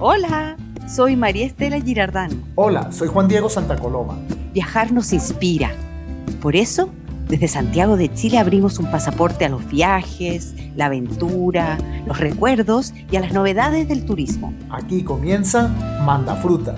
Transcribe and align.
Hola, 0.00 0.56
soy 0.86 1.16
María 1.16 1.44
Estela 1.44 1.80
Girardán. 1.80 2.44
Hola, 2.54 2.92
soy 2.92 3.08
Juan 3.08 3.26
Diego 3.26 3.50
Santa 3.50 3.76
Coloma. 3.76 4.16
Viajar 4.52 4.92
nos 4.92 5.12
inspira. 5.12 5.72
Por 6.40 6.54
eso, 6.54 6.90
desde 7.26 7.48
Santiago 7.48 7.96
de 7.96 8.14
Chile 8.14 8.38
abrimos 8.38 8.78
un 8.78 8.88
pasaporte 8.92 9.44
a 9.44 9.48
los 9.48 9.66
viajes, 9.66 10.54
la 10.76 10.86
aventura, 10.86 11.78
los 12.06 12.20
recuerdos 12.20 12.94
y 13.10 13.16
a 13.16 13.20
las 13.20 13.32
novedades 13.32 13.88
del 13.88 14.06
turismo. 14.06 14.54
Aquí 14.70 15.02
comienza 15.02 15.66
Manda 16.04 16.36
Fruta. 16.36 16.76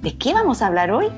¿De 0.00 0.16
qué 0.16 0.32
vamos 0.32 0.62
a 0.62 0.68
hablar 0.68 0.90
hoy? 0.90 1.08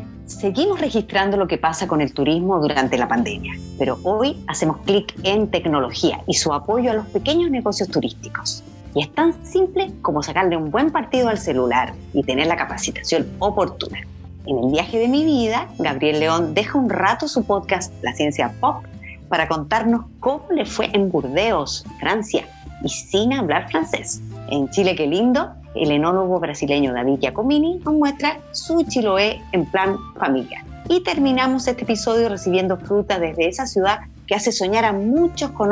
Seguimos 0.44 0.78
registrando 0.78 1.38
lo 1.38 1.48
que 1.48 1.56
pasa 1.56 1.86
con 1.88 2.02
el 2.02 2.12
turismo 2.12 2.60
durante 2.60 2.98
la 2.98 3.08
pandemia, 3.08 3.54
pero 3.78 3.98
hoy 4.02 4.44
hacemos 4.46 4.76
clic 4.84 5.14
en 5.22 5.50
tecnología 5.50 6.20
y 6.26 6.34
su 6.34 6.52
apoyo 6.52 6.90
a 6.90 6.94
los 6.94 7.06
pequeños 7.06 7.50
negocios 7.50 7.88
turísticos. 7.88 8.62
Y 8.94 9.04
es 9.04 9.14
tan 9.14 9.42
simple 9.46 9.90
como 10.02 10.22
sacarle 10.22 10.58
un 10.58 10.70
buen 10.70 10.90
partido 10.90 11.30
al 11.30 11.38
celular 11.38 11.94
y 12.12 12.24
tener 12.24 12.46
la 12.46 12.56
capacitación 12.56 13.26
oportuna. 13.38 14.00
En 14.44 14.58
el 14.58 14.70
viaje 14.70 14.98
de 14.98 15.08
mi 15.08 15.24
vida, 15.24 15.66
Gabriel 15.78 16.20
León 16.20 16.52
deja 16.52 16.76
un 16.76 16.90
rato 16.90 17.26
su 17.26 17.42
podcast 17.44 17.94
La 18.02 18.12
Ciencia 18.12 18.52
Pop 18.60 18.84
para 19.30 19.48
contarnos 19.48 20.04
cómo 20.20 20.44
le 20.50 20.66
fue 20.66 20.90
en 20.92 21.10
Burdeos, 21.10 21.86
Francia, 22.00 22.44
y 22.82 22.90
sin 22.90 23.32
hablar 23.32 23.70
francés. 23.70 24.20
En 24.50 24.68
Chile, 24.68 24.94
qué 24.94 25.06
lindo, 25.06 25.54
el 25.74 25.90
enólogo 25.90 26.38
brasileño 26.40 26.92
David 26.92 27.18
Giacomini 27.20 27.80
nos 27.84 27.94
muestra 27.94 28.38
su 28.52 28.84
Chiloé 28.84 29.42
en 29.52 29.66
plan 29.66 29.96
familia. 30.18 30.64
Y 30.88 31.02
terminamos 31.02 31.66
este 31.66 31.82
episodio 31.82 32.28
recibiendo 32.28 32.76
fruta 32.76 33.18
desde 33.18 33.48
esa 33.48 33.66
ciudad 33.66 34.00
que 34.26 34.34
hace 34.34 34.52
soñar 34.52 34.84
a 34.84 34.92
muchos 34.92 35.50
con 35.52 35.70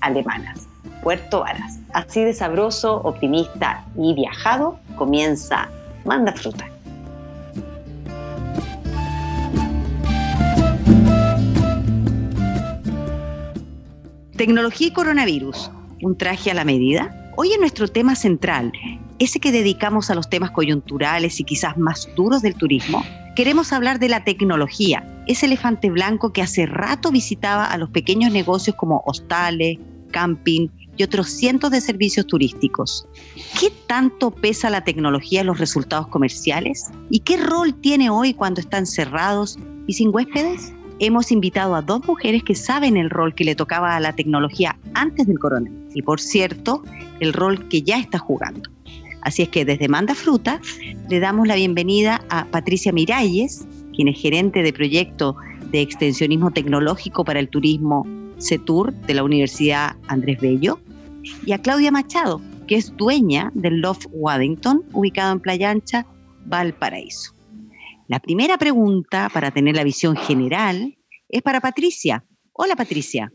alemanas, 0.00 0.66
Puerto 1.02 1.40
Varas. 1.40 1.78
Así 1.92 2.24
de 2.24 2.32
sabroso, 2.32 3.00
optimista 3.02 3.84
y 3.96 4.14
viajado 4.14 4.78
comienza 4.96 5.68
Manda 6.04 6.32
Fruta. 6.32 6.68
Tecnología 14.36 14.88
y 14.88 14.92
coronavirus, 14.92 15.70
un 16.02 16.18
traje 16.18 16.50
a 16.50 16.54
la 16.54 16.64
medida. 16.64 17.32
Hoy 17.36 17.52
en 17.52 17.60
nuestro 17.60 17.88
tema 17.88 18.14
central, 18.14 18.72
ese 19.24 19.40
que 19.40 19.52
dedicamos 19.52 20.10
a 20.10 20.14
los 20.14 20.28
temas 20.28 20.50
coyunturales 20.50 21.40
y 21.40 21.44
quizás 21.44 21.76
más 21.76 22.08
duros 22.14 22.42
del 22.42 22.54
turismo, 22.54 23.02
queremos 23.34 23.72
hablar 23.72 23.98
de 23.98 24.08
la 24.08 24.22
tecnología, 24.24 25.04
ese 25.26 25.46
elefante 25.46 25.90
blanco 25.90 26.32
que 26.32 26.42
hace 26.42 26.66
rato 26.66 27.10
visitaba 27.10 27.64
a 27.64 27.78
los 27.78 27.90
pequeños 27.90 28.32
negocios 28.32 28.76
como 28.76 29.02
hostales, 29.06 29.78
camping 30.12 30.68
y 30.96 31.02
otros 31.02 31.28
cientos 31.28 31.70
de 31.70 31.80
servicios 31.80 32.26
turísticos. 32.26 33.06
¿Qué 33.58 33.72
tanto 33.88 34.30
pesa 34.30 34.70
la 34.70 34.84
tecnología 34.84 35.40
en 35.40 35.48
los 35.48 35.58
resultados 35.58 36.06
comerciales? 36.08 36.90
¿Y 37.10 37.20
qué 37.20 37.36
rol 37.36 37.74
tiene 37.74 38.10
hoy 38.10 38.34
cuando 38.34 38.60
están 38.60 38.86
cerrados 38.86 39.58
y 39.86 39.94
sin 39.94 40.14
huéspedes? 40.14 40.72
Hemos 41.00 41.32
invitado 41.32 41.74
a 41.74 41.82
dos 41.82 42.06
mujeres 42.06 42.44
que 42.44 42.54
saben 42.54 42.96
el 42.96 43.10
rol 43.10 43.34
que 43.34 43.42
le 43.44 43.56
tocaba 43.56 43.96
a 43.96 44.00
la 44.00 44.12
tecnología 44.12 44.78
antes 44.94 45.26
del 45.26 45.40
coronavirus 45.40 45.96
y, 45.96 46.02
por 46.02 46.20
cierto, 46.20 46.84
el 47.18 47.32
rol 47.32 47.66
que 47.68 47.82
ya 47.82 47.98
está 47.98 48.18
jugando. 48.18 48.70
Así 49.24 49.42
es 49.42 49.48
que 49.48 49.64
desde 49.64 49.88
Manda 49.88 50.14
Fruta 50.14 50.60
le 51.08 51.18
damos 51.18 51.48
la 51.48 51.56
bienvenida 51.56 52.22
a 52.28 52.44
Patricia 52.44 52.92
Miralles, 52.92 53.66
quien 53.94 54.08
es 54.08 54.20
gerente 54.20 54.62
de 54.62 54.72
proyecto 54.72 55.36
de 55.70 55.80
extensionismo 55.80 56.50
tecnológico 56.50 57.24
para 57.24 57.40
el 57.40 57.48
turismo 57.48 58.06
CETUR 58.38 58.92
de 58.92 59.14
la 59.14 59.24
Universidad 59.24 59.96
Andrés 60.08 60.40
Bello, 60.40 60.78
y 61.46 61.52
a 61.52 61.58
Claudia 61.58 61.90
Machado, 61.90 62.40
que 62.68 62.76
es 62.76 62.94
dueña 62.96 63.50
del 63.54 63.80
Love 63.80 64.06
Waddington, 64.10 64.84
ubicado 64.92 65.32
en 65.32 65.40
Playa 65.40 65.70
Ancha, 65.70 66.06
Valparaíso. 66.44 67.32
La 68.08 68.20
primera 68.20 68.58
pregunta, 68.58 69.30
para 69.32 69.50
tener 69.50 69.74
la 69.74 69.84
visión 69.84 70.16
general, 70.16 70.98
es 71.30 71.40
para 71.40 71.62
Patricia. 71.62 72.24
Hola 72.52 72.76
Patricia. 72.76 73.32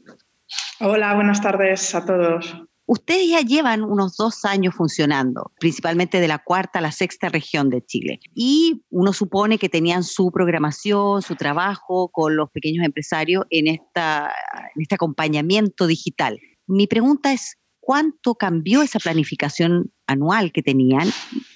Hola, 0.80 1.16
buenas 1.16 1.42
tardes 1.42 1.96
a 1.96 2.06
todos. 2.06 2.69
Ustedes 2.92 3.30
ya 3.30 3.42
llevan 3.42 3.84
unos 3.84 4.18
dos 4.18 4.46
años 4.46 4.74
funcionando, 4.74 5.52
principalmente 5.60 6.20
de 6.20 6.28
la 6.28 6.40
cuarta 6.40 6.80
a 6.80 6.82
la 6.82 6.92
sexta 6.92 7.30
región 7.30 7.70
de 7.70 7.86
Chile. 7.86 8.20
Y 8.34 8.82
uno 8.90 9.14
supone 9.14 9.60
que 9.60 9.70
tenían 9.70 10.04
su 10.04 10.32
programación, 10.32 11.22
su 11.22 11.36
trabajo 11.36 12.10
con 12.10 12.36
los 12.36 12.50
pequeños 12.50 12.84
empresarios 12.84 13.46
en, 13.52 13.68
esta, 13.68 14.34
en 14.74 14.82
este 14.82 14.96
acompañamiento 14.96 15.86
digital. 15.86 16.40
Mi 16.66 16.88
pregunta 16.88 17.32
es, 17.32 17.58
¿cuánto 17.80 18.34
cambió 18.34 18.82
esa 18.82 18.98
planificación 18.98 19.94
anual 20.08 20.52
que 20.52 20.64
tenían 20.64 21.12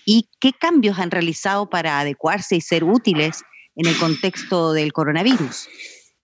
y 0.06 0.30
qué 0.40 0.54
cambios 0.54 1.00
han 1.00 1.10
realizado 1.10 1.68
para 1.68 2.00
adecuarse 2.00 2.58
y 2.58 2.62
ser 2.62 2.84
útiles 2.84 3.42
en 3.76 3.88
el 3.88 3.98
contexto 3.98 4.72
del 4.72 4.94
coronavirus? 4.94 5.68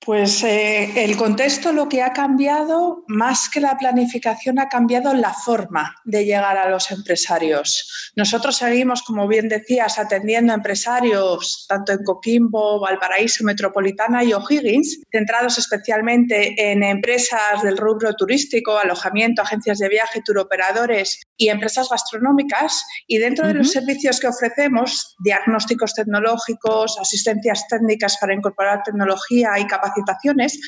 Pues 0.05 0.45
eh, 0.45 1.03
el 1.03 1.17
contexto 1.17 1.73
lo 1.73 1.89
que 1.89 2.01
ha 2.01 2.13
cambiado, 2.13 3.03
más 3.07 3.49
que 3.49 3.59
la 3.59 3.77
planificación, 3.77 4.57
ha 4.57 4.69
cambiado 4.69 5.13
la 5.13 5.33
forma 5.33 5.93
de 6.05 6.23
llegar 6.23 6.57
a 6.57 6.69
los 6.69 6.89
empresarios. 6.91 8.11
Nosotros 8.15 8.55
seguimos, 8.55 9.03
como 9.03 9.27
bien 9.27 9.49
decías, 9.49 9.99
atendiendo 9.99 10.53
a 10.53 10.55
empresarios 10.55 11.65
tanto 11.67 11.91
en 11.91 12.03
Coquimbo, 12.05 12.79
Valparaíso, 12.79 13.43
Metropolitana 13.43 14.23
y 14.23 14.31
O'Higgins, 14.31 15.01
centrados 15.11 15.57
especialmente 15.57 16.71
en 16.71 16.81
empresas 16.81 17.61
del 17.61 17.77
rubro 17.77 18.13
turístico, 18.13 18.77
alojamiento, 18.77 19.41
agencias 19.41 19.79
de 19.79 19.89
viaje, 19.89 20.21
turoperadores 20.23 21.19
y 21.35 21.49
empresas 21.49 21.89
gastronómicas. 21.89 22.85
Y 23.05 23.17
dentro 23.17 23.45
de 23.47 23.53
los 23.53 23.71
servicios 23.71 24.21
que 24.21 24.27
ofrecemos, 24.27 25.17
diagnósticos 25.19 25.93
tecnológicos, 25.93 26.97
asistencias 27.01 27.67
técnicas 27.67 28.17
para 28.17 28.33
incorporar 28.33 28.81
tecnología 28.83 29.59
y 29.59 29.67
capacidad 29.67 29.88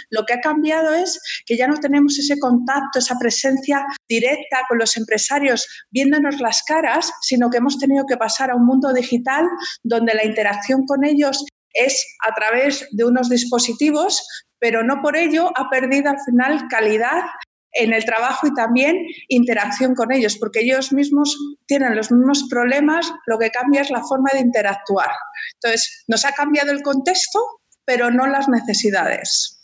lo 0.10 0.26
que 0.26 0.34
ha 0.34 0.40
cambiado 0.40 0.94
es 0.94 1.20
que 1.46 1.58
ya 1.58 1.68
no 1.68 1.78
tenemos 1.78 2.18
ese 2.18 2.40
contacto, 2.40 3.00
esa 3.00 3.18
presencia 3.18 3.86
directa 4.08 4.60
con 4.68 4.78
los 4.78 4.98
empresarios 4.98 5.68
viéndonos 5.92 6.40
las 6.40 6.64
caras, 6.64 7.12
sino 7.22 7.50
que 7.50 7.58
hemos 7.58 7.78
tenido 7.78 8.06
que 8.06 8.18
pasar 8.18 8.52
a 8.52 8.56
un 8.56 8.66
mundo 8.66 8.94
digital 8.94 9.46
donde 9.84 10.14
la 10.14 10.26
interacción 10.26 10.86
con 10.86 11.06
ellos 11.06 11.46
es 11.74 12.06
a 12.28 12.34
través 12.34 12.88
de 12.92 13.06
unos 13.06 13.30
dispositivos, 13.30 14.26
pero 14.60 14.84
no 14.84 15.02
por 15.02 15.16
ello 15.16 15.52
ha 15.56 15.70
perdido 15.70 16.10
al 16.10 16.20
final 16.26 16.68
calidad 16.70 17.24
en 17.74 17.94
el 17.94 18.04
trabajo 18.06 18.48
y 18.48 18.54
también 18.54 18.98
interacción 19.30 19.96
con 19.96 20.12
ellos, 20.12 20.38
porque 20.38 20.62
ellos 20.62 20.92
mismos 20.92 21.38
tienen 21.68 21.96
los 21.96 22.12
mismos 22.12 22.48
problemas, 22.50 23.12
lo 23.28 23.40
que 23.40 23.50
cambia 23.50 23.82
es 23.82 23.90
la 23.90 24.04
forma 24.04 24.30
de 24.34 24.40
interactuar. 24.40 25.10
Entonces, 25.56 26.04
nos 26.08 26.26
ha 26.26 26.34
cambiado 26.34 26.72
el 26.72 26.82
contexto, 26.82 27.40
pero 27.86 28.12
no 28.12 28.28
las 28.28 28.48
necesidades. 28.48 29.62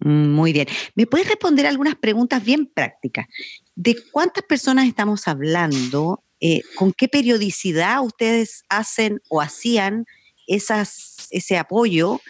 Mm, 0.00 0.30
muy 0.30 0.52
bien. 0.52 0.68
¿Me 0.94 1.06
puedes 1.06 1.28
responder 1.28 1.66
algunas 1.66 1.96
preguntas 1.96 2.44
bien 2.44 2.66
prácticas? 2.66 3.26
¿De 3.74 3.96
cuántas 4.12 4.44
personas 4.44 4.86
estamos 4.86 5.26
hablando? 5.26 6.24
Eh, 6.40 6.62
¿Con 6.76 6.92
qué 6.92 7.08
periodicidad 7.08 8.02
ustedes 8.02 8.64
hacen 8.68 9.20
o 9.28 9.40
hacían 9.40 10.06
esas, 10.46 11.28
ese 11.30 11.58
apoyo? 11.58 12.20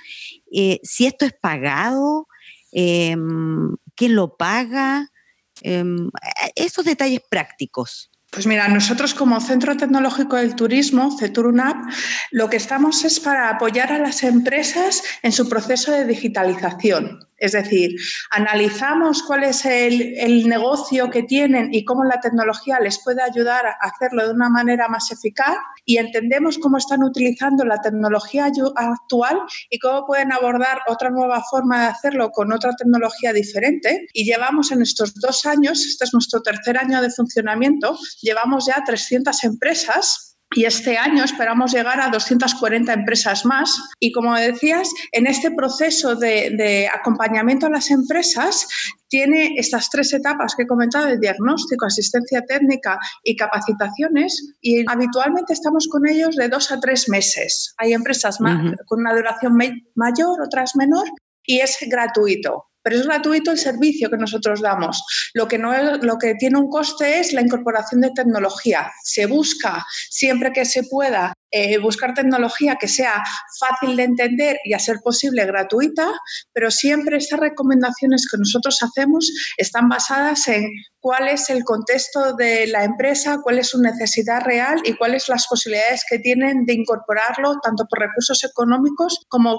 Eh, 0.52 0.80
si 0.82 1.06
esto 1.06 1.26
es 1.26 1.32
pagado, 1.32 2.26
em, 2.72 3.76
¿quién 3.94 4.14
lo 4.14 4.36
paga? 4.36 5.08
Em, 5.62 6.10
esos 6.56 6.84
detalles 6.84 7.20
prácticos. 7.28 8.09
Pues 8.30 8.46
mira, 8.46 8.68
nosotros 8.68 9.12
como 9.12 9.40
Centro 9.40 9.76
Tecnológico 9.76 10.36
del 10.36 10.54
Turismo, 10.54 11.16
CETURUNAP, 11.18 11.90
lo 12.30 12.48
que 12.48 12.58
estamos 12.58 13.04
es 13.04 13.18
para 13.18 13.50
apoyar 13.50 13.92
a 13.92 13.98
las 13.98 14.22
empresas 14.22 15.02
en 15.22 15.32
su 15.32 15.48
proceso 15.48 15.90
de 15.90 16.04
digitalización. 16.04 17.29
Es 17.40 17.52
decir, 17.52 17.96
analizamos 18.30 19.22
cuál 19.22 19.44
es 19.44 19.64
el, 19.64 20.46
negocio 20.46 21.10
que 21.10 21.22
tienen 21.22 21.72
y 21.72 21.84
cómo 21.84 22.04
la 22.04 22.20
tecnología 22.20 22.78
les 22.80 23.02
puede 23.02 23.22
ayudar 23.22 23.66
a 23.66 23.76
hacerlo 23.80 24.26
de 24.26 24.34
una 24.34 24.50
manera 24.50 24.88
más 24.88 25.10
eficaz 25.10 25.56
y 25.86 25.96
entendemos 25.96 26.58
cómo 26.58 26.76
están 26.76 27.02
utilizando 27.02 27.64
la 27.64 27.80
tecnología 27.80 28.50
actual 28.76 29.40
y 29.70 29.78
cómo 29.78 30.06
pueden 30.06 30.32
abordar 30.32 30.80
otra 30.86 31.10
nueva 31.10 31.42
forma 31.50 31.80
de 31.80 31.86
hacerlo 31.86 32.30
con 32.30 32.52
otra 32.52 32.74
tecnología 32.76 33.32
diferente. 33.32 34.06
Y 34.12 34.24
llevamos 34.24 34.70
en 34.70 34.82
estos 34.82 35.14
dos 35.14 35.46
años, 35.46 35.84
este 35.86 36.04
es 36.04 36.12
nuestro 36.12 36.42
tercer 36.42 36.76
año 36.76 37.00
de 37.00 37.10
funcionamiento, 37.10 37.98
llevamos 38.20 38.66
ya 38.66 38.82
300 38.84 39.44
empresas 39.44 40.29
y 40.54 40.64
este 40.64 40.98
año 40.98 41.22
esperamos 41.22 41.72
llegar 41.72 42.00
a 42.00 42.08
240 42.08 42.92
empresas 42.92 43.44
más. 43.44 43.78
Y 44.00 44.10
como 44.10 44.34
decías, 44.34 44.88
en 45.12 45.28
este 45.28 45.52
proceso 45.52 46.16
de, 46.16 46.88
acompañamiento 46.92 47.66
a 47.66 47.70
las 47.70 47.90
empresas 47.90 48.66
tiene 49.08 49.54
estas 49.56 49.90
tres 49.90 50.12
etapas 50.12 50.54
que 50.56 50.64
he 50.64 50.66
comentado, 50.66 51.08
el 51.08 51.20
diagnóstico, 51.20 51.86
asistencia 51.86 52.42
técnica 52.46 52.98
y 53.22 53.36
capacitaciones, 53.36 54.54
y 54.60 54.84
habitualmente 54.88 55.52
estamos 55.52 55.88
con 55.88 56.08
ellos 56.08 56.34
de 56.36 56.48
dos 56.48 56.72
a 56.72 56.80
tres 56.80 57.08
meses. 57.08 57.74
Hay 57.78 57.92
empresas 57.92 58.38
con 58.38 59.00
una 59.00 59.14
duración 59.14 59.56
mayor, 59.94 60.42
otras 60.42 60.74
menor, 60.74 61.08
y 61.44 61.60
es 61.60 61.78
gratuito. 61.88 62.69
Pero 62.82 62.96
es 62.96 63.06
gratuito 63.06 63.50
el 63.50 63.58
servicio 63.58 64.10
que 64.10 64.16
nosotros 64.16 64.60
damos. 64.60 65.02
Lo 65.34 65.48
que, 65.48 65.58
no 65.58 65.72
es, 65.72 66.02
lo 66.02 66.18
que 66.18 66.34
tiene 66.34 66.58
un 66.58 66.68
coste 66.68 67.20
es 67.20 67.32
la 67.32 67.42
incorporación 67.42 68.00
de 68.00 68.10
tecnología. 68.10 68.90
Se 69.04 69.26
busca 69.26 69.84
siempre 70.10 70.52
que 70.52 70.64
se 70.64 70.84
pueda 70.84 71.32
eh, 71.52 71.78
buscar 71.78 72.14
tecnología 72.14 72.76
que 72.76 72.86
sea 72.86 73.22
fácil 73.58 73.96
de 73.96 74.04
entender 74.04 74.58
y 74.64 74.72
a 74.72 74.78
ser 74.78 74.98
posible 75.02 75.44
gratuita, 75.46 76.08
pero 76.52 76.70
siempre 76.70 77.16
estas 77.16 77.40
recomendaciones 77.40 78.28
que 78.30 78.38
nosotros 78.38 78.78
hacemos 78.82 79.28
están 79.56 79.88
basadas 79.88 80.46
en 80.46 80.70
cuál 81.00 81.26
es 81.26 81.50
el 81.50 81.64
contexto 81.64 82.34
de 82.36 82.68
la 82.68 82.84
empresa, 82.84 83.38
cuál 83.42 83.58
es 83.58 83.70
su 83.70 83.80
necesidad 83.80 84.42
real 84.42 84.80
y 84.84 84.94
cuáles 84.94 85.28
las 85.28 85.46
posibilidades 85.48 86.04
que 86.08 86.20
tienen 86.20 86.66
de 86.66 86.74
incorporarlo 86.74 87.58
tanto 87.62 87.84
por 87.88 87.98
recursos 87.98 88.44
económicos 88.44 89.26
como 89.28 89.58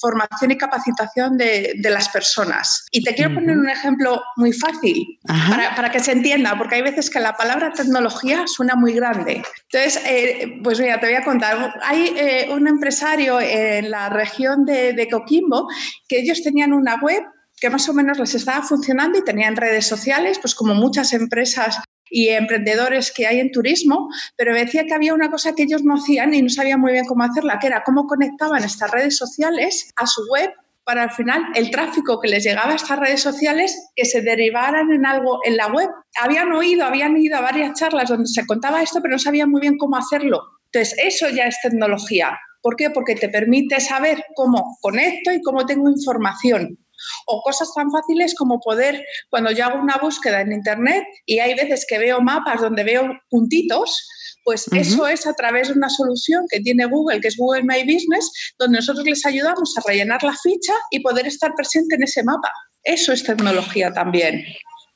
formación 0.00 0.50
y 0.50 0.56
capacitación 0.56 1.36
de, 1.36 1.74
las 1.90 2.08
personas. 2.08 2.86
Y 2.92 3.02
te 3.02 3.14
quiero 3.14 3.34
poner 3.34 3.58
un 3.58 3.68
ejemplo 3.68 4.22
muy 4.36 4.52
fácil 4.52 5.18
para, 5.26 5.90
que 5.90 6.00
se 6.00 6.12
entienda, 6.12 6.56
porque 6.56 6.76
hay 6.76 6.82
veces 6.82 7.10
que 7.10 7.20
la 7.20 7.32
palabra 7.34 7.72
tecnología 7.72 8.44
suena 8.46 8.76
muy 8.76 8.92
grande. 8.92 9.42
Entonces, 9.72 10.02
eh, 10.06 10.60
pues 10.62 10.78
mira, 10.78 11.00
te 11.00 11.06
voy 11.06 11.16
a 11.16 11.24
contar. 11.24 11.74
Hay 11.82 12.14
eh, 12.16 12.48
un 12.52 12.68
empresario 12.68 13.40
en 13.40 13.90
la 13.90 14.08
región 14.08 14.64
de, 14.64 14.92
de 14.92 15.08
Coquimbo 15.08 15.68
que 16.08 16.20
ellos 16.20 16.42
tenían 16.42 16.72
una 16.72 16.96
web 17.00 17.24
que 17.60 17.70
más 17.70 17.88
o 17.88 17.92
menos 17.92 18.18
les 18.18 18.34
estaba 18.34 18.62
funcionando 18.62 19.18
y 19.18 19.24
tenían 19.24 19.54
redes 19.54 19.86
sociales, 19.86 20.38
pues 20.40 20.54
como 20.54 20.74
muchas 20.74 21.12
empresas 21.12 21.78
y 22.10 22.28
emprendedores 22.28 23.12
que 23.12 23.26
hay 23.26 23.40
en 23.40 23.52
turismo, 23.52 24.08
pero 24.36 24.54
decía 24.54 24.84
que 24.84 24.94
había 24.94 25.14
una 25.14 25.30
cosa 25.30 25.54
que 25.54 25.62
ellos 25.62 25.84
no 25.84 25.94
hacían 25.94 26.34
y 26.34 26.42
no 26.42 26.48
sabían 26.48 26.80
muy 26.80 26.92
bien 26.92 27.06
cómo 27.06 27.24
hacerla, 27.24 27.58
que 27.58 27.68
era 27.68 27.82
cómo 27.84 28.06
conectaban 28.06 28.64
estas 28.64 28.90
redes 28.90 29.16
sociales 29.16 29.90
a 29.96 30.06
su 30.06 30.22
web 30.30 30.50
para 30.84 31.04
al 31.04 31.12
final 31.12 31.44
el 31.54 31.70
tráfico 31.70 32.20
que 32.20 32.28
les 32.28 32.42
llegaba 32.42 32.72
a 32.72 32.76
estas 32.76 32.98
redes 32.98 33.22
sociales 33.22 33.90
que 33.94 34.04
se 34.04 34.22
derivaran 34.22 34.90
en 34.90 35.06
algo 35.06 35.38
en 35.44 35.56
la 35.56 35.68
web. 35.68 35.88
Habían 36.20 36.52
oído, 36.52 36.84
habían 36.84 37.16
ido 37.16 37.36
a 37.36 37.42
varias 37.42 37.78
charlas 37.78 38.08
donde 38.08 38.26
se 38.26 38.44
contaba 38.44 38.82
esto, 38.82 39.00
pero 39.00 39.12
no 39.12 39.18
sabían 39.18 39.50
muy 39.50 39.60
bien 39.60 39.78
cómo 39.78 39.96
hacerlo. 39.96 40.42
Entonces, 40.72 40.98
eso 41.04 41.28
ya 41.28 41.44
es 41.44 41.56
tecnología. 41.62 42.36
¿Por 42.62 42.76
qué? 42.76 42.90
Porque 42.90 43.14
te 43.14 43.28
permite 43.28 43.80
saber 43.80 44.24
cómo 44.34 44.76
conecto 44.80 45.32
y 45.32 45.40
cómo 45.42 45.64
tengo 45.64 45.88
información. 45.88 46.76
O 47.26 47.42
cosas 47.42 47.72
tan 47.74 47.90
fáciles 47.90 48.34
como 48.34 48.60
poder, 48.60 49.04
cuando 49.28 49.50
yo 49.50 49.64
hago 49.64 49.80
una 49.80 49.96
búsqueda 49.96 50.40
en 50.40 50.52
Internet 50.52 51.04
y 51.26 51.38
hay 51.38 51.54
veces 51.54 51.84
que 51.88 51.98
veo 51.98 52.20
mapas 52.20 52.60
donde 52.60 52.84
veo 52.84 53.10
puntitos, 53.28 54.08
pues 54.44 54.66
eso 54.72 55.06
es 55.06 55.26
a 55.26 55.34
través 55.34 55.68
de 55.68 55.74
una 55.74 55.88
solución 55.88 56.46
que 56.50 56.60
tiene 56.60 56.86
Google, 56.86 57.20
que 57.20 57.28
es 57.28 57.36
Google 57.36 57.62
My 57.62 57.82
Business, 57.82 58.30
donde 58.58 58.78
nosotros 58.78 59.04
les 59.04 59.24
ayudamos 59.26 59.76
a 59.76 59.82
rellenar 59.86 60.22
la 60.22 60.34
ficha 60.42 60.72
y 60.90 61.00
poder 61.00 61.26
estar 61.26 61.52
presente 61.54 61.96
en 61.96 62.02
ese 62.02 62.22
mapa. 62.24 62.50
Eso 62.82 63.12
es 63.12 63.22
tecnología 63.22 63.92
también. 63.92 64.44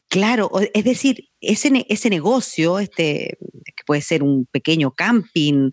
Claro, 0.08 0.50
es 0.74 0.84
decir, 0.84 1.28
ese, 1.40 1.86
ese 1.88 2.08
negocio, 2.08 2.78
este, 2.78 3.36
que 3.76 3.84
puede 3.84 4.00
ser 4.00 4.22
un 4.22 4.46
pequeño 4.46 4.92
camping, 4.92 5.70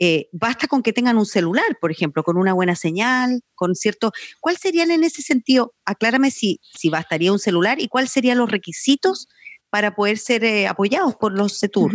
eh, 0.00 0.26
basta 0.32 0.66
con 0.66 0.82
que 0.82 0.92
tengan 0.92 1.16
un 1.16 1.26
celular, 1.26 1.78
por 1.80 1.92
ejemplo, 1.92 2.24
con 2.24 2.36
una 2.36 2.52
buena 2.52 2.74
señal, 2.74 3.42
con 3.54 3.74
cierto... 3.76 4.10
¿Cuál 4.40 4.56
serían 4.56 4.90
en 4.90 5.04
ese 5.04 5.22
sentido? 5.22 5.74
Aclárame 5.84 6.30
si, 6.30 6.60
si 6.76 6.88
bastaría 6.88 7.30
un 7.30 7.38
celular 7.38 7.80
y 7.80 7.88
cuáles 7.88 8.10
serían 8.10 8.38
los 8.38 8.50
requisitos 8.50 9.28
para 9.74 9.92
poder 9.96 10.18
ser 10.18 10.44
eh, 10.44 10.68
apoyados 10.68 11.16
por 11.16 11.32
los 11.36 11.58
CETUR. 11.58 11.90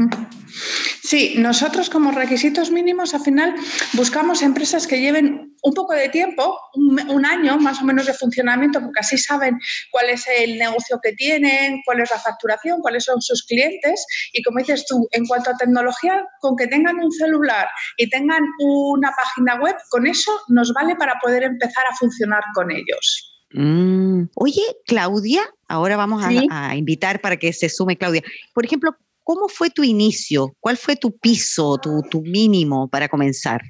Sí, 1.02 1.36
nosotros 1.38 1.90
como 1.90 2.12
requisitos 2.12 2.72
mínimos 2.72 3.14
al 3.14 3.22
final 3.22 3.56
buscamos 3.94 4.42
empresas 4.42 4.86
que 4.86 5.00
lleven 5.00 5.56
un 5.64 5.74
poco 5.74 5.94
de 5.94 6.10
tiempo, 6.10 6.60
un, 6.74 7.26
año 7.26 7.58
más 7.58 7.82
o 7.82 7.86
menos 7.86 8.06
de 8.06 8.14
funcionamiento, 8.14 8.82
porque 8.82 9.00
así 9.00 9.18
saben 9.18 9.58
cuál 9.92 10.10
es 10.10 10.26
el 10.28 10.58
negocio 10.58 11.00
que 11.02 11.14
tienen, 11.14 11.80
cuál 11.86 12.02
es 12.02 12.12
la 12.12 12.20
facturación, 12.20 12.82
cuáles 12.82 13.06
son 13.06 13.22
sus 13.22 13.46
clientes. 13.46 14.06
Y 14.34 14.44
como 14.44 14.60
dices 14.60 14.86
tú, 14.86 15.08
en 15.12 15.26
cuanto 15.26 15.52
a 15.52 15.56
tecnología, 15.56 16.26
con 16.42 16.58
que 16.58 16.68
tengan 16.68 17.00
un 17.00 17.14
celular 17.14 17.70
y 17.96 18.10
tengan 18.10 18.44
una 18.60 19.10
página 19.12 19.56
web, 19.56 19.78
con 19.90 20.06
eso 20.06 20.38
nos 20.50 20.74
vale 20.74 20.98
para 20.98 21.14
poder 21.24 21.44
empezar 21.44 21.86
a 21.90 21.96
funcionar 21.96 22.44
con 22.54 22.72
ellos. 22.72 23.29
Mm. 23.52 24.26
Oye, 24.36 24.62
Claudia, 24.86 25.42
ahora 25.68 25.98
vamos 25.98 26.24
a, 26.24 26.76
invitar 26.76 27.22
para 27.22 27.38
que 27.38 27.54
se 27.54 27.70
sume 27.70 27.98
Claudia. 27.98 28.24
Por 28.54 28.66
ejemplo, 28.66 28.96
¿cómo 29.24 29.48
fue 29.48 29.70
tu 29.70 29.84
inicio? 29.84 30.56
¿Cuál 30.60 30.78
fue 30.78 30.96
tu 30.96 31.18
piso, 31.18 31.78
tu, 31.78 32.22
mínimo 32.22 32.88
para 32.88 33.08
comenzar? 33.08 33.62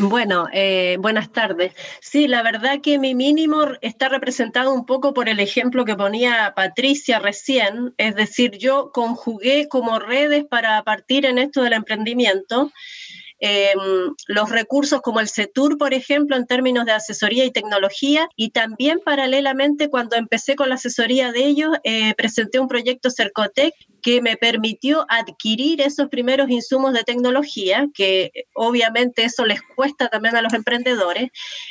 Bueno, 0.00 0.48
eh, 0.52 0.96
buenas 1.00 1.30
tardes. 1.30 1.72
Sí, 2.00 2.26
la 2.26 2.42
verdad 2.42 2.80
que 2.82 2.98
mi 2.98 3.14
mínimo 3.14 3.64
está 3.80 4.08
representado 4.08 4.72
un 4.72 4.86
poco 4.86 5.14
por 5.14 5.28
el 5.28 5.38
ejemplo 5.38 5.84
que 5.84 5.94
ponía 5.94 6.52
Patricia 6.56 7.20
recién, 7.20 7.94
es 7.96 8.16
decir, 8.16 8.58
yo 8.58 8.90
conjugué 8.92 9.68
como 9.68 10.00
redes 10.00 10.44
para 10.44 10.82
partir 10.82 11.26
en 11.26 11.38
esto 11.38 11.62
del 11.62 11.74
emprendimiento 11.74 12.72
Em, 13.44 14.14
los 14.28 14.50
recursos 14.50 15.00
como 15.00 15.18
el 15.18 15.28
CETUR, 15.28 15.76
por 15.76 15.94
ejemplo, 15.94 16.36
en 16.36 16.46
términos 16.46 16.86
de 16.86 16.92
asesoría 16.92 17.44
y 17.44 17.50
tecnología, 17.50 18.28
y 18.36 18.50
también 18.50 19.00
paralelamente 19.04 19.90
cuando 19.90 20.14
empecé 20.14 20.54
con 20.54 20.68
la 20.68 20.76
asesoría 20.76 21.32
de 21.32 21.46
ellos, 21.46 21.70
eh, 21.82 22.14
presenté 22.14 22.60
un 22.60 22.68
proyecto 22.68 23.10
Cercotec 23.10 23.74
que 24.00 24.22
me 24.22 24.36
permitió 24.36 25.06
adquirir 25.08 25.80
esos 25.80 26.06
primeros 26.08 26.50
insumos 26.50 26.92
de 26.92 27.02
tecnología, 27.02 27.88
que 27.92 28.30
obviamente 28.54 29.24
eso 29.24 29.44
les 29.44 29.60
cuesta 29.74 30.08
también 30.08 30.36
a 30.36 30.42
los 30.42 30.52
emprendedores. 30.52 31.30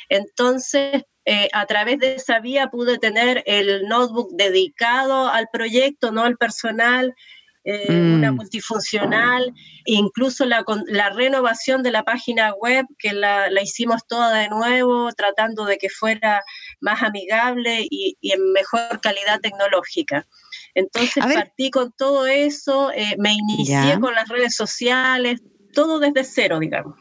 Entonces, 0.10 1.04
eh, 1.24 1.48
a 1.54 1.66
través 1.68 2.00
de 2.00 2.16
esa 2.16 2.42
vía 2.42 2.68
pude 2.68 2.98
tener 2.98 3.44
el 3.46 3.88
notebook 3.88 4.32
dedicado 4.34 5.30
al 5.30 5.48
proyecto, 5.54 6.12
no 6.12 6.24
al 6.24 6.36
personal, 6.36 7.16
eh, 7.63 7.86
una 7.90 8.31
mm. 8.31 8.36
multifuncional, 8.36 9.54
incluso 9.86 10.46
la, 10.46 10.66
la, 10.88 11.12
renovación 11.12 11.84
de 11.84 11.92
la 11.92 12.04
página 12.04 12.54
web, 12.54 12.88
que 12.98 13.13
la, 13.13 13.50
hicimos 13.62 14.08
toda 14.08 14.34
de 14.34 14.50
nuevo, 14.50 15.12
tratando 15.13 15.66
de 15.66 15.78
que 15.78 15.90
fuera 15.90 16.44
más 16.80 17.04
amigable 17.04 17.86
y, 17.88 18.18
en 18.22 18.52
mejor 18.52 19.00
calidad 19.00 19.42
tecnológica. 19.42 20.28
Entonces 20.74 21.24
partí 21.24 21.69
con 21.69 21.92
todo 21.92 22.25
eso, 22.25 22.92
eh, 22.94 23.16
me 23.19 23.34
inicié 23.34 24.00
con 24.00 24.16
las 24.16 24.28
redes 24.28 24.56
sociales, 24.56 25.42
todo 25.74 26.00
desde 26.00 26.24
cero, 26.24 26.58
digamos. 26.60 26.96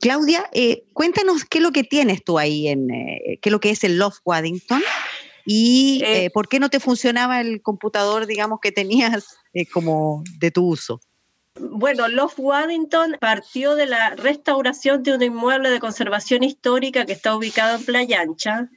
Claudia, 0.00 0.48
eh, 0.52 0.84
cuéntanos 0.92 1.44
qué 1.44 1.58
es 1.58 1.64
lo 1.64 1.72
que 1.72 1.82
tienes 1.82 2.22
tú 2.22 2.38
ahí, 2.38 2.68
en, 2.68 2.86
qué 2.86 3.40
es 3.42 3.50
lo 3.50 3.58
que 3.58 3.70
es 3.70 3.82
el 3.82 3.98
Love 3.98 4.18
Waddington 4.24 4.80
y 5.50 6.28
por 6.34 6.46
qué 6.48 6.60
no 6.60 6.68
te 6.68 6.78
funcionaba 6.78 7.40
el 7.40 7.62
computador, 7.62 8.26
digamos, 8.26 8.58
que 8.60 8.70
tenías 8.70 9.38
eh, 9.54 9.66
como 9.66 10.22
de 10.38 10.50
tu 10.50 10.66
uso? 10.66 11.00
Bueno, 11.60 12.08
Love 12.08 12.34
Waddington 12.38 13.16
partió 13.20 13.74
de 13.74 13.86
la 13.86 14.10
restauración 14.10 15.02
de 15.02 15.14
un 15.14 15.22
inmueble 15.22 15.70
de 15.70 15.80
conservación 15.80 16.42
histórica 16.42 17.04
que 17.04 17.12
está 17.12 17.36
ubicado 17.36 17.76
en 17.76 17.84
Playa 17.84 18.20
Ancha, 18.20 18.68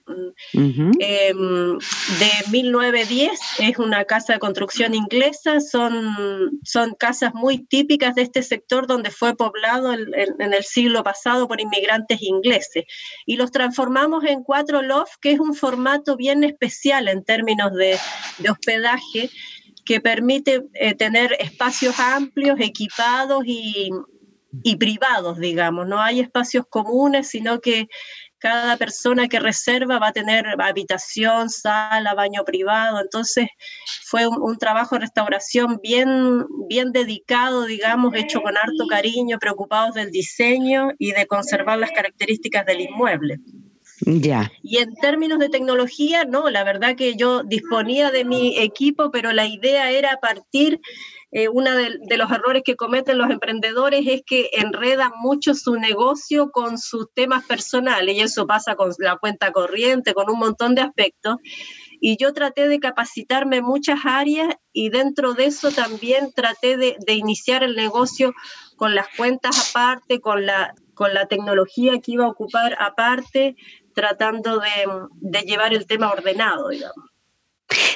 em, 0.53 1.77
de 1.77 2.31
1910. 2.51 3.39
Es 3.59 3.77
una 3.77 4.05
casa 4.05 4.33
de 4.33 4.39
construcción 4.39 4.93
inglesa, 4.93 5.59
son, 5.59 6.59
son 6.63 6.93
casas 6.95 7.33
muy 7.33 7.59
típicas 7.59 8.15
de 8.15 8.23
este 8.23 8.43
sector 8.43 8.87
donde 8.87 9.11
fue 9.11 9.35
poblado 9.35 9.93
en, 9.93 10.53
el 10.53 10.63
siglo 10.63 11.03
pasado 11.03 11.47
por 11.47 11.61
inmigrantes 11.61 12.21
ingleses. 12.21 12.85
Y 13.25 13.37
los 13.37 13.51
transformamos 13.51 14.23
en 14.25 14.43
cuatro 14.43 14.81
loft, 14.81 15.15
que 15.21 15.31
es 15.31 15.39
un 15.39 15.53
formato 15.53 16.15
bien 16.15 16.43
especial 16.43 17.07
en 17.07 17.23
términos 17.23 17.73
de, 17.73 17.97
de 18.39 18.49
hospedaje 18.49 19.29
que 19.91 19.99
permite 19.99 20.63
eh, 20.75 20.95
tener 20.95 21.35
espacios 21.37 21.99
amplios, 21.99 22.57
equipados 22.61 23.43
y, 23.45 23.91
privados, 24.79 25.37
digamos. 25.37 25.85
No 25.85 25.99
hay 25.99 26.21
espacios 26.21 26.63
comunes, 26.69 27.27
sino 27.27 27.59
que 27.59 27.89
cada 28.37 28.77
persona 28.77 29.27
que 29.27 29.41
reserva 29.41 29.99
va 29.99 30.07
a 30.07 30.13
tener 30.13 30.45
habitación, 30.61 31.49
sala, 31.49 32.13
baño 32.13 32.45
privado. 32.45 33.01
Entonces 33.01 33.49
fue 34.05 34.25
un, 34.27 34.57
trabajo 34.57 34.95
de 34.95 35.01
restauración 35.01 35.81
bien, 35.83 36.45
bien 36.69 36.93
dedicado, 36.93 37.65
digamos, 37.65 38.15
hecho 38.15 38.41
con 38.41 38.55
harto 38.55 38.87
cariño, 38.89 39.39
preocupados 39.39 39.95
del 39.95 40.09
diseño 40.09 40.91
y 40.99 41.11
de 41.11 41.27
conservar 41.27 41.77
las 41.79 41.91
características 41.91 42.65
del 42.65 42.79
inmueble. 42.79 43.39
Ya. 44.05 44.51
Y 44.63 44.77
en 44.77 44.95
términos 44.95 45.39
de 45.39 45.49
tecnología, 45.49 46.25
no, 46.25 46.49
la 46.49 46.63
verdad 46.63 46.95
que 46.95 47.15
yo 47.15 47.43
disponía 47.43 48.11
de 48.11 48.25
mi 48.25 48.57
equipo, 48.57 49.11
pero 49.11 49.31
la 49.31 49.45
idea 49.45 49.91
era 49.91 50.17
partir. 50.17 50.79
Eh, 51.33 51.47
uno 51.47 51.73
de, 51.75 52.17
los 52.17 52.29
errores 52.29 52.63
que 52.65 52.75
cometen 52.75 53.17
los 53.17 53.29
emprendedores 53.29 54.05
es 54.05 54.21
que 54.25 54.49
enredan 54.51 55.11
mucho 55.21 55.53
su 55.53 55.75
negocio 55.75 56.51
con 56.51 56.77
sus 56.77 57.07
temas 57.13 57.45
personales 57.45 58.17
y 58.17 58.19
eso 58.19 58.45
pasa 58.47 58.75
con 58.75 58.91
la 58.97 59.17
cuenta 59.17 59.51
corriente, 59.53 60.13
con 60.13 60.29
un 60.29 60.39
montón 60.39 60.75
de 60.75 60.81
aspectos. 60.81 61.37
Y 62.01 62.17
yo 62.19 62.33
traté 62.33 62.67
de 62.67 62.79
capacitarme 62.79 63.57
en 63.57 63.63
muchas 63.63 63.99
áreas 64.03 64.55
y 64.73 64.89
dentro 64.89 65.33
de 65.33 65.45
eso 65.45 65.71
también 65.71 66.33
traté 66.33 66.75
de, 66.75 66.97
de 67.05 67.13
iniciar 67.13 67.63
el 67.63 67.75
negocio 67.75 68.33
con 68.75 68.95
las 68.95 69.07
cuentas 69.15 69.69
aparte, 69.69 70.19
con 70.19 70.45
la, 70.45 70.73
con 70.95 71.13
la 71.13 71.27
tecnología 71.27 71.99
que 71.99 72.11
iba 72.11 72.25
a 72.25 72.29
ocupar 72.29 72.75
aparte, 72.79 73.55
tratando 73.93 74.59
de, 74.59 75.41
llevar 75.41 75.73
el 75.73 75.85
tema 75.85 76.11
ordenado, 76.11 76.69
digamos. 76.69 76.95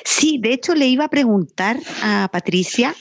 Sí, 0.03 0.37
de 0.41 0.53
hecho 0.53 0.73
le 0.73 0.87
iba 0.87 1.05
a 1.05 1.09
preguntar 1.09 1.77
a 2.01 2.29
Patricia 2.31 2.95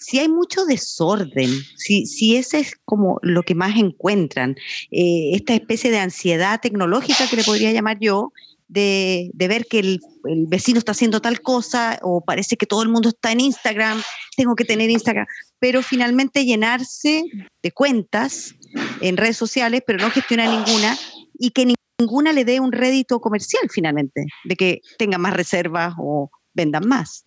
si 0.00 0.18
hay 0.18 0.28
mucho 0.28 0.64
desorden, 0.64 1.50
si, 1.76 2.06
si 2.06 2.36
ese 2.36 2.60
es 2.60 2.72
como 2.86 3.18
lo 3.22 3.42
que 3.42 3.54
más 3.54 3.76
encuentran, 3.76 4.56
eh, 4.90 5.32
esta 5.34 5.54
especie 5.54 5.90
de 5.90 5.98
ansiedad 5.98 6.60
tecnológica 6.60 7.28
que 7.28 7.36
le 7.36 7.44
podría 7.44 7.72
llamar 7.72 7.98
yo, 8.00 8.32
de, 8.68 9.30
ver 9.34 9.66
que 9.66 9.80
el, 9.80 10.00
vecino 10.46 10.78
está 10.78 10.92
haciendo 10.92 11.20
tal 11.20 11.40
cosa 11.40 11.98
o 12.02 12.22
parece 12.22 12.56
que 12.56 12.66
todo 12.66 12.82
el 12.82 12.88
mundo 12.88 13.08
está 13.08 13.32
en 13.32 13.40
Instagram, 13.40 14.02
tengo 14.36 14.54
que 14.54 14.64
tener 14.64 14.90
Instagram, 14.90 15.26
pero 15.58 15.82
finalmente 15.82 16.44
llenarse 16.44 17.24
de 17.62 17.72
cuentas 17.72 18.54
en 19.00 19.16
redes 19.16 19.36
sociales, 19.36 19.82
pero 19.86 19.98
no 19.98 20.10
gestiona 20.10 20.46
ninguna 20.46 20.98
y 21.38 21.50
que 21.50 21.74
ninguna 21.98 22.32
le 22.32 22.44
dé 22.44 22.60
un 22.60 22.72
rédito 22.72 23.20
comercial 23.20 23.68
finalmente, 23.70 24.26
de 24.44 24.56
que 24.56 24.80
tenga 24.98 25.18
más 25.18 25.34
reservas 25.34 25.94
o 25.98 26.30
vendan 26.54 26.86
más. 26.86 27.24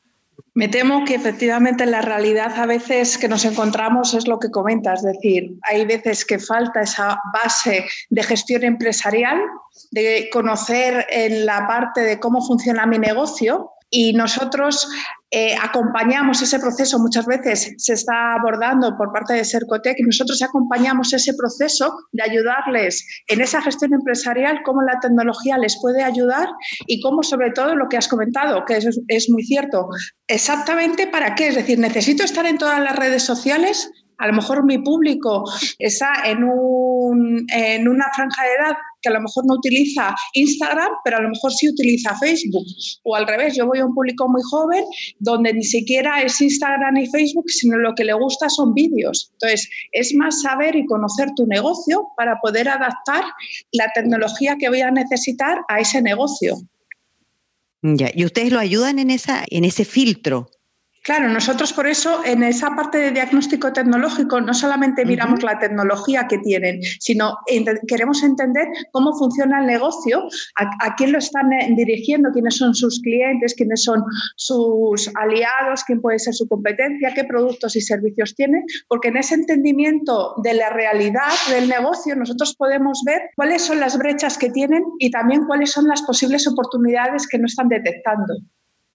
Me 0.54 0.68
temo 0.68 1.06
que 1.06 1.16
efectivamente 1.16 1.86
la 1.86 2.02
realidad 2.02 2.54
a 2.58 2.66
veces 2.66 3.18
que 3.18 3.28
nos 3.28 3.46
encontramos 3.46 4.14
es 4.14 4.28
lo 4.28 4.40
que 4.40 4.50
comentas, 4.50 5.00
es 5.00 5.14
decir, 5.14 5.52
hay 5.64 5.86
veces 5.86 6.26
que 6.26 6.40
falta 6.40 6.82
esa 6.82 7.20
base 7.34 7.86
de 8.10 8.24
gestión 8.24 8.64
empresarial, 8.64 9.40
de 9.92 10.30
conocer 10.32 11.06
en 11.10 11.46
la 11.46 11.68
parte 11.68 12.02
de 12.02 12.20
cómo 12.20 12.42
funciona 12.46 12.86
mi 12.86 12.98
negocio 12.98 13.72
y 13.90 14.14
nosotros 14.14 14.90
eh, 15.34 15.56
acompañamos 15.56 16.42
ese 16.42 16.60
proceso, 16.60 17.00
muchas 17.00 17.26
veces 17.26 17.74
se 17.78 17.94
está 17.94 18.34
abordando 18.34 18.98
por 18.98 19.14
parte 19.14 19.34
de 19.34 19.46
Sercotec 19.46 19.98
y 19.98 20.04
nosotros 20.04 20.42
acompañamos 20.42 21.14
ese 21.14 21.34
proceso 21.34 21.96
de 22.12 22.24
ayudarles 22.24 23.08
en 23.28 23.40
esa 23.40 23.62
gestión 23.62 23.94
empresarial, 23.94 24.60
cómo 24.66 24.82
la 24.82 25.00
tecnología 25.00 25.58
les 25.58 25.80
puede 25.82 26.04
ayudar 26.04 26.50
y 26.86 27.00
cómo 27.02 27.24
sobre 27.24 27.52
todo 27.52 27.76
lo 27.76 27.88
que 27.88 27.96
has 27.96 28.10
comentado, 28.10 28.66
que 28.66 28.76
es, 28.76 29.00
es 29.08 29.30
muy 29.30 29.44
cierto, 29.44 29.88
exactamente 30.28 31.08
para 31.08 31.34
qué, 31.34 31.48
es 31.48 31.56
decir, 31.56 31.80
necesito 31.80 32.24
estar 32.24 32.46
en 32.46 32.58
todas 32.58 32.82
las 32.82 32.98
redes 32.98 33.24
sociales, 33.24 33.90
a 34.22 34.28
lo 34.28 34.34
mejor 34.34 34.66
mi 34.66 34.78
público 34.78 35.46
está 35.80 36.14
en, 36.26 36.44
un, 36.44 37.46
en 37.52 37.88
una 37.88 38.06
franja 38.14 38.44
de 38.44 38.54
edad 38.54 38.78
que 39.02 39.10
a 39.10 39.14
lo 39.14 39.22
mejor 39.22 39.46
no 39.46 39.56
utiliza 39.56 40.16
Instagram, 40.34 40.90
pero 41.04 41.18
a 41.18 41.22
lo 41.22 41.30
mejor 41.30 41.52
sí 41.54 41.70
utiliza 41.70 42.16
Facebook. 42.18 42.66
O 43.04 43.16
al 43.16 43.28
revés, 43.28 43.56
yo 43.56 43.66
voy 43.66 43.80
a 43.80 43.86
un 43.86 43.94
público 43.94 44.28
muy 44.28 44.42
joven 44.50 44.84
donde 45.20 45.54
ni 45.54 45.64
siquiera 45.64 46.22
es 46.22 46.40
Instagram 46.42 46.94
ni 46.94 47.08
Facebook, 47.08 47.50
sino 47.50 47.78
lo 47.78 47.94
que 47.96 48.04
le 48.04 48.14
gusta 48.14 48.50
son 48.50 48.74
vídeos. 48.74 49.32
Entonces, 49.34 49.70
es 49.92 50.14
más 50.16 50.42
saber 50.42 50.76
y 50.76 50.86
conocer 50.86 51.30
tu 51.36 51.46
negocio 51.48 52.08
para 52.18 52.40
poder 52.42 52.70
adaptar 52.70 53.24
la 53.72 53.92
tecnología 53.94 54.56
que 54.60 54.70
voy 54.70 54.82
a 54.82 54.92
necesitar 54.92 55.60
a 55.68 55.80
ese 55.80 56.02
negocio. 56.02 56.56
Ya, 57.84 58.12
y 58.14 58.26
ustedes 58.26 58.52
lo 58.52 58.60
ayudan 58.60 59.00
en, 59.00 59.10
esa, 59.10 59.44
en 59.48 59.66
ese 59.66 59.86
filtro 59.86 60.52
Claro, 61.04 61.30
nosotros 61.30 61.74
por 61.74 61.88
eso 61.88 62.22
en 62.26 62.44
esa 62.44 62.76
parte 62.76 63.00
de 63.00 63.10
diagnóstico 63.10 63.74
tecnológico 63.74 64.40
no 64.40 64.54
solamente 64.54 65.04
miramos 65.04 65.42
la 65.42 65.58
tecnología 65.58 66.28
que 66.28 66.38
tienen, 66.38 66.80
sino 67.00 67.38
queremos 67.88 68.22
entender 68.22 68.68
cómo 68.92 69.18
funciona 69.18 69.62
el 69.62 69.66
negocio, 69.66 70.22
a, 70.58 70.96
quién 70.96 71.12
lo 71.12 71.18
están 71.18 71.52
eh, 71.54 71.74
dirigiendo, 71.76 72.30
quiénes 72.32 72.58
son 72.58 72.76
sus 72.76 73.02
clientes, 73.02 73.56
quiénes 73.56 73.84
son 73.84 74.04
sus 74.36 75.10
aliados, 75.16 75.84
quién 75.88 76.02
puede 76.02 76.20
ser 76.20 76.36
su 76.36 76.48
competencia, 76.48 77.16
qué 77.16 77.24
productos 77.24 77.76
y 77.76 77.82
servicios 77.82 78.36
tienen, 78.36 78.64
porque 78.88 79.08
en 79.08 79.18
ese 79.18 79.34
entendimiento 79.34 80.36
de 80.44 80.54
la 80.54 80.70
realidad 80.70 81.32
del 81.50 81.68
negocio 81.68 82.16
nosotros 82.16 82.56
podemos 82.56 83.02
ver 83.08 83.22
cuáles 83.36 83.64
son 83.64 83.80
las 83.80 83.98
brechas 83.98 84.38
que 84.38 84.52
tienen 84.52 84.84
y 85.00 85.10
también 85.10 85.46
cuáles 85.48 85.72
son 85.72 85.88
las 85.88 86.04
posibles 86.04 86.48
oportunidades 86.48 87.28
que 87.28 87.40
no 87.40 87.48
están 87.48 87.70
detectando 87.70 88.36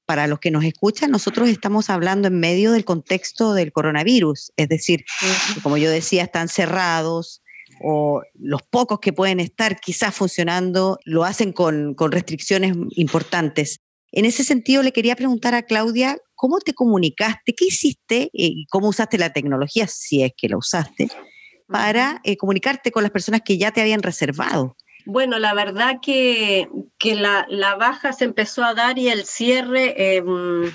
para 0.07 0.29
los 0.29 0.39
que 0.39 0.53
nos 0.53 0.65
escuchan, 0.65 1.11
nosotros 1.11 1.49
estamos 1.49 1.91
hablando 1.91 2.29
en 2.29 2.39
medio 2.39 2.73
del 2.73 2.85
contexto 2.85 3.53
del 3.53 3.73
coronavirus, 3.73 4.53
es 4.57 4.69
decir, 4.69 5.05
como 5.63 5.77
yo 5.77 5.91
decía, 5.91 6.23
están 6.23 6.49
cerrados 6.49 7.43
o 7.83 8.23
los 8.35 8.63
pocos 8.63 9.01
que 9.01 9.13
pueden 9.13 9.41
estar 9.41 9.81
quizás 9.81 10.15
funcionando 10.15 10.99
lo 11.05 11.25
hacen 11.25 11.53
con, 11.53 11.95
restricciones 11.99 12.75
importantes. 12.91 13.81
En 14.13 14.25
ese 14.25 14.45
sentido, 14.45 14.83
le 14.83 14.93
quería 14.93 15.17
preguntar 15.17 15.55
a 15.55 15.63
Claudia, 15.63 16.17
¿cómo 16.35 16.61
te 16.61 16.73
comunicaste? 16.73 17.55
¿Qué 17.55 17.67
hiciste 17.67 18.31
y 18.33 18.67
cómo 18.71 18.89
usaste 18.89 19.19
la 19.19 19.33
tecnología, 19.33 19.87
si 19.89 20.23
es 20.23 20.33
que 20.37 20.49
la 20.49 20.57
usaste, 20.57 21.09
para 21.67 22.21
eh, 22.25 22.37
comunicarte 22.37 22.93
con 22.93 23.03
las 23.03 23.13
personas 23.13 23.43
que 23.45 23.59
ya 23.59 23.73
te 23.73 23.81
habían 23.81 24.03
reservado? 24.03 24.77
Bueno, 25.07 25.39
la 25.39 25.55
verdad 25.55 26.01
que, 26.03 26.69
la, 27.01 27.77
baja 27.77 28.13
se 28.13 28.25
empezó 28.25 28.65
a 28.65 28.75
dar 28.75 28.99
y 28.99 29.09
el 29.09 29.25
cierre 29.25 30.17
em, 30.17 30.73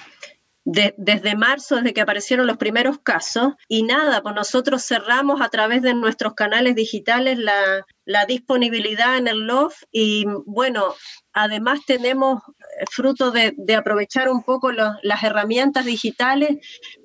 desde 0.64 1.36
marzo, 1.36 1.76
desde 1.76 1.94
que 1.94 2.00
aparecieron 2.00 2.48
los 2.48 2.56
primeros 2.56 3.00
casos. 3.00 3.54
Y 3.68 3.84
nada, 3.84 4.22
pues 4.24 4.34
nosotros 4.34 4.86
cerramos 4.86 5.42
a 5.42 5.50
través 5.50 5.82
de 5.82 5.94
nuestros 5.94 6.34
canales 6.34 6.76
digitales 6.76 7.38
la, 7.38 7.86
disponibilidad 8.26 9.18
en 9.18 9.28
el 9.28 9.48
LOF 9.48 9.84
y 9.92 10.26
bueno, 10.46 10.94
además 11.34 11.80
tenemos 11.86 12.42
eh, 12.80 12.86
fruto 12.90 13.32
de, 13.32 13.54
aprovechar 13.76 14.30
un 14.30 14.44
poco 14.44 14.72
las 14.72 15.24
herramientas 15.24 15.84
digitales. 15.84 16.58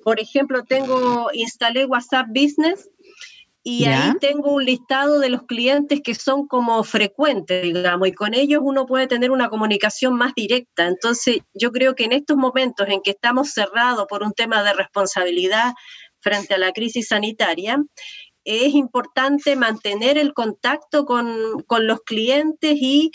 Por 0.03 0.21
ejemplo, 0.21 0.63
tengo, 0.63 1.29
instalé 1.33 1.85
WhatsApp 1.85 2.27
Business 2.29 2.89
y 3.69 3.83
ahí 3.83 4.13
tengo 4.21 4.53
un 4.53 4.63
listado 4.63 5.19
de 5.19 5.27
los 5.27 5.43
clientes 5.43 5.99
que 6.01 6.15
son 6.15 6.47
como 6.47 6.81
frecuentes, 6.85 7.63
digamos, 7.63 8.07
y 8.07 8.13
con 8.13 8.33
ellos 8.33 8.61
uno 8.63 8.85
puede 8.85 9.07
tener 9.07 9.29
una 9.29 9.49
comunicación 9.49 10.13
más 10.13 10.31
directa. 10.33 10.87
Entonces, 10.87 11.39
yo 11.53 11.73
creo 11.73 11.93
que 11.93 12.05
en 12.05 12.13
estos 12.13 12.37
momentos 12.37 12.87
en 12.87 13.01
que 13.01 13.11
estamos 13.11 13.51
cerrados 13.51 14.05
por 14.07 14.23
un 14.23 14.31
tema 14.31 14.63
de 14.63 14.71
responsabilidad 14.71 15.73
frente 16.21 16.53
a 16.53 16.59
la 16.59 16.71
crisis 16.71 17.09
sanitaria, 17.09 17.83
es 18.45 18.73
importante 18.73 19.57
mantener 19.57 20.17
el 20.17 20.33
contacto 20.33 21.03
con, 21.03 21.27
los 21.81 21.99
clientes 22.05 22.77
y, 22.79 23.11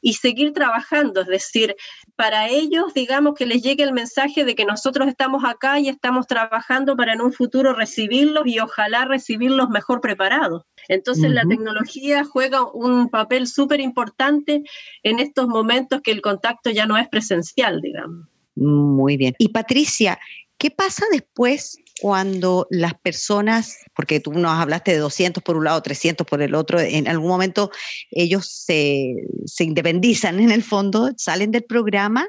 y, 0.00 0.12
seguir 0.12 0.52
trabajando. 0.52 1.22
Es 1.22 1.26
decir, 1.26 1.74
para 2.16 2.48
ellos, 2.48 2.94
digamos, 2.94 3.34
que 3.34 3.46
les 3.46 3.62
llegue 3.62 3.84
el 3.84 3.92
mensaje 3.92 4.44
de 4.44 4.54
que 4.54 4.64
nosotros 4.64 5.06
estamos 5.06 5.44
acá 5.44 5.78
y 5.78 5.88
estamos 5.88 6.26
trabajando 6.26 6.96
para 6.96 7.12
en 7.12 7.20
un 7.20 7.32
futuro 7.32 7.74
recibirlos 7.74 8.46
y 8.46 8.58
ojalá 8.58 9.04
recibirlos 9.04 9.68
mejor 9.68 10.00
preparados. 10.00 10.62
Entonces, 10.88 11.30
la 11.30 11.44
tecnología 11.44 12.24
juega 12.24 12.70
un 12.72 13.10
papel 13.10 13.46
súper 13.46 13.80
importante 13.80 14.62
en 15.02 15.18
estos 15.18 15.46
momentos 15.46 16.00
que 16.02 16.12
el 16.12 16.22
contacto 16.22 16.70
ya 16.70 16.86
no 16.86 16.96
es 16.96 17.08
presencial, 17.08 17.80
digamos. 17.82 18.26
Muy 18.54 19.18
bien. 19.18 19.34
Y 19.38 19.48
Patricia, 19.48 20.18
¿qué 20.56 20.70
pasa 20.70 21.04
después 21.12 21.78
cuando 22.00 22.66
las 22.70 22.94
personas, 22.94 23.78
porque 23.94 24.20
tú 24.20 24.32
nos 24.32 24.52
hablaste 24.52 24.92
de 24.92 24.98
200 24.98 25.42
por 25.42 25.56
un 25.56 25.64
lado, 25.64 25.82
300 25.82 26.26
por 26.26 26.42
el 26.42 26.54
otro, 26.54 26.80
en 26.80 27.08
algún 27.08 27.28
momento 27.28 27.70
ellos 28.10 28.46
se, 28.48 29.14
independizan 29.60 30.40
en 30.40 30.50
el 30.50 30.62
fondo, 30.62 31.10
salen 31.16 31.50
del 31.50 31.64
programa 31.64 32.28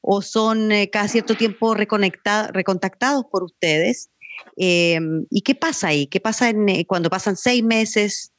o 0.00 0.22
son 0.22 0.70
eh, 0.70 0.88
cada 0.90 1.08
cierto 1.08 1.34
tiempo 1.34 1.74
recontactados 1.74 3.24
por 3.30 3.42
ustedes. 3.42 4.10
Em, 4.56 5.26
¿Y 5.30 5.42
qué 5.42 5.54
pasa 5.54 5.88
ahí? 5.88 6.06
¿Qué 6.06 6.20
pasa 6.20 6.50
eh, 6.50 6.86
cuando 6.86 7.10
pasan 7.10 7.36
seis 7.36 7.64
meses? 7.64 8.32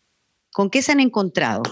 ¿Con 0.51 0.69
qué 0.69 0.81
se 0.81 0.93
han 0.93 1.01
encontrado? 1.01 1.63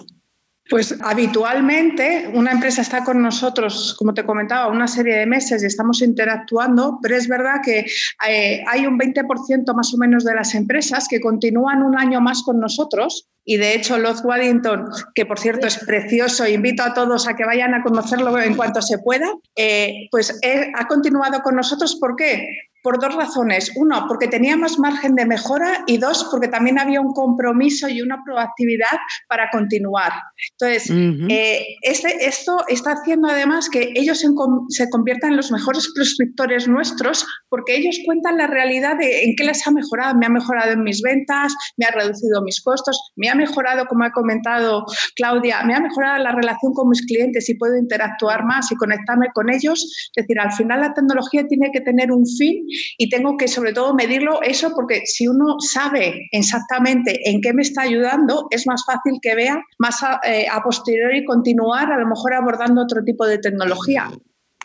Pues 0.69 0.95
habitualmente 1.01 2.29
una 2.33 2.51
empresa 2.51 2.81
está 2.81 3.03
con 3.03 3.21
nosotros, 3.21 3.95
como 3.97 4.13
te 4.13 4.25
comentaba, 4.25 4.67
una 4.67 4.87
serie 4.87 5.15
de 5.15 5.25
meses 5.25 5.63
y 5.63 5.65
estamos 5.65 6.01
interactuando, 6.01 6.99
pero 7.01 7.15
es 7.15 7.27
verdad 7.27 7.61
que 7.63 7.85
eh, 8.27 8.63
hay 8.67 8.85
un 8.85 8.99
20% 8.99 9.73
más 9.73 9.93
o 9.93 9.97
menos 9.97 10.23
de 10.25 10.35
las 10.35 10.55
empresas 10.55 11.07
que 11.07 11.21
continúan 11.21 11.83
un 11.83 11.97
año 11.97 12.19
más 12.19 12.43
con 12.43 12.59
nosotros 12.59 13.27
y 13.49 13.55
de 13.55 13.75
hecho 13.75 13.97
Loth 13.97 14.25
Waddington, 14.25 14.89
que 15.15 15.25
por 15.25 15.39
cierto 15.39 15.67
es 15.67 15.77
precioso, 15.77 16.45
invito 16.45 16.83
a 16.83 16.93
todos 16.93 17.29
a 17.29 17.35
que 17.37 17.45
vayan 17.45 17.73
a 17.73 17.81
conocerlo 17.81 18.37
en 18.37 18.55
cuanto 18.55 18.81
se 18.81 18.97
pueda, 18.97 19.33
eh, 19.55 20.09
pues 20.11 20.37
ha 20.75 20.87
continuado 20.87 21.41
con 21.41 21.55
nosotros. 21.55 21.95
¿Por 21.95 22.17
qué? 22.17 22.45
Por 22.87 23.01
dos 23.01 23.15
razones. 23.15 23.69
Uno, 23.75 24.05
porque 24.07 24.29
tenía 24.29 24.55
más 24.55 24.79
margen 24.79 25.13
de 25.15 25.25
mejora 25.25 25.83
y 25.87 25.97
dos, 25.97 26.25
porque 26.31 26.47
también 26.47 26.79
había 26.79 27.01
un 27.01 27.11
compromiso 27.11 27.89
y 27.89 28.01
una 28.01 28.23
proactividad 28.25 28.97
para 29.27 29.49
continuar. 29.51 30.13
Entonces, 30.53 30.89
eh, 31.29 31.65
este, 31.81 32.25
esto 32.25 32.63
está 32.69 32.91
haciendo 32.91 33.27
además 33.27 33.69
que 33.69 33.91
ellos 33.93 34.23
se, 34.69 34.89
conviertan 34.89 35.31
en 35.31 35.35
los 35.35 35.51
mejores 35.51 35.91
prescriptores 35.93 36.69
nuestros 36.69 37.25
porque 37.49 37.75
ellos 37.75 37.99
cuentan 38.05 38.37
la 38.37 38.47
realidad 38.47 38.97
de 38.97 39.25
en 39.25 39.35
qué 39.35 39.43
les 39.43 39.67
ha 39.67 39.71
mejorado. 39.71 40.17
Me 40.17 40.25
ha 40.25 40.29
mejorado 40.29 40.71
en 40.71 40.83
mis 40.83 41.01
ventas, 41.01 41.53
me 41.75 41.87
ha 41.87 41.91
reducido 41.91 42.41
mis 42.41 42.61
costos, 42.61 42.97
me 43.17 43.27
ha 43.27 43.35
mejorado, 43.35 43.85
como 43.87 44.05
ha 44.05 44.11
comentado 44.13 44.85
Claudia, 45.17 45.61
me 45.65 45.75
ha 45.75 45.81
mejorado 45.81 46.23
la 46.23 46.31
relación 46.31 46.71
con 46.71 46.87
mis 46.87 47.05
clientes 47.05 47.49
y 47.49 47.55
puedo 47.55 47.75
interactuar 47.75 48.45
más 48.45 48.71
y 48.71 48.75
conectarme 48.77 49.27
con 49.33 49.49
ellos. 49.49 49.83
Es 50.15 50.23
decir, 50.23 50.39
al 50.39 50.53
final 50.53 50.79
la 50.79 50.93
tecnología 50.93 51.45
tiene 51.49 51.69
que 51.73 51.81
tener 51.81 52.13
un 52.13 52.25
fin 52.25 52.65
y 52.97 53.09
tengo 53.09 53.37
que 53.37 53.47
sobre 53.47 53.73
todo 53.73 53.93
medirlo 53.93 54.41
eso 54.41 54.71
porque 54.75 55.05
si 55.05 55.27
uno 55.27 55.59
sabe 55.59 56.27
exactamente 56.31 57.29
en 57.29 57.41
qué 57.41 57.53
me 57.53 57.61
está 57.61 57.83
ayudando, 57.83 58.47
es 58.51 58.67
más 58.67 58.83
fácil 58.85 59.19
que 59.21 59.35
vea 59.35 59.61
más 59.79 60.01
a, 60.03 60.19
eh, 60.23 60.45
a 60.51 60.61
posteriori 60.61 61.25
continuar 61.25 61.91
a 61.91 61.99
lo 61.99 62.07
mejor 62.07 62.33
abordando 62.33 62.81
otro 62.81 63.03
tipo 63.03 63.25
de 63.25 63.37
tecnología. 63.37 64.11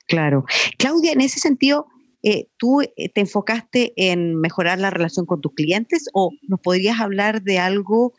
Claro. 0.07 0.45
Claudia, 0.79 1.13
en 1.13 1.21
ese 1.21 1.41
sentido, 1.41 1.87
eh, 2.23 2.47
¿tú 2.57 2.83
eh, 2.83 3.09
te 3.13 3.21
enfocaste 3.21 3.93
en 3.97 4.37
mejorar 4.37 4.79
la 4.79 4.91
relación 4.91 5.27
con 5.27 5.41
tus 5.41 5.55
clientes 5.55 6.05
o 6.13 6.31
nos 6.47 6.61
podrías 6.61 7.01
hablar 7.01 7.43
de 7.43 7.59
algo 7.59 8.15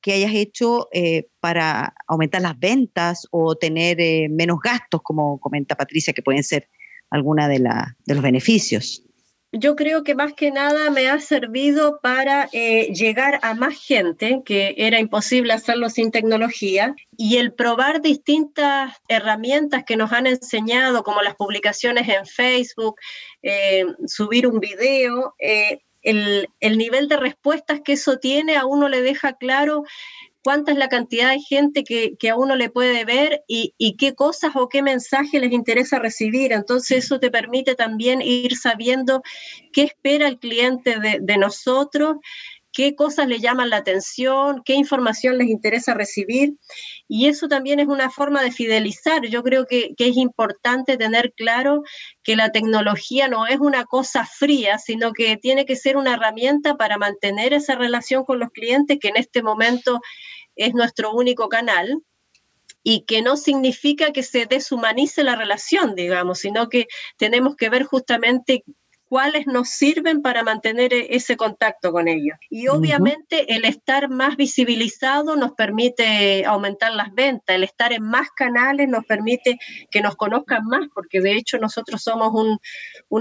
que 0.00 0.12
hayas 0.12 0.32
hecho 0.34 0.88
eh, 0.92 1.28
para 1.40 1.94
aumentar 2.06 2.40
las 2.40 2.58
ventas 2.58 3.26
o 3.32 3.56
tener 3.56 3.98
menos 4.30 4.58
gastos, 4.62 5.02
como 5.02 5.40
comenta 5.40 5.74
Patricia, 5.74 6.12
que 6.12 6.22
pueden 6.22 6.44
ser 6.44 6.68
alguna 7.10 7.48
de 7.48 7.58
los 7.58 8.22
beneficios? 8.22 9.04
Yo 9.52 9.76
creo 9.76 10.04
que 10.04 10.14
más 10.14 10.34
que 10.34 10.50
nada 10.50 10.90
me 10.90 11.08
ha 11.08 11.18
servido 11.20 12.00
para 12.02 12.48
eh, 12.52 12.92
llegar 12.92 13.40
a 13.42 13.54
más 13.54 13.82
gente, 13.82 14.42
que 14.44 14.74
era 14.76 15.00
imposible 15.00 15.52
hacerlo 15.52 15.88
sin 15.88 16.10
tecnología, 16.10 16.94
y 17.16 17.38
el 17.38 17.54
probar 17.54 18.02
distintas 18.02 18.94
herramientas 19.08 19.84
que 19.84 19.96
nos 19.96 20.12
han 20.12 20.26
enseñado, 20.26 21.02
como 21.02 21.22
las 21.22 21.34
publicaciones 21.34 22.08
en 22.08 22.26
Facebook, 22.26 22.96
eh, 23.42 23.86
subir 24.06 24.46
un 24.46 24.60
video, 24.60 25.34
eh, 25.38 25.80
el, 26.02 26.48
el 26.60 26.78
nivel 26.78 27.08
de 27.08 27.16
respuestas 27.16 27.80
que 27.82 27.94
eso 27.94 28.18
tiene 28.18 28.56
a 28.56 28.66
uno 28.66 28.88
le 28.88 29.02
deja 29.02 29.32
claro 29.32 29.84
cuánta 30.48 30.72
es 30.72 30.78
la 30.78 30.88
cantidad 30.88 31.30
de 31.32 31.40
gente 31.40 31.84
que, 31.84 32.30
a 32.30 32.34
uno 32.34 32.56
le 32.56 32.70
puede 32.70 33.04
ver 33.04 33.44
y, 33.46 33.96
qué 33.98 34.14
cosas 34.14 34.52
o 34.54 34.70
qué 34.70 34.80
mensaje 34.80 35.40
les 35.40 35.52
interesa 35.52 35.98
recibir. 35.98 36.54
Entonces 36.54 37.04
eso 37.04 37.20
te 37.20 37.30
permite 37.30 37.74
también 37.74 38.22
ir 38.22 38.56
sabiendo 38.56 39.20
qué 39.74 39.82
espera 39.82 40.26
el 40.26 40.38
cliente 40.38 41.00
de, 41.20 41.36
nosotros, 41.36 42.16
qué 42.78 42.94
cosas 42.94 43.26
le 43.26 43.40
llaman 43.40 43.70
la 43.70 43.78
atención, 43.78 44.62
qué 44.64 44.74
información 44.74 45.36
les 45.36 45.48
interesa 45.48 45.94
recibir. 45.94 46.54
Y 47.08 47.26
eso 47.26 47.48
también 47.48 47.80
es 47.80 47.88
una 47.88 48.08
forma 48.08 48.40
de 48.40 48.52
fidelizar. 48.52 49.26
Yo 49.26 49.42
creo 49.42 49.66
que, 49.66 49.96
que, 49.96 50.06
es 50.06 50.16
importante 50.16 50.96
tener 50.96 51.32
claro 51.32 51.82
que 52.22 52.36
la 52.36 52.52
tecnología 52.52 53.26
no 53.26 53.48
es 53.48 53.58
una 53.58 53.84
cosa 53.84 54.24
fría, 54.24 54.78
sino 54.78 55.12
que 55.12 55.36
tiene 55.36 55.66
que 55.66 55.74
ser 55.74 55.96
una 55.96 56.14
herramienta 56.14 56.76
para 56.76 56.98
mantener 56.98 57.52
esa 57.52 57.74
relación 57.74 58.22
con 58.22 58.38
los 58.38 58.50
clientes 58.50 58.98
que 59.00 59.08
en 59.08 59.16
este 59.16 59.42
momento 59.42 59.98
es 60.54 60.72
nuestro 60.72 61.12
único 61.12 61.48
canal 61.48 62.00
y 62.84 63.06
que 63.06 63.22
no 63.22 63.36
significa 63.36 64.12
que 64.12 64.22
se 64.22 64.46
deshumanice 64.46 65.24
la 65.24 65.34
relación, 65.34 65.96
digamos, 65.96 66.38
sino 66.38 66.68
que 66.68 66.86
tenemos 67.16 67.56
que 67.56 67.70
ver 67.70 67.82
justamente 67.82 68.62
cuáles 69.08 69.46
nos 69.46 69.70
sirven 69.70 70.22
para 70.22 70.42
mantener 70.42 70.92
e-, 70.92 71.14
ese 71.16 71.36
contacto 71.36 71.92
con 71.92 72.08
ellos. 72.08 72.36
Y 72.50 72.68
obviamente 72.68 73.54
el 73.54 73.64
estar 73.64 74.08
más 74.08 74.36
visibilizado 74.36 75.36
nos 75.36 75.52
permite 75.52 76.44
aumentar 76.44 76.92
las 76.92 77.12
ventas, 77.14 77.56
el 77.56 77.64
estar 77.64 77.92
en 77.92 78.02
más 78.02 78.30
canales 78.30 78.88
nos 78.88 79.04
permite 79.04 79.58
que 79.90 80.00
nos 80.00 80.16
conozcan 80.16 80.64
más, 80.66 80.86
porque 80.94 81.20
de 81.20 81.32
hecho 81.32 81.58
nosotros 81.58 82.02
somos 82.02 82.32
un, 82.34 82.58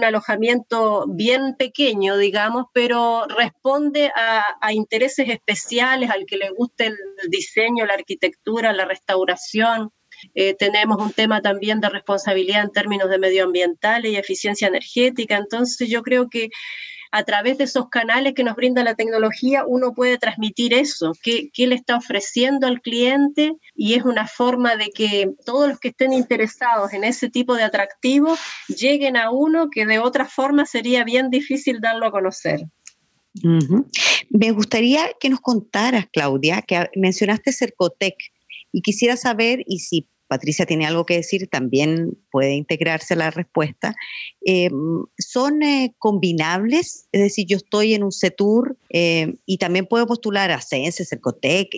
alojamiento 0.03 1.05
bien 1.07 1.55
pequeño, 1.57 2.17
digamos, 2.17 2.67
pero 2.71 3.25
responde 3.25 4.11
a, 4.15 4.43
a 4.61 4.71
intereses 4.71 5.27
especiales, 5.27 6.09
al 6.11 6.25
que 6.25 6.37
le 6.37 6.51
guste 6.51 6.87
el 6.87 6.97
diseño, 7.29 7.85
la 7.85 7.95
arquitectura, 7.95 8.73
la 8.73 8.85
restauración, 8.85 9.91
eh, 10.35 10.55
tenemos 10.55 10.97
un 11.01 11.11
tema 11.13 11.41
también 11.41 11.79
de 11.79 11.89
responsabilidad 11.89 12.63
en 12.63 12.71
términos 12.71 13.09
de 13.09 13.19
medioambientales 13.19 14.11
y 14.11 14.15
eficiencia 14.15 14.67
energética. 14.67 15.37
Entonces 15.37 15.89
yo 15.89 16.01
creo 16.03 16.29
que 16.29 16.49
a 17.11 17.23
través 17.23 17.57
de 17.57 17.63
esos 17.63 17.89
canales 17.89 18.33
que 18.33 18.43
nos 18.43 18.55
brinda 18.55 18.83
la 18.83 18.95
tecnología, 18.95 19.63
uno 19.65 19.93
puede 19.93 20.17
transmitir 20.17 20.73
eso, 20.73 21.13
qué, 21.23 21.49
qué, 21.53 21.67
le 21.67 21.75
está 21.75 21.95
ofreciendo 21.95 22.67
al 22.67 22.81
cliente 22.81 23.53
y 23.75 23.93
es 23.93 24.03
una 24.03 24.27
forma 24.27 24.75
de 24.75 24.89
que 24.89 25.31
todos 25.45 25.69
los 25.69 25.79
que 25.79 25.89
estén 25.89 26.13
interesados 26.13 26.93
en 26.93 27.03
ese 27.03 27.29
tipo 27.29 27.55
de 27.55 27.63
atractivo 27.63 28.37
lleguen 28.67 29.15
a 29.17 29.31
uno 29.31 29.69
que 29.69 29.85
de 29.85 29.99
otra 29.99 30.25
forma 30.25 30.65
sería 30.65 31.03
bien 31.03 31.29
difícil 31.29 31.79
darlo 31.79 32.07
a 32.07 32.11
conocer. 32.11 32.67
Me 34.29 34.51
gustaría 34.51 35.09
que 35.19 35.29
nos 35.29 35.39
contaras, 35.39 36.07
Claudia, 36.11 36.61
que 36.61 36.89
mencionaste 36.95 37.51
Cercotec. 37.51 38.15
Y 38.77 38.81
quisiera 38.83 39.17
saber, 39.17 39.63
y 39.65 39.79
si 39.79 40.07
Patricia 40.27 40.67
tiene 40.67 40.85
algo 40.85 41.03
que 41.03 41.15
decir, 41.15 41.47
también 41.47 42.15
puede 42.29 42.53
integrarse 42.53 43.15
a 43.15 43.17
la 43.17 43.31
respuesta. 43.31 43.95
Eh, 44.45 44.69
¿Son 45.17 45.63
eh, 45.63 45.95
combinables? 45.97 47.07
Es 47.11 47.21
decir, 47.21 47.47
yo 47.47 47.57
estoy 47.57 47.95
en 47.95 48.03
un 48.03 48.11
CETUR 48.11 48.77
eh, 48.91 49.33
y 49.47 49.57
también 49.57 49.87
puedo 49.87 50.05
postular 50.05 50.51
a 50.51 50.61
CENSE, 50.61 51.05
CERCOTEC, 51.05 51.69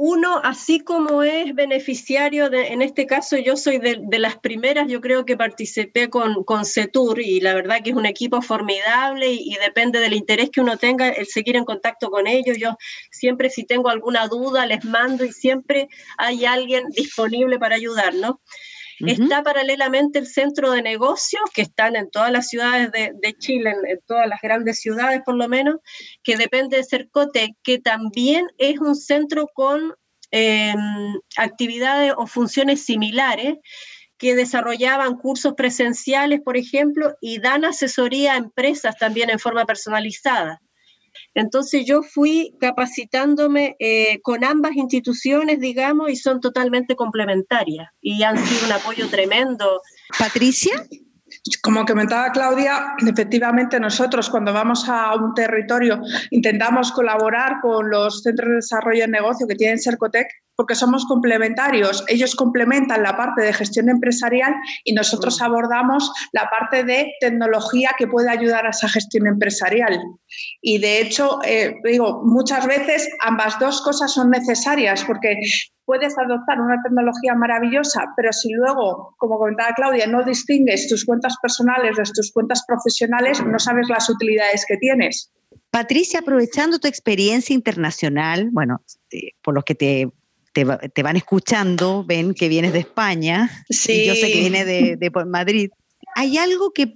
uno, 0.00 0.40
así 0.44 0.78
como 0.78 1.24
es 1.24 1.56
beneficiario, 1.56 2.50
de, 2.50 2.68
en 2.68 2.82
este 2.82 3.04
caso 3.04 3.36
yo 3.36 3.56
soy 3.56 3.78
de, 3.78 3.98
las 4.20 4.38
primeras, 4.38 4.86
yo 4.86 5.00
creo 5.00 5.24
que 5.24 5.36
participé 5.36 6.08
con, 6.08 6.44
con 6.44 6.64
CETUR 6.64 7.20
y 7.20 7.40
la 7.40 7.52
verdad 7.52 7.80
que 7.82 7.90
es 7.90 7.96
un 7.96 8.06
equipo 8.06 8.40
formidable 8.40 9.32
y, 9.32 9.56
depende 9.60 9.98
del 9.98 10.12
interés 10.12 10.50
que 10.50 10.60
uno 10.60 10.76
tenga 10.76 11.08
el 11.08 11.26
seguir 11.26 11.56
en 11.56 11.64
contacto 11.64 12.10
con 12.10 12.28
ellos. 12.28 12.56
Yo 12.58 12.76
siempre 13.10 13.50
si 13.50 13.64
tengo 13.64 13.88
alguna 13.88 14.28
duda 14.28 14.66
les 14.66 14.84
mando 14.84 15.24
y 15.24 15.32
siempre 15.32 15.88
hay 16.16 16.44
alguien 16.44 16.84
disponible 16.90 17.58
para 17.58 17.74
ayudarnos. 17.74 18.36
Está 19.00 19.42
paralelamente 19.42 20.18
el 20.18 20.26
centro 20.26 20.72
de 20.72 20.82
negocios, 20.82 21.42
que 21.54 21.62
están 21.62 21.94
en 21.96 22.10
todas 22.10 22.32
las 22.32 22.48
ciudades 22.48 22.90
de, 22.92 23.34
Chile, 23.38 23.74
en, 23.86 24.00
todas 24.06 24.26
las 24.26 24.40
grandes 24.40 24.80
ciudades 24.80 25.20
por 25.24 25.36
lo 25.36 25.48
menos, 25.48 25.76
que 26.22 26.36
depende 26.36 26.76
de 26.76 26.84
Cercote, 26.84 27.56
que 27.62 27.78
también 27.78 28.46
es 28.58 28.80
un 28.80 28.96
centro 28.96 29.48
con 29.54 29.94
em, 30.30 30.76
actividades 31.36 32.12
o 32.16 32.26
funciones 32.26 32.84
similares 32.84 33.56
que 34.18 34.34
desarrollaban 34.34 35.16
cursos 35.16 35.54
presenciales, 35.54 36.40
por 36.40 36.56
ejemplo, 36.56 37.14
y 37.20 37.38
dan 37.38 37.64
asesoría 37.64 38.32
a 38.32 38.38
empresas 38.38 38.96
también 38.96 39.30
en 39.30 39.38
forma 39.38 39.64
personalizada. 39.64 40.60
Entonces 41.34 41.84
yo 41.86 42.02
fui 42.02 42.54
capacitándome 42.60 43.76
eh, 43.78 44.20
con 44.22 44.44
ambas 44.44 44.76
instituciones, 44.76 45.60
digamos, 45.60 46.10
y 46.10 46.16
son 46.16 46.40
totalmente 46.40 46.96
complementarias 46.96 47.88
y 48.00 48.22
han 48.22 48.38
sido 48.38 48.66
un 48.66 48.72
apoyo 48.72 49.08
tremendo. 49.08 49.82
Patricia. 50.18 50.86
Como 51.62 51.84
comentaba 51.84 52.32
Claudia, 52.32 52.94
efectivamente 53.06 53.80
nosotros 53.80 54.30
cuando 54.30 54.52
vamos 54.52 54.88
a 54.88 55.14
un 55.14 55.34
territorio 55.34 56.00
intentamos 56.30 56.92
colaborar 56.92 57.60
con 57.60 57.90
los 57.90 58.22
centros 58.22 58.48
de 58.48 58.54
desarrollo 58.56 59.02
de 59.02 59.08
negocio 59.08 59.46
que 59.46 59.54
tienen 59.54 59.78
Cercotec 59.78 60.28
porque 60.58 60.74
somos 60.74 61.06
complementarios. 61.06 62.04
Ellos 62.08 62.34
complementan 62.34 63.04
la 63.04 63.16
parte 63.16 63.42
de 63.42 63.52
gestión 63.52 63.88
empresarial 63.88 64.52
y 64.82 64.92
nosotros 64.92 65.40
abordamos 65.40 66.10
la 66.32 66.50
parte 66.50 66.82
de 66.82 67.12
tecnología 67.20 67.90
que 67.96 68.08
puede 68.08 68.28
ayudar 68.28 68.66
a 68.66 68.70
esa 68.70 68.88
gestión 68.88 69.28
empresarial. 69.28 70.00
Y 70.60 70.78
de 70.78 71.00
hecho, 71.00 71.38
eh, 71.44 71.76
digo, 71.84 72.22
muchas 72.24 72.66
veces 72.66 73.08
ambas 73.20 73.56
dos 73.60 73.80
cosas 73.82 74.12
son 74.12 74.30
necesarias 74.30 75.04
porque 75.04 75.36
puedes 75.88 76.18
adoptar 76.18 76.60
una 76.60 76.82
tecnología 76.82 77.34
maravillosa, 77.34 78.12
pero 78.14 78.30
si 78.30 78.50
luego, 78.52 79.14
como 79.16 79.38
comentaba 79.38 79.72
Claudia, 79.74 80.06
no 80.06 80.22
distingues 80.22 80.86
tus 80.86 81.06
cuentas 81.06 81.34
personales 81.40 81.96
de 81.96 82.02
tus 82.14 82.30
cuentas 82.30 82.62
profesionales, 82.68 83.42
no 83.42 83.58
sabes 83.58 83.88
las 83.88 84.10
utilidades 84.10 84.66
que 84.68 84.76
tienes. 84.76 85.32
Patricia, 85.70 86.20
aprovechando 86.20 86.78
tu 86.78 86.88
experiencia 86.88 87.54
internacional, 87.54 88.50
bueno, 88.52 88.82
eh, 89.10 89.30
por 89.42 89.54
los 89.54 89.64
que 89.64 89.74
te 89.74 90.08
te, 90.52 91.02
van 91.02 91.16
escuchando, 91.16 92.04
ven 92.04 92.34
que 92.34 92.48
vienes 92.48 92.72
de 92.72 92.80
España, 92.80 93.48
y 93.68 94.06
yo 94.06 94.14
sé 94.14 94.32
que 94.32 94.40
vienes 94.40 94.66
de, 94.66 95.10
Madrid. 95.26 95.70
¿Hay 96.16 96.36
algo 96.36 96.72
que, 96.72 96.86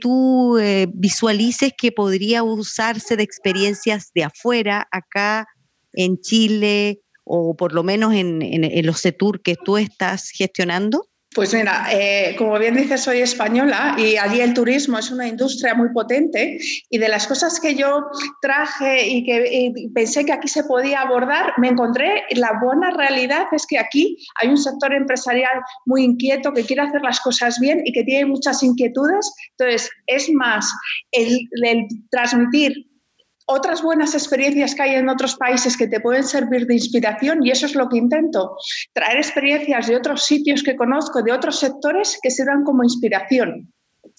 tú 0.00 0.58
eh, 0.58 0.88
visualices 0.92 1.72
que 1.76 1.92
podría 1.92 2.42
usarse 2.42 3.16
de 3.16 3.22
experiencias 3.22 4.10
de 4.14 4.24
afuera, 4.24 4.88
acá 4.90 5.46
en 5.92 6.18
Chile, 6.20 7.00
o 7.32 7.54
por 7.54 7.72
lo 7.72 7.82
menos 7.82 8.14
en, 8.14 8.42
en 8.42 8.86
los 8.86 9.02
CETUR 9.02 9.42
que 9.42 9.54
tú 9.56 9.76
estás 9.76 10.30
gestionando? 10.30 11.10
Pues 11.32 11.54
mira, 11.54 11.86
eh, 11.92 12.34
como 12.36 12.58
bien 12.58 12.74
dices, 12.74 13.02
soy 13.02 13.20
española 13.20 13.94
y 13.96 14.16
allí 14.16 14.40
el 14.40 14.52
turismo 14.52 14.98
es 14.98 15.12
una 15.12 15.28
industria 15.28 15.74
muy 15.74 15.90
potente 15.92 16.58
y 16.90 16.98
de 16.98 17.08
las 17.08 17.28
cosas 17.28 17.60
que 17.60 17.76
yo 17.76 18.02
traje 18.42 19.06
y 19.06 19.24
que 19.24 19.72
pensé 19.94 20.24
que 20.24 20.32
aquí 20.32 20.48
se 20.48 20.64
podía 20.64 21.02
abordar, 21.02 21.52
me 21.58 21.68
encontré 21.68 22.24
la 22.30 22.58
buena 22.60 22.90
realidad 22.90 23.46
es 23.52 23.64
que 23.64 23.78
aquí 23.78 24.16
hay 24.40 24.48
un 24.48 24.58
sector 24.58 24.92
empresarial 24.92 25.60
muy 25.86 26.02
inquieto 26.02 26.52
que 26.52 26.64
quiere 26.64 26.82
hacer 26.82 27.02
las 27.02 27.20
cosas 27.20 27.60
bien 27.60 27.80
y 27.84 27.92
que 27.92 28.02
tiene 28.02 28.26
muchas 28.26 28.64
inquietudes. 28.64 29.32
Entonces, 29.56 29.88
es 30.08 30.28
más 30.32 30.68
el 31.12 31.38
transmitir 32.10 32.89
otras 33.50 33.82
buenas 33.82 34.14
experiencias 34.14 34.74
que 34.74 34.82
hay 34.82 34.94
en 34.94 35.08
otros 35.08 35.36
países 35.36 35.76
que 35.76 35.88
te 35.88 36.00
pueden 36.00 36.24
servir 36.24 36.66
de 36.66 36.74
inspiración 36.74 37.44
y 37.44 37.50
eso 37.50 37.66
es 37.66 37.74
lo 37.74 37.88
que 37.88 37.98
intento, 37.98 38.56
traer 38.92 39.18
experiencias 39.18 39.86
de 39.88 39.96
otros 39.96 40.24
sitios 40.24 40.62
que 40.62 40.76
conozco, 40.76 41.22
de 41.22 41.32
otros 41.32 41.58
sectores 41.58 42.18
que 42.22 42.30
se 42.30 42.44
dan 42.44 42.64
como 42.64 42.84
inspiración. 42.84 43.72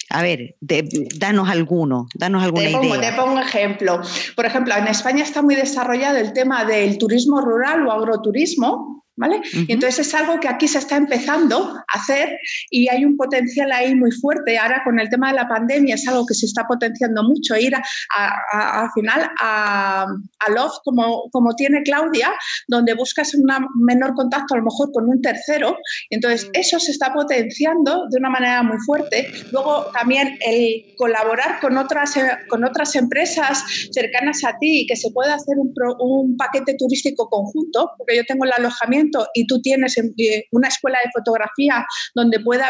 A 0.10 0.22
ver, 0.22 0.56
danos 0.60 1.50
alguno, 1.50 2.08
danos 2.16 2.44
alguna 2.44 2.66
te 2.66 2.72
pongo, 2.72 2.96
idea. 2.96 3.12
Te 3.12 3.22
pongo 3.22 3.40
ejemplo. 3.40 4.02
Por 4.36 4.46
ejemplo, 4.46 4.76
en 4.76 4.88
España 4.88 5.24
está 5.24 5.42
muy 5.42 5.56
desarrollado 5.56 6.18
el 6.18 6.34
tema 6.34 6.66
del 6.66 6.98
turismo 6.98 7.40
rural 7.40 7.88
o 7.88 7.92
agroturismo, 7.92 9.01
¿Vale? 9.18 9.42
Y 9.54 9.74
entonces 9.74 10.08
es 10.08 10.16
algo 10.16 10.40
que 10.40 10.48
aquí 10.48 10.68
se 10.68 10.80
está 10.80 10.96
empezando 10.96 11.76
a 11.76 12.00
hacer 12.00 12.40
y 12.70 12.88
hay 12.88 13.04
un 13.04 13.18
potencial 13.18 13.72
ahí 13.72 13.94
muy 13.94 14.12
fuerte. 14.12 14.58
Ahora 14.58 14.82
con 14.86 15.00
el 15.00 15.10
tema 15.10 15.30
de 15.30 15.36
la 15.36 15.48
pandemia 15.48 15.96
es 15.96 16.08
algo 16.08 16.26
que 16.26 16.34
se 16.34 16.46
está 16.46 16.66
potenciando 16.66 17.22
mucho, 17.22 17.56
ir 17.58 17.76
al 17.76 18.90
final 18.96 19.30
a, 19.40 20.04
a 20.04 20.52
Love 20.52 20.74
como, 20.84 21.30
como 21.32 21.54
tiene 21.56 21.84
Claudia, 21.84 22.32
donde 22.68 22.94
buscas 22.94 23.36
un 23.36 23.46
menor 23.84 24.16
contacto 24.16 24.56
a 24.56 24.58
lo 24.58 24.64
mejor 24.64 24.92
con 24.94 25.08
un 25.10 25.22
tercero. 25.22 25.78
Entonces 26.10 26.48
mm. 26.48 26.52
eso 26.54 26.80
se 26.80 26.92
está 26.92 27.14
potenciando 27.14 28.08
de 28.10 28.18
una 28.18 28.30
manera 28.30 28.64
muy 28.64 28.78
fuerte. 28.86 29.30
Luego 29.52 29.92
también 29.94 30.38
el 30.40 30.96
colaborar 30.98 31.60
con 31.60 31.78
otras, 31.78 32.16
con 32.48 32.64
otras 32.64 32.96
empresas 32.96 33.64
cercanas 33.92 34.44
a 34.46 34.58
ti 34.58 34.82
y 34.82 34.88
que 34.88 34.96
se 34.96 35.12
pueda 35.12 35.36
hacer 35.36 35.58
un, 35.58 35.74
un 36.00 36.38
paquete 36.38 36.76
turístico 36.76 37.30
conjunto, 37.30 37.92
porque 37.98 38.16
yo 38.16 38.24
tengo 38.26 38.46
el 38.46 38.54
alojamiento 38.54 39.01
y 39.34 39.48
tú 39.48 39.62
tienes 39.62 39.98
eh, 39.98 40.44
una 40.52 40.68
escuela 40.68 40.98
de 41.04 41.12
fotografía 41.12 41.86
donde 42.16 42.40
pueda 42.40 42.70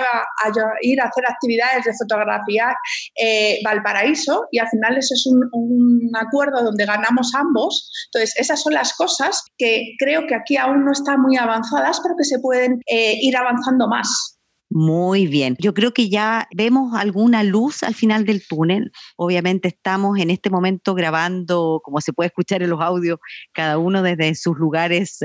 ir 0.81 1.01
a 1.01 1.05
hacer 1.05 1.25
actividades 1.27 1.85
de 1.85 1.93
fotografía 1.93 2.73
eh, 3.21 3.59
Valparaíso 3.63 4.47
y 4.51 4.59
al 4.59 4.69
final 4.69 4.97
ese 4.97 5.13
es 5.15 5.25
un, 5.25 6.11
acuerdo 6.15 6.63
donde 6.63 6.85
ganamos 6.85 7.31
ambos. 7.35 7.91
Entonces, 8.07 8.37
esas 8.37 8.61
son 8.61 8.73
las 8.73 8.93
cosas 8.93 9.43
que 9.57 9.93
creo 9.99 10.27
que 10.27 10.35
aquí 10.35 10.57
aún 10.57 10.85
no 10.85 10.91
están 10.91 11.21
muy 11.21 11.37
avanzadas, 11.37 11.99
pero 12.01 12.15
que 12.17 12.25
se 12.25 12.39
pueden 12.39 12.81
eh, 12.87 13.17
ir 13.21 13.35
avanzando 13.37 13.87
más. 13.87 14.37
Muy 14.73 15.27
bien. 15.27 15.57
Yo 15.59 15.73
creo 15.73 15.91
que 15.93 16.07
ya 16.07 16.47
vemos 16.55 16.93
alguna 16.95 17.43
luz 17.43 17.83
al 17.83 17.93
final 17.93 18.25
del 18.25 18.41
túnel. 18.47 18.93
Obviamente 19.17 19.67
estamos 19.67 20.17
en 20.17 20.29
este 20.29 20.49
momento 20.49 20.95
grabando, 20.95 21.81
como 21.83 21.99
se 21.99 22.13
puede 22.13 22.27
escuchar 22.27 22.63
en 22.63 22.69
los 22.69 22.79
audios, 22.79 23.19
cada 23.51 23.77
uno 23.77 24.01
desde 24.01 24.33
sus 24.33 24.57
lugares 24.57 25.17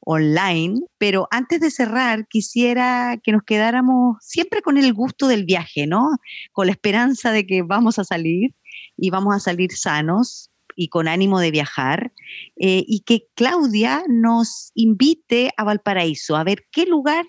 online, 0.00 0.80
pero 0.98 1.28
antes 1.30 1.60
de 1.60 1.70
cerrar 1.70 2.26
quisiera 2.28 3.18
que 3.22 3.32
nos 3.32 3.42
quedáramos 3.42 4.16
siempre 4.20 4.62
con 4.62 4.78
el 4.78 4.92
gusto 4.92 5.28
del 5.28 5.44
viaje, 5.44 5.86
¿no? 5.86 6.18
Con 6.52 6.66
la 6.66 6.72
esperanza 6.72 7.32
de 7.32 7.46
que 7.46 7.62
vamos 7.62 7.98
a 7.98 8.04
salir 8.04 8.54
y 8.96 9.10
vamos 9.10 9.34
a 9.34 9.40
salir 9.40 9.72
sanos 9.72 10.50
y 10.76 10.88
con 10.88 11.08
ánimo 11.08 11.40
de 11.40 11.50
viajar, 11.50 12.12
eh, 12.56 12.84
y 12.86 13.00
que 13.00 13.26
Claudia 13.34 14.04
nos 14.08 14.70
invite 14.74 15.50
a 15.56 15.64
Valparaíso, 15.64 16.36
a 16.36 16.44
ver 16.44 16.66
qué 16.70 16.86
lugar 16.86 17.26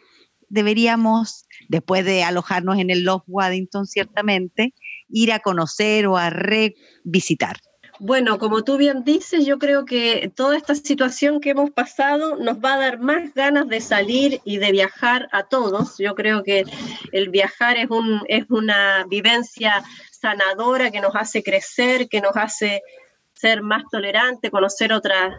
deberíamos, 0.50 1.46
después 1.68 2.06
de 2.06 2.24
alojarnos 2.24 2.78
en 2.78 2.92
el 2.92 3.04
Love 3.04 3.24
Waddington, 3.26 3.88
ciertamente, 3.88 4.76
ir 5.10 5.32
a 5.32 5.40
conocer 5.40 6.06
o 6.06 6.18
a 6.18 6.30
revisitar. 6.30 7.58
Bueno, 8.02 8.40
como 8.40 8.64
tú 8.64 8.78
bien 8.78 9.04
dices, 9.04 9.46
yo 9.46 9.60
creo 9.60 9.84
que 9.84 10.32
toda 10.34 10.56
esta 10.56 10.74
situación 10.74 11.42
que 11.42 11.50
hemos 11.50 11.72
pasado 11.72 12.38
nos 12.38 12.58
va 12.60 12.76
a 12.76 12.80
dar 12.80 13.00
más 13.00 13.34
ganas 13.34 13.68
de 13.68 13.82
salir 13.82 14.40
y 14.46 14.58
de 14.58 14.72
viajar 14.72 15.28
a 15.34 15.44
todos. 15.44 15.98
Yo 15.98 16.16
creo 16.16 16.42
que 16.44 16.64
el 17.12 17.28
viajar 17.30 17.76
es, 17.76 17.90
un, 17.90 18.22
es 18.30 18.46
una 18.50 19.06
vivencia 19.10 19.84
sanadora 20.12 20.92
que 20.92 21.02
nos 21.02 21.14
hace 21.14 21.44
crecer, 21.44 22.08
que 22.08 22.22
nos 22.22 22.38
hace 22.38 22.82
ser 23.34 23.62
más 23.62 23.84
tolerante, 23.92 24.50
conocer 24.50 24.94
otras 24.94 25.36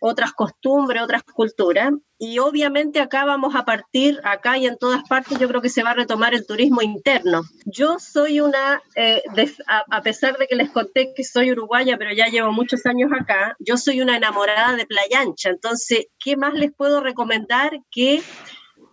otras 0.00 0.32
costumbres, 0.32 1.02
otras 1.02 1.22
culturas. 1.22 1.92
Y 2.18 2.38
obviamente 2.38 3.00
acá 3.00 3.26
vamos 3.26 3.54
a 3.54 3.66
partir, 3.66 4.20
acá 4.24 4.56
y 4.56 4.66
en 4.66 4.78
todas 4.78 5.02
partes, 5.06 5.38
yo 5.38 5.48
creo 5.48 5.60
que 5.60 5.68
se 5.68 5.82
va 5.82 5.90
a 5.90 5.94
retomar 5.94 6.34
el 6.34 6.46
turismo 6.46 6.80
interno. 6.80 7.42
Yo 7.66 7.98
soy 7.98 8.40
una, 8.40 8.82
eh, 8.94 9.22
a, 9.66 10.02
pesar 10.02 10.38
de 10.38 10.46
que 10.46 10.56
les 10.56 10.70
conté 10.70 11.12
que 11.14 11.24
soy 11.24 11.52
uruguaya, 11.52 11.98
pero 11.98 12.14
ya 12.14 12.28
llevo 12.28 12.52
muchos 12.52 12.86
años 12.86 13.10
acá, 13.12 13.54
yo 13.58 13.76
soy 13.76 14.00
una 14.00 14.16
enamorada 14.16 14.76
de 14.76 14.86
Playa 14.86 15.20
Ancha. 15.20 15.50
Entonces, 15.50 16.06
¿qué 16.18 16.36
más 16.36 16.54
les 16.54 16.72
puedo 16.72 17.02
recomendar 17.02 17.72
que 17.90 18.22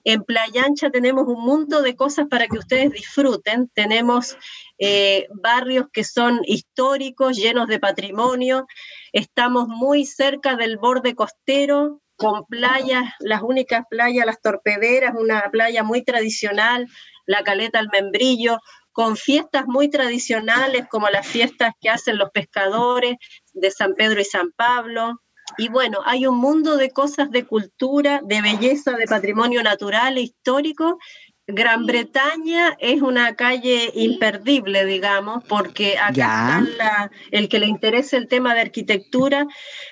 en 0.03 0.23
Playa 0.23 0.65
Ancha 0.65 0.89
tenemos 0.89 1.27
un 1.27 1.43
mundo 1.43 1.81
de 1.81 1.95
cosas 1.95 2.27
para 2.29 2.47
que 2.47 2.57
ustedes 2.57 2.91
disfruten. 2.91 3.69
Tenemos 3.73 4.37
eh, 4.77 5.27
barrios 5.31 5.87
que 5.91 6.03
son 6.03 6.41
históricos, 6.45 7.37
llenos 7.37 7.67
de 7.67 7.79
patrimonio. 7.79 8.67
Estamos 9.13 9.67
muy 9.67 10.05
cerca 10.05 10.55
del 10.55 10.77
borde 10.77 11.15
costero, 11.15 12.01
con 12.15 12.45
playas, 12.45 13.05
las 13.19 13.41
únicas 13.41 13.85
playas, 13.89 14.25
las 14.25 14.41
torpederas, 14.41 15.13
una 15.17 15.49
playa 15.51 15.83
muy 15.83 16.03
tradicional, 16.03 16.87
la 17.25 17.43
caleta 17.43 17.79
al 17.79 17.89
membrillo, 17.91 18.59
con 18.91 19.17
fiestas 19.17 19.65
muy 19.65 19.89
tradicionales 19.89 20.87
como 20.87 21.09
las 21.09 21.27
fiestas 21.27 21.73
que 21.81 21.89
hacen 21.89 22.17
los 22.17 22.29
pescadores 22.29 23.15
de 23.53 23.71
San 23.71 23.95
Pedro 23.95 24.21
y 24.21 24.25
San 24.25 24.51
Pablo, 24.55 25.22
y 25.57 25.69
bueno, 25.69 25.99
hay 26.05 26.27
un 26.27 26.37
mundo 26.37 26.77
de 26.77 26.91
cosas 26.91 27.31
de 27.31 27.45
cultura, 27.45 28.21
de 28.23 28.41
belleza, 28.41 28.91
de 28.91 29.05
patrimonio 29.05 29.63
natural 29.63 30.17
e 30.17 30.21
histórico. 30.21 30.97
Gran 31.45 31.85
Bretaña 31.85 32.77
es 32.79 33.01
una 33.01 33.35
calle 33.35 33.91
imperdible, 33.95 34.85
digamos, 34.85 35.43
porque 35.43 35.97
acá 35.97 36.63
está 36.65 37.11
el 37.31 37.49
que 37.49 37.59
le 37.59 37.65
interese 37.65 38.15
el 38.15 38.29
tema 38.29 38.53
de 38.53 38.61
arquitectura, 38.61 39.45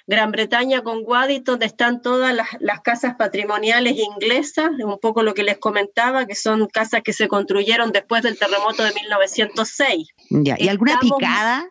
Gran 0.07 0.31
Bretaña 0.31 0.81
con 0.81 1.01
Waddington, 1.03 1.53
donde 1.53 1.65
están 1.65 2.01
todas 2.01 2.33
las, 2.33 2.79
casas 2.83 3.15
patrimoniales 3.15 3.97
inglesas, 3.97 4.69
un 4.81 4.97
poco 4.99 5.23
lo 5.23 5.33
que 5.33 5.43
les 5.43 5.57
comentaba, 5.57 6.25
que 6.25 6.35
son 6.35 6.67
casas 6.67 7.01
que 7.03 7.11
se 7.11 7.27
construyeron 7.27 7.91
después 7.91 8.23
del 8.23 8.39
terremoto 8.39 8.83
de 8.83 8.93
1906. 8.93 10.07
Ya. 10.29 10.55
¿Y 10.57 10.69
alguna 10.69 10.99
picada? 11.01 11.67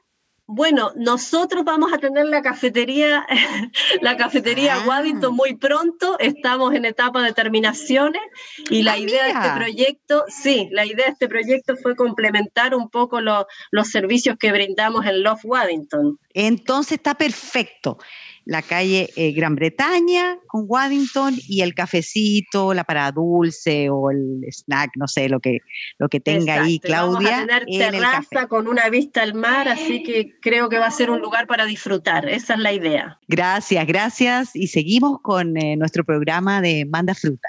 Bueno, 0.52 0.90
nosotros 0.96 1.64
vamos 1.64 1.92
a 1.92 1.98
tener 1.98 2.26
la 2.26 2.42
cafetería, 2.42 3.24
la 4.00 4.16
cafetería 4.16 4.78
ah. 4.82 4.84
Waddington 4.84 5.32
muy 5.32 5.54
pronto. 5.54 6.18
Estamos 6.18 6.74
en 6.74 6.84
etapa 6.84 7.22
de 7.22 7.32
terminaciones 7.32 8.20
y 8.68 8.82
la 8.82 8.94
ah, 8.94 8.98
idea 8.98 9.24
de 9.26 9.30
este 9.30 9.50
proyecto, 9.54 10.24
sí, 10.26 10.68
la 10.72 10.84
idea 10.84 11.06
de 11.06 11.12
este 11.12 11.28
proyecto 11.28 11.76
fue 11.76 11.94
complementar 11.94 12.74
un 12.74 12.90
poco 12.90 13.20
los 13.20 13.88
servicios 13.88 14.36
que 14.40 14.50
brindamos 14.50 15.06
en 15.06 15.22
Love 15.22 15.44
Waddington. 15.44 16.18
Entonces 16.34 16.98
está 16.98 17.14
perfecto 17.14 17.98
la 18.44 18.62
calle 18.62 19.10
eh, 19.16 19.32
Gran 19.32 19.54
Bretaña 19.54 20.38
con 20.46 20.64
Waddington 20.66 21.34
y 21.46 21.62
el 21.62 21.74
cafecito, 21.74 22.74
la 22.74 22.84
parada 22.84 23.12
dulce 23.12 23.88
o 23.90 24.10
el 24.10 24.44
snack, 24.50 24.92
no 24.96 25.06
sé, 25.06 25.28
lo 25.28 25.40
que, 25.40 25.58
lo 25.98 26.08
que 26.08 26.20
tenga 26.20 26.62
ahí 26.62 26.78
Claudia. 26.78 27.30
Vamos 27.30 27.54
a 27.54 27.66
tener 27.66 27.92
terraza 27.92 28.48
con 28.48 28.68
una 28.68 28.88
vista 28.88 29.22
al 29.22 29.34
mar, 29.34 29.68
así 29.68 30.02
que 30.02 30.38
creo 30.40 30.68
que 30.68 30.78
va 30.78 30.86
a 30.86 30.90
ser 30.90 31.10
un 31.10 31.20
lugar 31.20 31.46
para 31.46 31.64
disfrutar. 31.66 32.28
Esa 32.28 32.54
es 32.54 32.60
la 32.60 32.72
idea. 32.72 33.18
Gracias, 33.28 33.86
gracias. 33.86 34.56
Y 34.56 34.68
seguimos 34.68 35.20
con 35.22 35.56
eh, 35.56 35.76
nuestro 35.76 36.04
programa 36.04 36.60
de 36.60 36.84
Manda 36.84 37.14
Fruta. 37.14 37.48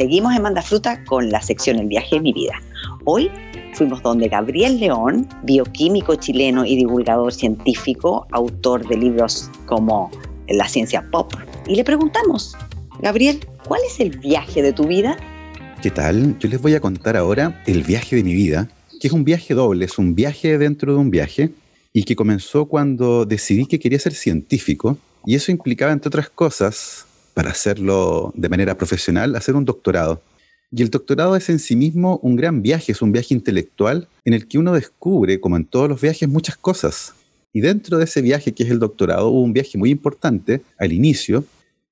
Seguimos 0.00 0.34
en 0.34 0.40
Manda 0.40 0.62
Fruta 0.62 1.04
con 1.04 1.28
la 1.28 1.42
sección 1.42 1.78
El 1.78 1.86
viaje 1.86 2.16
de 2.16 2.22
mi 2.22 2.32
vida. 2.32 2.54
Hoy 3.04 3.30
fuimos 3.74 4.02
donde 4.02 4.28
Gabriel 4.28 4.80
León, 4.80 5.28
bioquímico 5.42 6.14
chileno 6.14 6.64
y 6.64 6.74
divulgador 6.74 7.34
científico, 7.34 8.26
autor 8.32 8.88
de 8.88 8.96
libros 8.96 9.50
como 9.66 10.10
La 10.48 10.66
ciencia 10.68 11.06
pop, 11.12 11.34
y 11.66 11.74
le 11.74 11.84
preguntamos, 11.84 12.56
Gabriel, 13.02 13.46
¿cuál 13.68 13.82
es 13.86 14.00
el 14.00 14.16
viaje 14.16 14.62
de 14.62 14.72
tu 14.72 14.86
vida? 14.86 15.18
¿Qué 15.82 15.90
tal? 15.90 16.38
Yo 16.38 16.48
les 16.48 16.62
voy 16.62 16.74
a 16.74 16.80
contar 16.80 17.18
ahora 17.18 17.62
el 17.66 17.82
viaje 17.82 18.16
de 18.16 18.24
mi 18.24 18.32
vida, 18.32 18.70
que 19.02 19.08
es 19.08 19.12
un 19.12 19.24
viaje 19.24 19.52
doble, 19.52 19.84
es 19.84 19.98
un 19.98 20.14
viaje 20.14 20.56
dentro 20.56 20.94
de 20.94 20.98
un 20.98 21.10
viaje, 21.10 21.50
y 21.92 22.04
que 22.04 22.16
comenzó 22.16 22.64
cuando 22.64 23.26
decidí 23.26 23.66
que 23.66 23.78
quería 23.78 23.98
ser 23.98 24.14
científico, 24.14 24.96
y 25.26 25.34
eso 25.34 25.52
implicaba, 25.52 25.92
entre 25.92 26.08
otras 26.08 26.30
cosas, 26.30 27.04
para 27.40 27.52
hacerlo 27.52 28.34
de 28.36 28.50
manera 28.50 28.76
profesional, 28.76 29.34
hacer 29.34 29.56
un 29.56 29.64
doctorado. 29.64 30.20
Y 30.70 30.82
el 30.82 30.90
doctorado 30.90 31.36
es 31.36 31.48
en 31.48 31.58
sí 31.58 31.74
mismo 31.74 32.20
un 32.22 32.36
gran 32.36 32.60
viaje, 32.60 32.92
es 32.92 33.00
un 33.00 33.12
viaje 33.12 33.32
intelectual 33.32 34.08
en 34.26 34.34
el 34.34 34.46
que 34.46 34.58
uno 34.58 34.74
descubre, 34.74 35.40
como 35.40 35.56
en 35.56 35.64
todos 35.64 35.88
los 35.88 36.02
viajes, 36.02 36.28
muchas 36.28 36.58
cosas. 36.58 37.14
Y 37.54 37.62
dentro 37.62 37.96
de 37.96 38.04
ese 38.04 38.20
viaje 38.20 38.52
que 38.52 38.64
es 38.64 38.70
el 38.70 38.78
doctorado 38.78 39.28
hubo 39.28 39.40
un 39.40 39.54
viaje 39.54 39.78
muy 39.78 39.88
importante 39.88 40.60
al 40.78 40.92
inicio, 40.92 41.42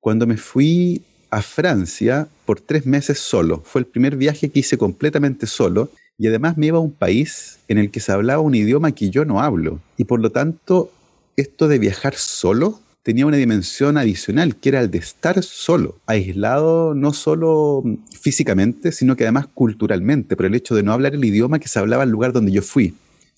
cuando 0.01 0.27
me 0.27 0.37
fui 0.37 1.01
a 1.31 1.41
Francia 1.41 2.29
por 2.45 2.61
tres 2.61 2.85
meses 2.85 3.19
solo. 3.19 3.63
Fue 3.65 3.81
el 3.81 3.87
primer 3.87 4.17
viaje 4.17 4.51
que 4.51 4.59
hice 4.59 4.77
completamente 4.77 5.47
solo 5.47 5.91
y 6.19 6.27
además 6.27 6.59
me 6.59 6.67
iba 6.67 6.77
a 6.77 6.83
un 6.83 6.93
país 6.93 7.59
en 7.69 7.79
el 7.79 7.91
que 7.91 8.01
se 8.01 8.13
hablaba 8.13 8.43
un 8.43 8.55
idioma 8.55 8.93
que 8.93 9.09
yo 9.09 9.25
no 9.25 9.41
hablo. 9.41 9.81
Y 9.97 10.05
por 10.05 10.21
lo 10.21 10.31
tanto, 10.31 10.93
esto 11.39 11.69
de 11.69 11.79
viajar 11.79 12.17
solo 12.17 12.81
tenía 13.03 13.27
una 13.27 13.37
dimensión 13.37 13.97
adicional, 13.97 14.57
que 14.57 14.69
era 14.69 14.81
el 14.81 14.91
de 14.91 14.99
estar 14.99 15.43
solo, 15.43 15.99
aislado 16.07 16.95
no 16.95 17.13
solo 17.13 17.83
físicamente, 18.21 18.93
sino 18.93 19.17
que 19.17 19.25
además 19.25 19.47
culturalmente, 19.53 20.37
por 20.37 20.47
el 20.47 20.55
hecho 20.55 20.75
de 20.75 20.83
no 20.83 20.93
hablar 20.93 21.15
el 21.15 21.25
idioma 21.25 21.59
que 21.59 21.69
se 21.69 21.79
hablaba 21.79 22.03
en 22.03 22.09
el 22.09 22.13
lugar 22.13 22.33
donde 22.33 22.53
yo 22.53 22.63
fui. 22.63 22.95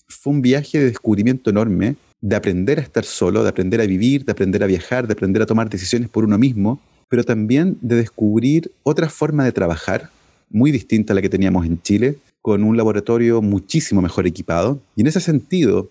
Fue 0.07 0.33
un 0.33 0.41
viaje 0.41 0.79
de 0.79 0.85
descubrimiento 0.85 1.49
enorme 1.49 1.95
de 2.19 2.35
aprender 2.35 2.79
a 2.79 2.81
estar 2.81 3.03
solo, 3.03 3.43
de 3.43 3.49
aprender 3.49 3.81
a 3.81 3.85
vivir, 3.85 4.25
de 4.25 4.31
aprender 4.31 4.63
a 4.63 4.67
viajar, 4.67 5.07
de 5.07 5.13
aprender 5.13 5.41
a 5.41 5.45
tomar 5.45 5.69
decisiones 5.69 6.09
por 6.09 6.23
uno 6.25 6.37
mismo, 6.37 6.81
pero 7.09 7.23
también 7.23 7.77
de 7.81 7.95
descubrir 7.95 8.71
otra 8.83 9.09
forma 9.09 9.43
de 9.43 9.51
trabajar, 9.51 10.09
muy 10.49 10.71
distinta 10.71 11.13
a 11.13 11.15
la 11.15 11.21
que 11.21 11.29
teníamos 11.29 11.65
en 11.65 11.81
Chile, 11.81 12.17
con 12.41 12.63
un 12.63 12.77
laboratorio 12.77 13.41
muchísimo 13.41 14.01
mejor 14.01 14.27
equipado. 14.27 14.79
Y 14.95 15.01
en 15.01 15.07
ese 15.07 15.19
sentido, 15.19 15.89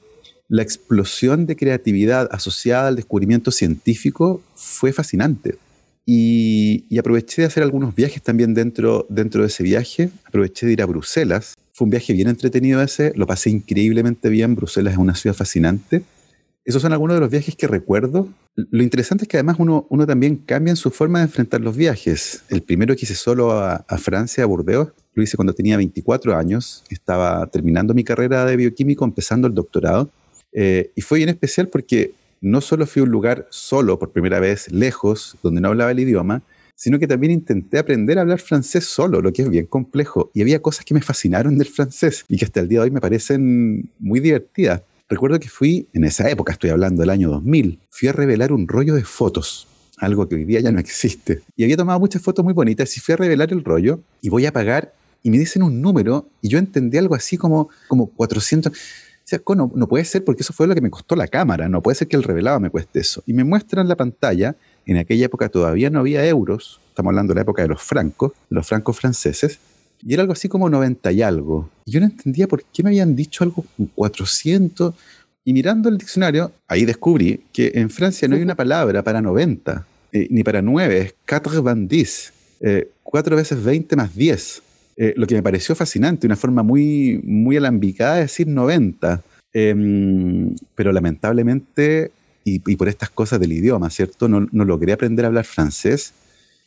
la 0.50 0.62
explosión 0.62 1.46
de 1.46 1.54
creatividad 1.54 2.28
asociada 2.32 2.88
al 2.88 2.96
descubrimiento 2.96 3.52
científico 3.52 4.42
fue 4.56 4.92
fascinante. 4.92 5.56
Y, 6.04 6.98
aproveché 6.98 7.42
de 7.42 7.46
hacer 7.46 7.62
algunos 7.62 7.94
viajes 7.94 8.20
también 8.20 8.52
dentro, 8.52 9.06
dentro 9.08 9.42
de 9.42 9.46
ese 9.46 9.62
viaje. 9.62 10.10
Aproveché 10.24 10.66
de 10.66 10.72
ir 10.72 10.82
a 10.82 10.86
Bruselas. 10.86 11.54
Fue 11.72 11.84
un 11.84 11.90
viaje 11.90 12.12
bien 12.12 12.28
entretenido 12.28 12.82
ese, 12.82 13.12
lo 13.14 13.28
pasé 13.28 13.50
increíblemente 13.50 14.28
bien. 14.28 14.56
Bruselas 14.56 14.94
es 14.94 14.98
una 14.98 15.14
ciudad 15.14 15.36
fascinante. 15.36 16.02
Esos 16.64 16.82
son 16.82 16.92
algunos 16.92 17.14
de 17.14 17.20
los 17.20 17.30
viajes 17.30 17.54
que 17.54 17.68
recuerdo. 17.68 18.28
Lo 18.56 18.82
interesante 18.82 19.24
es 19.24 19.28
que 19.28 19.36
además 19.36 19.56
uno, 19.60 19.86
uno 19.88 20.04
también 20.04 20.36
cambia 20.36 20.72
en 20.72 20.76
su 20.76 20.90
forma 20.90 21.20
de 21.20 21.26
enfrentar 21.26 21.60
los 21.60 21.76
viajes. 21.76 22.42
El 22.48 22.62
primero 22.62 22.96
que 22.96 23.04
hice 23.04 23.14
solo 23.14 23.52
a, 23.52 23.76
a 23.76 23.98
Francia, 23.98 24.42
a 24.42 24.46
Burdeos, 24.48 24.88
lo 25.14 25.22
hice 25.22 25.36
cuando 25.36 25.54
tenía 25.54 25.76
24 25.76 26.36
años. 26.36 26.82
Estaba 26.90 27.46
terminando 27.46 27.94
mi 27.94 28.02
carrera 28.02 28.44
de 28.44 28.56
bioquímico, 28.56 29.04
empezando 29.04 29.46
el 29.46 29.54
doctorado. 29.54 30.10
Eh, 30.52 30.90
y 30.94 31.00
fue 31.00 31.18
bien 31.18 31.28
especial 31.28 31.68
porque 31.68 32.12
no 32.40 32.60
solo 32.60 32.86
fui 32.86 33.00
a 33.00 33.04
un 33.04 33.10
lugar 33.10 33.46
solo 33.50 33.98
por 33.98 34.12
primera 34.12 34.40
vez, 34.40 34.70
lejos, 34.72 35.36
donde 35.42 35.60
no 35.60 35.68
hablaba 35.68 35.90
el 35.90 36.00
idioma, 36.00 36.42
sino 36.74 36.98
que 36.98 37.06
también 37.06 37.32
intenté 37.32 37.78
aprender 37.78 38.18
a 38.18 38.22
hablar 38.22 38.40
francés 38.40 38.86
solo, 38.86 39.20
lo 39.20 39.32
que 39.32 39.42
es 39.42 39.50
bien 39.50 39.66
complejo. 39.66 40.30
Y 40.32 40.40
había 40.40 40.62
cosas 40.62 40.84
que 40.84 40.94
me 40.94 41.02
fascinaron 41.02 41.58
del 41.58 41.68
francés 41.68 42.24
y 42.26 42.38
que 42.38 42.46
hasta 42.46 42.60
el 42.60 42.68
día 42.68 42.78
de 42.78 42.84
hoy 42.84 42.90
me 42.90 43.00
parecen 43.00 43.90
muy 43.98 44.20
divertidas. 44.20 44.82
Recuerdo 45.08 45.38
que 45.38 45.48
fui, 45.48 45.88
en 45.92 46.04
esa 46.04 46.30
época, 46.30 46.52
estoy 46.52 46.70
hablando 46.70 47.02
del 47.02 47.10
año 47.10 47.28
2000, 47.30 47.78
fui 47.90 48.08
a 48.08 48.12
revelar 48.12 48.52
un 48.52 48.66
rollo 48.66 48.94
de 48.94 49.04
fotos, 49.04 49.66
algo 49.98 50.26
que 50.26 50.36
hoy 50.36 50.44
día 50.44 50.60
ya 50.60 50.72
no 50.72 50.78
existe. 50.80 51.42
Y 51.56 51.64
había 51.64 51.76
tomado 51.76 52.00
muchas 52.00 52.22
fotos 52.22 52.44
muy 52.44 52.54
bonitas 52.54 52.96
y 52.96 53.00
fui 53.00 53.12
a 53.12 53.16
revelar 53.16 53.52
el 53.52 53.62
rollo 53.62 54.00
y 54.22 54.30
voy 54.30 54.46
a 54.46 54.52
pagar 54.52 54.94
y 55.22 55.30
me 55.30 55.38
dicen 55.38 55.62
un 55.62 55.82
número 55.82 56.28
y 56.40 56.48
yo 56.48 56.58
entendí 56.58 56.96
algo 56.96 57.14
así 57.14 57.36
como, 57.36 57.68
como 57.88 58.06
400 58.06 58.72
no, 59.56 59.88
puede 59.88 60.04
ser 60.04 60.24
porque 60.24 60.42
eso 60.42 60.52
fue 60.52 60.66
lo 60.66 60.74
que 60.74 60.80
me 60.80 60.90
costó 60.90 61.16
la 61.16 61.28
cámara, 61.28 61.68
no 61.68 61.82
puede 61.82 61.94
ser 61.94 62.08
que 62.08 62.16
el 62.16 62.22
revelado 62.22 62.60
me 62.60 62.70
cueste 62.70 63.00
eso. 63.00 63.22
Y 63.26 63.32
me 63.32 63.44
muestran 63.44 63.88
la 63.88 63.96
pantalla, 63.96 64.56
en 64.86 64.96
aquella 64.96 65.26
época 65.26 65.48
todavía 65.48 65.90
no 65.90 66.00
había 66.00 66.26
euros, 66.26 66.80
estamos 66.88 67.10
hablando 67.10 67.32
de 67.32 67.36
la 67.36 67.42
época 67.42 67.62
de 67.62 67.68
los 67.68 67.82
francos, 67.82 68.32
los 68.48 68.66
francos 68.66 68.96
franceses, 68.98 69.58
y 70.02 70.14
era 70.14 70.22
algo 70.22 70.32
así 70.32 70.48
como 70.48 70.70
90 70.70 71.12
y 71.12 71.22
algo. 71.22 71.68
Y 71.84 71.92
yo 71.92 72.00
no 72.00 72.06
entendía 72.06 72.48
por 72.48 72.64
qué 72.64 72.82
me 72.82 72.90
habían 72.90 73.14
dicho 73.14 73.44
algo 73.44 73.64
con 73.76 73.86
400. 73.86 74.94
Y 75.44 75.52
mirando 75.52 75.88
el 75.88 75.98
diccionario, 75.98 76.52
ahí 76.68 76.84
descubrí 76.84 77.42
que 77.52 77.72
en 77.74 77.90
Francia 77.90 78.26
no 78.28 78.36
hay 78.36 78.42
una 78.42 78.54
palabra 78.54 79.02
para 79.02 79.20
90, 79.20 79.86
eh, 80.12 80.26
ni 80.30 80.42
para 80.42 80.62
9, 80.62 80.98
es 80.98 81.14
4 81.28 81.64
eh, 82.62 82.90
4 83.02 83.36
veces 83.36 83.62
20 83.62 83.96
más 83.96 84.14
10. 84.14 84.62
Eh, 84.96 85.14
lo 85.16 85.26
que 85.26 85.34
me 85.34 85.42
pareció 85.42 85.74
fascinante, 85.74 86.26
una 86.26 86.36
forma 86.36 86.62
muy, 86.62 87.20
muy 87.24 87.56
alambicada 87.56 88.16
de 88.16 88.22
decir 88.22 88.46
90. 88.46 89.22
Em, 89.52 90.54
pero 90.74 90.92
lamentablemente, 90.92 92.12
y, 92.44 92.58
por 92.76 92.88
estas 92.88 93.10
cosas 93.10 93.40
del 93.40 93.52
idioma, 93.52 93.90
¿cierto? 93.90 94.28
No, 94.28 94.46
no 94.50 94.64
logré 94.64 94.92
aprender 94.92 95.24
a 95.24 95.28
hablar 95.28 95.44
francés. 95.44 96.12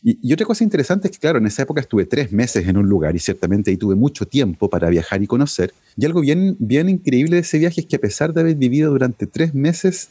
Y, 0.04 0.34
otra 0.34 0.46
cosa 0.46 0.64
interesante 0.64 1.08
es 1.08 1.14
que, 1.14 1.20
claro, 1.20 1.38
en 1.38 1.46
esa 1.46 1.64
época 1.64 1.80
estuve 1.80 2.06
tres 2.06 2.32
meses 2.32 2.68
en 2.68 2.78
un 2.78 2.88
lugar 2.88 3.16
y 3.16 3.20
ciertamente 3.20 3.72
ahí 3.72 3.78
tuve 3.78 3.96
mucho 3.96 4.26
tiempo 4.26 4.70
para 4.70 4.90
viajar 4.90 5.24
y 5.24 5.28
conocer. 5.28 5.74
Y 5.96 6.06
algo 6.06 6.22
bien, 6.22 6.58
bien 6.60 6.90
increíble 6.90 7.38
de 7.38 7.42
ese 7.42 7.58
viaje 7.60 7.82
es 7.82 7.88
que 7.88 7.96
a 7.96 8.00
pesar 8.00 8.34
de 8.34 8.42
haber 8.42 8.56
vivido 8.56 8.92
durante 8.92 9.28
tres 9.28 9.54
meses 9.54 10.10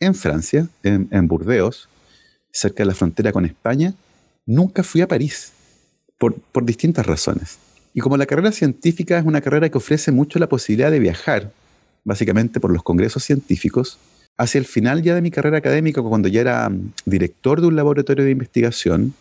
en 0.00 0.14
Francia, 0.14 0.68
en 0.82 1.28
Burdeos, 1.28 1.88
cerca 2.52 2.84
de 2.84 2.86
la 2.86 2.94
frontera 2.94 3.32
con 3.32 3.44
España, 3.44 3.94
nunca 4.46 4.82
fui 4.82 5.00
a 5.00 5.08
París, 5.08 5.52
por, 6.52 6.64
distintas 6.64 7.06
razones. 7.06 7.58
Y 7.92 8.00
como 8.00 8.16
la 8.16 8.26
carrera 8.26 8.52
científica 8.52 9.18
es 9.18 9.24
una 9.24 9.40
carrera 9.40 9.68
que 9.68 9.78
ofrece 9.78 10.12
mucho 10.12 10.38
la 10.38 10.48
posibilidad 10.48 10.90
de 10.90 10.98
viajar, 10.98 11.52
básicamente 12.04 12.60
por 12.60 12.72
los 12.72 12.82
congresos 12.82 13.22
científicos, 13.24 13.98
hacia 14.36 14.58
el 14.58 14.64
final 14.64 15.02
ya 15.02 15.14
de 15.14 15.22
mi 15.22 15.30
carrera 15.30 15.58
académica, 15.58 16.02
cuando 16.02 16.28
ya 16.28 16.40
era 16.40 16.68
mm, 16.68 16.92
director 17.04 17.60
de 17.60 17.68
un 17.68 17.76
laboratorio 17.76 18.24
de 18.24 18.30
investigación, 18.30 19.14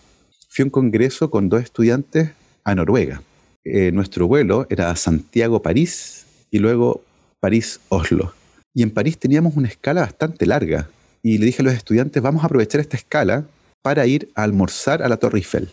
fui 0.49 0.63
a 0.63 0.65
un 0.65 0.71
congreso 0.71 1.29
con 1.29 1.49
dos 1.49 1.61
estudiantes 1.61 2.31
a 2.63 2.75
Noruega. 2.75 3.21
Eh, 3.63 3.91
nuestro 3.91 4.27
vuelo 4.27 4.65
era 4.69 4.95
Santiago-París 4.95 6.25
y 6.51 6.59
luego 6.59 7.03
París-Oslo. 7.39 8.33
Y 8.73 8.81
en 8.81 8.91
París 8.91 9.17
teníamos 9.19 9.55
una 9.55 9.67
escala 9.67 10.01
bastante 10.01 10.45
larga. 10.45 10.89
Y 11.21 11.37
le 11.37 11.45
dije 11.45 11.61
a 11.61 11.65
los 11.65 11.73
estudiantes, 11.73 12.21
vamos 12.21 12.43
a 12.43 12.47
aprovechar 12.47 12.81
esta 12.81 12.97
escala 12.97 13.45
para 13.81 14.05
ir 14.07 14.29
a 14.35 14.43
almorzar 14.43 15.03
a 15.03 15.09
la 15.09 15.17
Torre 15.17 15.39
Eiffel. 15.39 15.69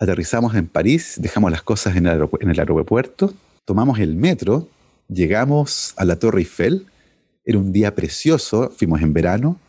Aterrizamos 0.00 0.54
en 0.54 0.66
París, 0.66 1.16
dejamos 1.20 1.50
las 1.50 1.62
cosas 1.62 1.94
en 1.94 2.06
el, 2.06 2.58
aeropuerto, 2.58 3.34
tomamos 3.66 3.98
el 3.98 4.16
metro, 4.16 4.66
llegamos 5.08 5.92
a 5.98 6.06
la 6.06 6.16
Torre 6.16 6.38
Eiffel. 6.40 6.86
Era 7.44 7.58
un 7.58 7.70
día 7.70 7.94
precioso, 7.94 8.70
fuimos 8.74 9.02
en 9.02 9.12
verano. 9.12 9.60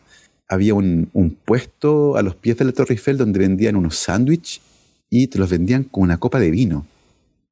Había 0.48 0.72
un, 0.72 1.36
puesto 1.44 2.16
a 2.16 2.22
los 2.22 2.34
pies 2.34 2.56
de 2.56 2.64
la 2.64 2.72
Torre 2.72 2.94
Eiffel 2.94 3.18
donde 3.18 3.40
vendían 3.40 3.76
unos 3.76 3.96
sándwiches 3.96 4.62
y 5.10 5.26
te 5.26 5.38
los 5.38 5.50
vendían 5.50 5.84
con 5.84 6.02
una 6.02 6.16
copa 6.16 6.40
de 6.40 6.50
vino. 6.50 6.86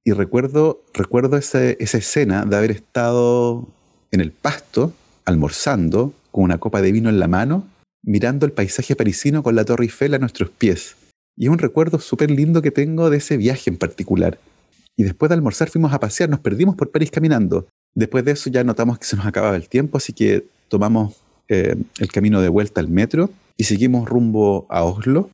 Y 0.03 0.13
recuerdo, 0.13 0.83
recuerdo 0.95 1.37
esa, 1.37 1.63
esa 1.63 1.99
escena 1.99 2.47
de 2.47 2.57
haber 2.57 2.71
estado 2.71 3.69
en 4.11 4.23
el 4.23 4.33
pasto, 4.33 4.95
almorzando, 5.27 6.15
con 6.31 6.45
una 6.45 6.57
copa 6.57 6.81
de 6.81 6.93
vino 6.93 7.11
en 7.11 7.19
la 7.19 7.29
mano, 7.29 7.67
mirando 8.03 8.47
el 8.47 8.53
paisaje 8.53 8.97
parisino 8.97 9.43
con 9.43 9.55
la 9.55 9.67
Torre 9.67 9.85
Eiffel 9.85 10.15
a 10.15 10.19
nuestros 10.19 10.49
pies. 10.49 10.97
Y 11.41 11.47
es 11.47 11.51
un 11.51 11.59
recuerdo 11.59 11.99
súper 11.99 12.31
lindo 12.31 12.61
que 12.61 12.71
tengo 12.71 13.09
de 13.09 13.17
ese 13.17 13.39
viaje 13.39 13.71
en 13.71 13.79
particular. 13.79 14.39
Y 14.95 15.05
después 15.05 15.31
de 15.31 15.37
almorzar 15.37 15.71
fuimos 15.71 15.91
a 15.95 15.99
pasear, 15.99 16.29
nos 16.29 16.41
perdimos 16.41 16.77
por 16.77 16.91
París 16.91 17.11
caminando. 17.11 17.67
Después 17.95 18.27
de 18.27 18.33
eso 18.33 18.51
ya 18.51 18.63
notamos 18.63 18.99
que 18.99 19.07
se 19.07 19.17
nos 19.17 19.25
acababa 19.25 19.57
el 19.57 19.67
tiempo, 19.67 19.97
así 19.97 20.13
que 20.13 20.45
tomamos 20.69 21.17
eh, 21.49 21.77
el 21.99 22.13
camino 22.13 22.43
de 22.43 22.51
vuelta 22.51 22.83
al 22.83 22.89
metro 22.89 23.31
y 23.57 23.65
seguimos 23.65 24.07
rumbo 24.07 24.67
a 24.69 24.85
Oslo. 24.85 25.31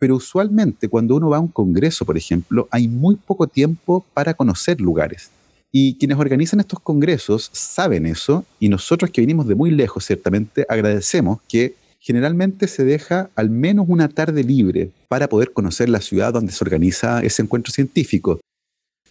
Pero 0.00 0.16
usualmente 0.16 0.88
cuando 0.88 1.14
uno 1.14 1.30
va 1.30 1.36
a 1.36 1.40
un 1.40 1.46
congreso, 1.46 2.04
por 2.04 2.16
ejemplo, 2.16 2.66
hay 2.72 2.88
muy 2.88 3.14
poco 3.14 3.46
tiempo 3.46 4.04
para 4.12 4.34
conocer 4.34 4.80
lugares. 4.80 5.30
Y 5.70 5.94
quienes 5.98 6.18
organizan 6.18 6.58
estos 6.58 6.80
congresos 6.80 7.48
saben 7.52 8.06
eso 8.06 8.44
y 8.58 8.68
nosotros 8.68 9.12
que 9.12 9.20
vinimos 9.20 9.46
de 9.46 9.54
muy 9.54 9.70
lejos, 9.70 10.04
ciertamente, 10.04 10.66
agradecemos 10.68 11.38
que 11.48 11.76
generalmente 12.04 12.68
se 12.68 12.84
deja 12.84 13.30
al 13.34 13.48
menos 13.48 13.86
una 13.88 14.10
tarde 14.10 14.44
libre 14.44 14.90
para 15.08 15.26
poder 15.26 15.54
conocer 15.54 15.88
la 15.88 16.02
ciudad 16.02 16.34
donde 16.34 16.52
se 16.52 16.62
organiza 16.62 17.20
ese 17.20 17.40
encuentro 17.40 17.72
científico. 17.72 18.40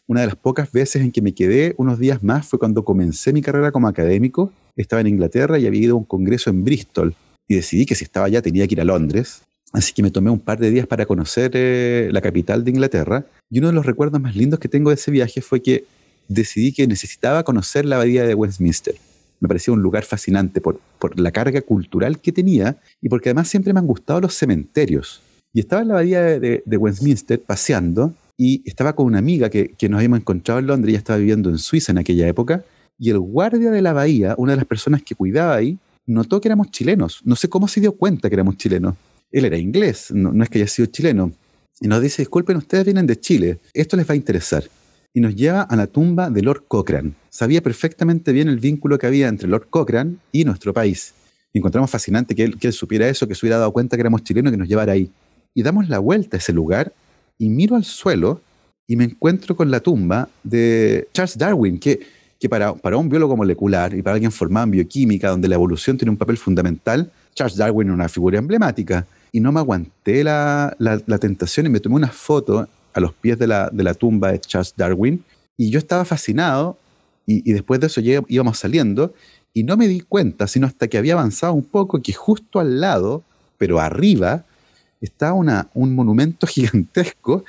Una 0.06 0.22
de 0.22 0.28
las 0.28 0.36
pocas 0.36 0.72
veces 0.72 1.02
en 1.02 1.12
que 1.12 1.24
me 1.24 1.34
quedé 1.34 1.74
unos 1.78 1.98
días 1.98 2.22
más 2.22 2.46
fue 2.48 2.60
cuando 2.60 2.86
comencé 2.86 3.34
mi 3.34 3.42
carrera 3.42 3.72
como 3.72 3.88
académico. 3.88 4.54
Estaba 4.76 5.02
en 5.02 5.08
Inglaterra 5.08 5.58
y 5.58 5.66
había 5.66 5.82
ido 5.82 5.96
a 5.96 5.98
un 5.98 6.04
congreso 6.04 6.52
en 6.52 6.64
Bristol 6.64 7.16
y 7.48 7.56
decidí 7.56 7.88
que 7.88 7.96
si 7.96 8.04
estaba 8.04 8.28
allá 8.28 8.44
tenía 8.44 8.68
que 8.68 8.76
ir 8.76 8.82
a 8.82 8.86
Londres. 8.86 9.42
Así 9.72 9.92
que 9.94 10.04
me 10.04 10.12
tomé 10.12 10.30
un 10.30 10.40
par 10.40 10.60
de 10.60 10.70
días 10.70 10.86
para 10.86 11.08
conocer 11.08 11.52
eh, 11.56 12.10
la 12.12 12.22
capital 12.22 12.64
de 12.64 12.70
Inglaterra. 12.70 13.26
Y 13.50 13.58
uno 13.58 13.70
de 13.70 13.74
los 13.74 13.88
recuerdos 13.88 14.22
más 14.22 14.36
lindos 14.36 14.60
que 14.60 14.70
tengo 14.70 14.92
de 14.92 14.96
ese 14.96 15.10
viaje 15.10 15.42
fue 15.42 15.64
que 15.64 15.86
decidí 16.28 16.74
que 16.74 16.86
necesitaba 16.86 17.44
conocer 17.44 17.86
la 17.86 17.96
abadía 17.96 18.24
de 18.24 18.36
Westminster 18.36 18.94
me 19.44 19.50
parecía 19.50 19.74
un 19.74 19.82
lugar 19.82 20.06
fascinante 20.06 20.62
por, 20.62 20.80
la 21.18 21.32
carga 21.34 21.62
cultural 21.62 22.20
que 22.20 22.32
tenía 22.32 22.78
y 23.02 23.10
porque 23.10 23.28
además 23.28 23.50
siempre 23.50 23.74
me 23.74 23.82
han 23.82 23.88
gustado 23.88 24.22
los 24.22 24.34
cementerios. 24.34 25.22
Y 25.52 25.60
estaba 25.60 25.82
en 25.82 25.90
la 25.90 25.96
abadía 25.96 26.40
de, 26.40 26.78
Westminster 26.78 27.42
paseando 27.42 28.14
y 28.38 28.62
estaba 28.66 28.94
con 28.96 29.06
una 29.06 29.20
amiga 29.20 29.50
que, 29.50 29.76
nos 29.90 29.98
habíamos 29.98 30.20
encontrado 30.20 30.62
en 30.62 30.68
Londres, 30.68 30.92
ella 30.92 31.00
estaba 31.00 31.20
viviendo 31.20 31.50
en 31.50 31.58
Suiza 31.58 31.92
en 31.92 31.98
aquella 31.98 32.26
época, 32.26 32.64
y 32.98 33.10
el 33.10 33.20
guardia 33.20 33.70
de 33.70 33.82
la 33.82 33.92
bahía, 33.92 34.34
una 34.38 34.54
de 34.54 34.58
las 34.58 34.66
personas 34.66 35.04
que 35.04 35.14
cuidaba 35.14 35.56
ahí, 35.56 35.78
notó 36.06 36.40
que 36.40 36.48
éramos 36.48 36.72
chilenos. 36.72 37.20
No 37.26 37.36
sé 37.36 37.50
cómo 37.50 37.68
se 37.68 37.82
dio 37.82 37.92
cuenta 37.92 38.30
que 38.30 38.36
éramos 38.36 38.56
chilenos. 38.56 38.96
Él 39.30 39.44
era 39.44 39.58
inglés, 39.58 40.10
no, 40.12 40.32
no 40.32 40.42
es 40.42 40.50
que 40.50 40.60
haya 40.60 40.68
sido 40.68 40.86
chileno. 40.86 41.34
Y 41.82 41.90
nos 41.90 42.02
dice, 42.02 42.22
disculpen, 42.22 42.56
ustedes 42.56 42.86
vienen 42.86 43.08
de 43.08 43.20
Chile, 43.20 43.60
esto 43.74 43.98
les 43.98 44.08
va 44.10 44.14
a 44.14 44.16
interesar 44.16 44.64
y 45.14 45.22
nos 45.22 45.36
lleva 45.36 45.62
a 45.62 45.76
la 45.76 45.88
tumba 45.88 46.30
de 46.30 46.42
Lord 46.42 46.64
Cochrane. 46.68 47.14
Sabía 47.30 47.62
perfectamente 47.62 48.32
bien 48.32 48.48
el 48.50 48.60
vínculo 48.60 48.98
que 48.98 49.06
había 49.06 49.28
entre 49.28 49.48
Lord 49.48 49.68
Cochrane 49.70 50.16
y 50.32 50.44
nuestro 50.44 50.74
país. 50.74 51.14
encontramos 51.54 51.92
fascinante 51.92 52.34
que 52.34 52.44
él, 52.44 52.58
que 52.58 52.72
supiera 52.72 53.08
eso, 53.08 53.28
que 53.28 53.36
se 53.36 53.46
hubiera 53.46 53.60
dado 53.60 53.72
cuenta 53.72 53.96
que 53.96 54.02
éramos 54.02 54.24
chilenos 54.24 54.52
y 54.52 54.54
que 54.54 54.58
nos 54.58 54.68
llevara 54.68 54.94
ahí. 54.94 55.12
Y 55.54 55.62
damos 55.62 55.88
la 55.88 56.00
vuelta 56.00 56.38
a 56.38 56.40
ese 56.40 56.52
lugar 56.52 56.92
y 57.38 57.50
miro 57.50 57.76
al 57.76 57.84
suelo 57.84 58.42
y 58.88 58.96
me 58.96 59.04
encuentro 59.04 59.56
con 59.56 59.70
la 59.70 59.80
tumba 59.80 60.30
de 60.44 61.08
Charles 61.14 61.38
Darwin, 61.38 61.80
que, 61.80 62.00
para, 62.50 62.74
un 62.98 63.08
biólogo 63.08 63.38
molecular 63.38 63.94
y 63.94 64.02
para 64.02 64.16
alguien 64.16 64.32
formado 64.32 64.66
en 64.66 64.72
bioquímica, 64.72 65.30
donde 65.30 65.48
la 65.48 65.56
evolución 65.56 65.98
tiene 65.98 66.12
un 66.12 66.18
papel 66.18 66.38
fundamental, 66.38 67.12
Charles 67.36 67.56
Darwin 67.56 67.88
era 67.88 67.94
una 67.94 68.10
figura 68.10 68.40
emblemática. 68.40 69.06
Y 69.32 69.40
no 69.40 69.52
me 69.52 69.60
aguanté 69.60 70.24
la, 70.24 70.76
la, 70.80 71.02
la 71.06 71.18
tentación 71.18 71.68
y 71.68 71.70
me 71.70 71.80
tomé 71.80 71.96
una 71.96 72.10
foto 72.10 72.68
a 72.94 73.00
los 73.00 73.14
pies 73.14 73.38
de 73.40 73.48
la, 73.48 73.70
de 73.72 73.84
la 73.84 73.94
tumba 73.94 74.32
de 74.32 74.40
Charles 74.40 74.74
Darwin 74.76 75.24
y 75.58 75.70
yo 75.70 75.80
estaba 75.80 76.06
fascinado 76.06 76.78
y, 77.26 77.52
después 77.54 77.80
de 77.80 77.88
eso 77.88 78.02
íbamos 78.02 78.58
saliendo 78.58 79.14
Y 79.54 79.64
no 79.64 79.78
me 79.78 79.88
di 79.88 80.02
cuenta, 80.02 80.48
sino 80.48 80.68
hasta 80.68 80.88
que 80.88 80.98
había 80.98 81.14
avanzado 81.14 81.54
un 81.54 81.64
poco, 81.64 82.02
que 82.02 82.12
justo 82.12 82.60
al 82.60 82.82
lado, 82.82 83.24
pero 83.58 83.80
arriba, 83.80 84.46
está 85.00 85.34
una, 85.34 85.70
un 85.74 85.94
monumento 85.96 86.48
gigantesco, 86.48 87.46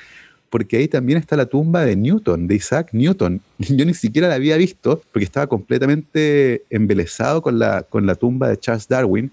porque 0.51 0.77
ahí 0.77 0.87
también 0.87 1.19
está 1.19 1.37
la 1.37 1.47
tumba 1.47 1.85
de 1.85 1.97
Newton, 1.97 2.47
de 2.47 2.55
Isaac 2.55 2.91
Newton. 2.93 3.41
Yo 3.59 3.85
ni 3.85 3.95
siquiera 3.95 4.29
la 4.29 4.35
había 4.35 4.57
visto, 4.57 5.03
porque 5.13 5.25
estaba 5.25 5.47
completamente 5.47 6.65
embelesado 6.71 7.43
con 7.43 7.59
la, 7.59 7.83
con 7.83 8.07
la 8.07 8.15
tumba 8.15 8.49
de 8.49 8.59
Charles 8.59 8.87
Darwin. 8.87 9.33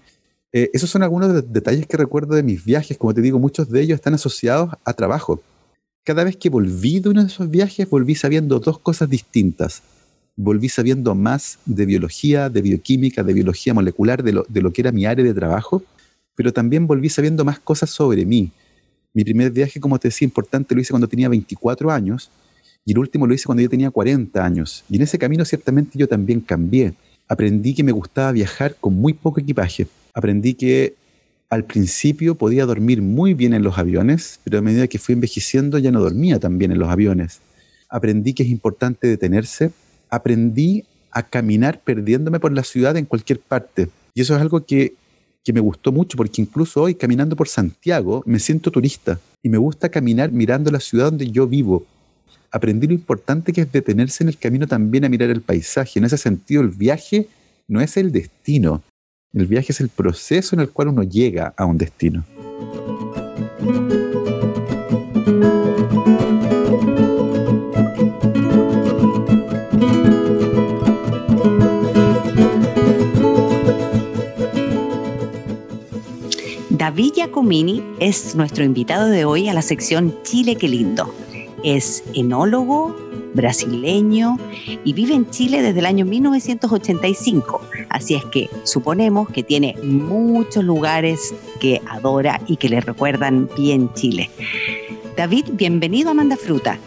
Eh, 0.52 0.70
esos 0.72 0.90
son 0.90 1.02
algunos 1.02 1.28
de 1.28 1.34
los 1.34 1.52
detalles 1.52 1.86
que 1.86 1.96
recuerdo 1.96 2.34
de 2.34 2.42
mis 2.42 2.64
viajes. 2.64 2.98
Como 2.98 3.14
te 3.14 3.20
digo, 3.20 3.38
muchos 3.38 3.68
de 3.70 3.80
ellos 3.82 3.96
están 3.96 4.14
asociados 4.14 4.70
a 4.84 4.92
trabajo. 4.94 5.40
Cada 6.04 6.24
vez 6.24 6.36
que 6.36 6.50
volví 6.50 6.98
de 6.98 7.10
uno 7.10 7.20
de 7.22 7.28
esos 7.28 7.48
viajes, 7.48 7.88
volví 7.88 8.16
sabiendo 8.16 8.58
dos 8.58 8.80
cosas 8.80 9.08
distintas. 9.08 9.82
Volví 10.34 10.68
sabiendo 10.68 11.14
más 11.14 11.58
de 11.64 11.86
biología, 11.86 12.48
de 12.48 12.60
bioquímica, 12.60 13.22
de 13.22 13.32
biología 13.32 13.72
molecular, 13.72 14.24
de 14.24 14.32
lo, 14.32 14.44
de 14.48 14.62
lo 14.62 14.72
que 14.72 14.80
era 14.80 14.90
mi 14.90 15.06
área 15.06 15.24
de 15.24 15.32
trabajo, 15.32 15.84
pero 16.34 16.52
también 16.52 16.88
volví 16.88 17.08
sabiendo 17.08 17.44
más 17.44 17.60
cosas 17.60 17.90
sobre 17.90 18.26
mí. 18.26 18.50
Mi 19.14 19.22
primer 19.22 19.52
viaje, 19.52 19.78
como 19.78 19.96
te 20.00 20.08
decía, 20.08 20.26
importante, 20.26 20.74
lo 20.74 20.80
hice 20.80 20.90
cuando 20.90 21.06
tenía 21.06 21.28
24 21.28 21.92
años 21.92 22.30
y 22.84 22.92
el 22.92 22.98
último 22.98 23.26
lo 23.28 23.34
hice 23.34 23.44
cuando 23.44 23.62
yo 23.62 23.68
tenía 23.68 23.90
40 23.90 24.44
años. 24.44 24.84
Y 24.90 24.96
en 24.96 25.02
ese 25.02 25.18
camino 25.18 25.44
ciertamente 25.44 25.96
yo 25.96 26.08
también 26.08 26.40
cambié. 26.40 26.94
Aprendí 27.28 27.74
que 27.74 27.84
me 27.84 27.92
gustaba 27.92 28.32
viajar 28.32 28.74
con 28.80 28.94
muy 28.94 29.12
poco 29.12 29.38
equipaje. 29.38 29.86
Aprendí 30.14 30.54
que 30.54 30.94
al 31.52 31.66
principio 31.66 32.34
podía 32.34 32.64
dormir 32.64 33.02
muy 33.02 33.34
bien 33.34 33.52
en 33.52 33.62
los 33.62 33.76
aviones, 33.76 34.40
pero 34.42 34.56
a 34.56 34.62
medida 34.62 34.86
que 34.86 34.98
fui 34.98 35.12
envejeciendo 35.12 35.76
ya 35.76 35.90
no 35.90 36.00
dormía 36.00 36.40
tan 36.40 36.56
bien 36.56 36.72
en 36.72 36.78
los 36.78 36.88
aviones. 36.88 37.40
Aprendí 37.90 38.32
que 38.32 38.42
es 38.42 38.48
importante 38.48 39.06
detenerse. 39.06 39.70
Aprendí 40.08 40.86
a 41.10 41.22
caminar 41.22 41.82
perdiéndome 41.84 42.40
por 42.40 42.52
la 42.52 42.64
ciudad 42.64 42.96
en 42.96 43.04
cualquier 43.04 43.38
parte. 43.38 43.90
Y 44.14 44.22
eso 44.22 44.34
es 44.34 44.40
algo 44.40 44.64
que 44.64 44.94
que 45.44 45.52
me 45.52 45.60
gustó 45.60 45.92
mucho 45.92 46.16
porque 46.16 46.40
incluso 46.40 46.80
hoy 46.80 46.94
caminando 46.94 47.36
por 47.36 47.48
Santiago 47.48 48.22
me 48.24 48.38
siento 48.38 48.70
turista 48.70 49.20
y 49.42 49.50
me 49.50 49.58
gusta 49.58 49.90
caminar 49.90 50.32
mirando 50.32 50.70
la 50.70 50.80
ciudad 50.80 51.06
donde 51.06 51.30
yo 51.30 51.46
vivo. 51.46 51.84
Aprendí 52.50 52.86
lo 52.86 52.94
importante 52.94 53.52
que 53.52 53.62
es 53.62 53.72
detenerse 53.72 54.24
en 54.24 54.28
el 54.28 54.38
camino 54.38 54.66
también 54.66 55.04
a 55.04 55.10
mirar 55.10 55.28
el 55.28 55.42
paisaje. 55.42 55.98
En 55.98 56.06
ese 56.06 56.16
sentido, 56.16 56.62
el 56.62 56.68
viaje 56.68 57.28
no 57.68 57.82
es 57.82 57.96
el 57.98 58.10
destino. 58.10 58.82
El 59.34 59.46
viaje 59.46 59.72
es 59.72 59.80
el 59.80 59.88
proceso 59.88 60.54
en 60.54 60.60
el 60.60 60.68
cual 60.68 60.88
uno 60.88 61.02
llega 61.04 61.54
a 61.56 61.64
un 61.64 61.78
destino. 61.78 62.22
David 76.68 77.12
Giacomini 77.14 77.82
es 78.00 78.34
nuestro 78.34 78.64
invitado 78.64 79.08
de 79.08 79.24
hoy 79.24 79.48
a 79.48 79.54
la 79.54 79.62
sección 79.62 80.14
Chile 80.24 80.56
qué 80.56 80.68
lindo. 80.68 81.14
Es 81.64 82.04
enólogo, 82.12 82.94
brasileño 83.34 84.38
y 84.84 84.92
vive 84.92 85.14
en 85.14 85.28
Chile 85.30 85.62
desde 85.62 85.80
el 85.80 85.86
año 85.86 86.04
1985. 86.04 87.60
Así 87.88 88.14
es 88.14 88.24
que 88.26 88.48
suponemos 88.64 89.28
que 89.30 89.42
tiene 89.42 89.74
muchos 89.82 90.64
lugares 90.64 91.34
que 91.60 91.80
adora 91.88 92.40
y 92.46 92.56
que 92.56 92.68
le 92.68 92.80
recuerdan 92.80 93.48
bien 93.56 93.92
Chile. 93.94 94.30
David, 95.16 95.46
bienvenido 95.52 96.10
a 96.10 96.14
Manda 96.14 96.36
Fruta. 96.36 96.78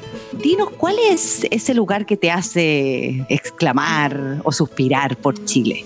Dinos, 0.41 0.71
¿cuál 0.71 0.95
es 1.09 1.45
ese 1.49 1.73
lugar 1.73 2.05
que 2.05 2.17
te 2.17 2.31
hace 2.31 3.25
exclamar 3.29 4.41
o 4.43 4.51
suspirar 4.51 5.15
por 5.17 5.45
Chile? 5.45 5.85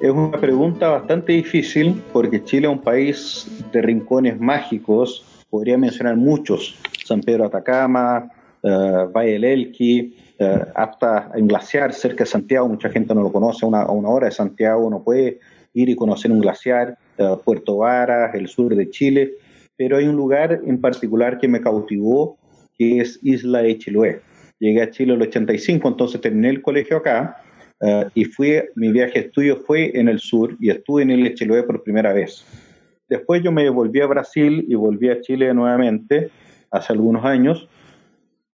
Es 0.00 0.10
una 0.10 0.38
pregunta 0.38 0.88
bastante 0.88 1.32
difícil 1.32 2.02
porque 2.12 2.42
Chile 2.44 2.66
es 2.66 2.72
un 2.72 2.80
país 2.80 3.46
de 3.72 3.82
rincones 3.82 4.38
mágicos. 4.40 5.24
Podría 5.48 5.78
mencionar 5.78 6.16
muchos. 6.16 6.76
San 7.04 7.20
Pedro 7.20 7.46
Atacama, 7.46 8.28
uh, 8.62 9.10
Valle 9.12 9.32
del 9.32 9.44
Elqui, 9.44 10.16
uh, 10.40 10.44
hasta 10.74 11.30
en 11.34 11.48
Glaciar, 11.48 11.92
cerca 11.92 12.24
de 12.24 12.30
Santiago. 12.30 12.68
Mucha 12.68 12.88
gente 12.88 13.14
no 13.14 13.22
lo 13.22 13.32
conoce. 13.32 13.66
A 13.66 13.90
una 13.90 14.08
hora 14.08 14.26
de 14.26 14.32
Santiago 14.32 14.86
uno 14.86 15.02
puede 15.02 15.40
ir 15.74 15.88
y 15.88 15.96
conocer 15.96 16.30
un 16.30 16.40
glaciar. 16.40 16.96
Uh, 17.18 17.38
Puerto 17.38 17.78
Varas, 17.78 18.34
el 18.34 18.48
sur 18.48 18.74
de 18.74 18.90
Chile. 18.90 19.32
Pero 19.76 19.96
hay 19.96 20.06
un 20.06 20.16
lugar 20.16 20.60
en 20.64 20.80
particular 20.80 21.38
que 21.38 21.48
me 21.48 21.60
cautivó, 21.60 22.38
que 22.78 23.00
es 23.00 23.18
Isla 23.22 23.62
de 23.62 23.78
Chiloé. 23.78 24.20
Llegué 24.58 24.82
a 24.82 24.90
Chile 24.90 25.12
en 25.12 25.20
el 25.20 25.28
85, 25.28 25.88
entonces 25.88 26.20
terminé 26.20 26.48
el 26.48 26.62
colegio 26.62 26.96
acá 26.96 27.36
y 28.14 28.24
fui, 28.24 28.58
mi 28.74 28.90
viaje 28.90 29.20
de 29.20 29.26
estudio 29.26 29.58
fue 29.66 29.90
en 29.98 30.08
el 30.08 30.18
sur 30.18 30.56
y 30.60 30.70
estuve 30.70 31.02
en 31.02 31.10
el 31.10 31.34
Chiloé 31.34 31.62
por 31.62 31.82
primera 31.82 32.14
vez. 32.14 32.42
Después 33.08 33.42
yo 33.42 33.52
me 33.52 33.68
volví 33.70 34.00
a 34.00 34.06
Brasil 34.06 34.64
y 34.68 34.74
volví 34.74 35.10
a 35.10 35.20
Chile 35.20 35.52
nuevamente 35.54 36.30
hace 36.70 36.92
algunos 36.92 37.24
años 37.24 37.68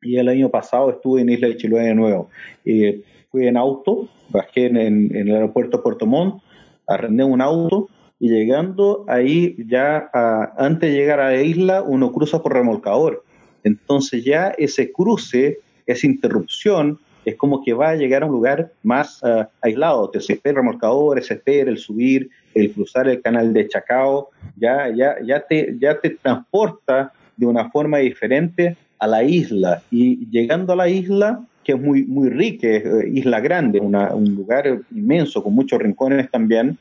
y 0.03 0.17
el 0.17 0.29
año 0.29 0.49
pasado 0.49 0.91
estuve 0.91 1.23
en 1.23 1.31
Isla 1.31 1.49
de 1.49 1.57
Chiloé 1.57 1.85
de 1.85 1.95
nuevo. 1.95 2.31
Y 2.65 3.03
fui 3.31 3.47
en 3.47 3.57
auto, 3.57 4.09
bajé 4.31 4.67
en, 4.67 4.77
el 5.15 5.35
aeropuerto 5.35 5.83
Puerto 5.83 6.07
Montt, 6.07 6.43
arrendé 6.87 7.25
un 7.25 7.41
auto 7.41 7.89
y 8.19 8.29
llegando 8.29 9.05
ahí 9.09 9.57
ya 9.67 10.11
antes 10.59 10.91
de 10.91 10.97
llegar 10.97 11.21
a 11.21 11.31
la 11.31 11.43
isla 11.43 11.83
uno 11.83 12.13
cruza 12.13 12.43
por 12.43 12.53
remolcador. 12.53 13.25
Entonces 13.65 14.25
ya 14.25 14.49
ese 14.59 14.93
cruce, 14.93 15.59
esa 15.87 16.07
interrupción, 16.07 16.99
es 17.25 17.37
como 17.37 17.63
que 17.63 17.75
va 17.75 17.91
a 17.91 17.97
llegar 17.97 18.23
a 18.23 18.27
un 18.27 18.33
lugar 18.33 18.73
más 18.83 19.23
uh, 19.23 19.45
aislado. 19.61 20.09
Te 20.09 20.21
se 20.21 20.35
espera 20.35 20.53
el 20.53 20.57
remolcador, 20.57 21.23
se 21.23 21.35
espera 21.35 21.71
el 21.71 21.79
subir, 21.79 22.31
el 22.55 22.73
cruzar 22.73 23.09
el 23.09 23.21
canal 23.21 23.53
de 23.53 23.69
Chacao, 23.69 24.31
ya, 24.57 24.89
ya, 24.95 25.17
ya, 25.23 25.41
te, 25.41 25.77
ya 25.79 26.01
te 26.01 26.11
transporta 26.11 27.13
de 27.37 27.47
una 27.47 27.71
forma 27.71 27.99
diferente 27.99 28.77
a 29.01 29.07
la 29.07 29.25
isla. 29.25 29.83
Y 29.91 30.31
llegando 30.31 30.75
a 30.75 30.77
la 30.77 30.89
isla, 30.89 31.45
que 31.65 31.73
es 31.73 31.81
muy, 31.81 32.05
muy 32.05 32.29
rica, 32.31 32.69
es 32.69 32.85
uh, 32.85 33.01
Isla 33.01 33.41
Grande, 33.41 33.81
un 33.81 34.35
lugar 34.37 34.81
inmenso 34.95 35.43
con 35.43 35.55
muchos 35.55 35.81
rincones 35.81 36.31
también, 36.31 36.79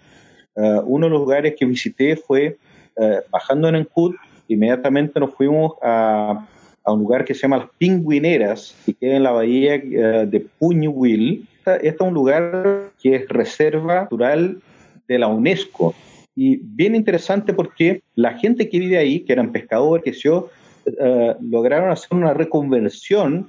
uh, 0.56 0.82
uno 0.86 1.08
de 1.08 1.12
los 1.12 1.22
lugares 1.22 1.56
que 1.58 1.66
visité 1.66 2.16
fue 2.16 2.58
bajando 3.32 3.70
en 3.70 3.76
Ancud, 3.76 4.14
inmediatamente 4.50 5.22
nos 5.22 5.34
fuimos 5.34 5.72
a 5.82 6.46
a 6.90 6.94
un 6.94 7.00
lugar 7.00 7.26
que 7.26 7.34
se 7.34 7.42
llama 7.42 7.58
Las 7.58 7.70
Pingüineras, 7.78 8.76
y 8.86 8.94
queda 8.94 9.16
en 9.16 9.24
la 9.24 9.32
bahía 9.32 9.78
de 9.78 10.46
Puñuhuil. 10.58 11.48
Este 11.66 11.88
es 11.88 12.02
un 12.02 12.14
lugar 12.14 12.92
que 13.02 13.16
es 13.16 13.30
reserva 13.30 14.02
natural 14.02 14.62
de 15.08 15.20
la 15.20 15.28
UNESCO. 15.28 15.94
Y 16.36 16.58
bien 16.58 16.96
interesante 16.96 17.54
porque 17.54 18.02
la 18.16 18.34
gente 18.34 18.70
que 18.70 18.80
vive 18.80 18.98
ahí, 18.98 19.20
que 19.22 19.34
eran 19.34 19.52
pescadores, 19.52 20.04
que 20.04 20.14
yo, 20.14 20.50
uh, 21.00 21.36
lograron 21.42 21.92
hacer 21.92 22.10
una 22.18 22.34
reconversión 22.34 23.48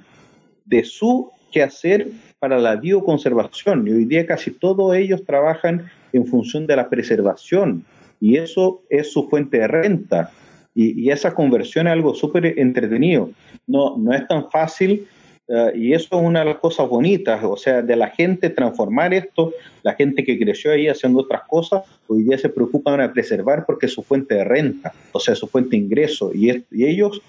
de 0.65 0.83
su 0.83 1.31
quehacer 1.51 2.07
para 2.39 2.59
la 2.59 2.75
bioconservación. 2.75 3.87
Y 3.87 3.91
hoy 3.91 4.05
día 4.05 4.25
casi 4.25 4.51
todos 4.51 4.95
ellos 4.95 5.23
trabajan 5.25 5.89
en 6.13 6.25
función 6.25 6.67
de 6.67 6.75
la 6.75 6.89
preservación. 6.89 7.85
Y 8.19 8.37
eso 8.37 8.83
es 8.89 9.11
su 9.11 9.29
fuente 9.29 9.59
de 9.59 9.67
renta. 9.67 10.31
Y, 10.73 11.01
y 11.01 11.11
esa 11.11 11.33
conversión 11.33 11.87
es 11.87 11.93
algo 11.93 12.13
súper 12.13 12.57
entretenido. 12.57 13.31
No, 13.67 13.97
no 13.97 14.13
es 14.13 14.27
tan 14.27 14.49
fácil 14.49 15.07
uh, 15.47 15.75
y 15.75 15.93
eso 15.93 16.19
es 16.19 16.25
una 16.25 16.39
de 16.39 16.45
las 16.45 16.57
cosas 16.57 16.87
bonitas, 16.87 17.43
o 17.43 17.57
sea, 17.57 17.81
de 17.81 17.95
la 17.95 18.09
gente 18.09 18.49
transformar 18.49 19.13
esto, 19.13 19.53
la 19.83 19.93
gente 19.93 20.23
que 20.23 20.39
creció 20.39 20.71
ahí 20.71 20.87
haciendo 20.87 21.19
otras 21.19 21.41
cosas, 21.47 21.83
hoy 22.07 22.23
día 22.23 22.37
se 22.37 22.49
preocupan 22.49 22.99
de 22.99 23.09
preservar 23.09 23.65
porque 23.65 23.85
es 23.85 23.93
su 23.93 24.03
fuente 24.03 24.35
de 24.35 24.43
renta, 24.43 24.93
o 25.11 25.19
sea, 25.19 25.35
su 25.35 25.47
fuente 25.47 25.71
de 25.71 25.83
ingreso. 25.83 26.31
Y, 26.33 26.49
es, 26.49 26.63
y 26.71 26.85
ellos 26.85 27.21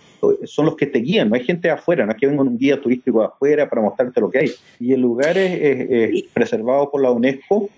son 0.44 0.66
los 0.66 0.77
que 0.77 0.87
te 0.87 1.01
guían, 1.01 1.29
no 1.29 1.35
hay 1.35 1.44
gente 1.44 1.68
de 1.68 1.75
afuera, 1.75 2.07
no 2.07 2.12
es 2.12 2.18
que 2.18 2.27
venga 2.27 2.42
un 2.42 2.59
guía 2.59 2.81
turístico 2.81 3.20
de 3.20 3.27
afuera 3.27 3.68
para 3.68 3.83
mostrarte 3.83 4.20
lo 4.20 4.31
que 4.31 4.38
hay. 4.38 4.51
Y 4.79 4.92
el 4.92 5.01
lugar 5.01 5.37
es, 5.37 5.61
es, 5.61 5.90
es 5.90 6.22
preservado 6.33 6.90
por 6.90 7.03
la 7.03 7.11
UNESCO 7.11 7.68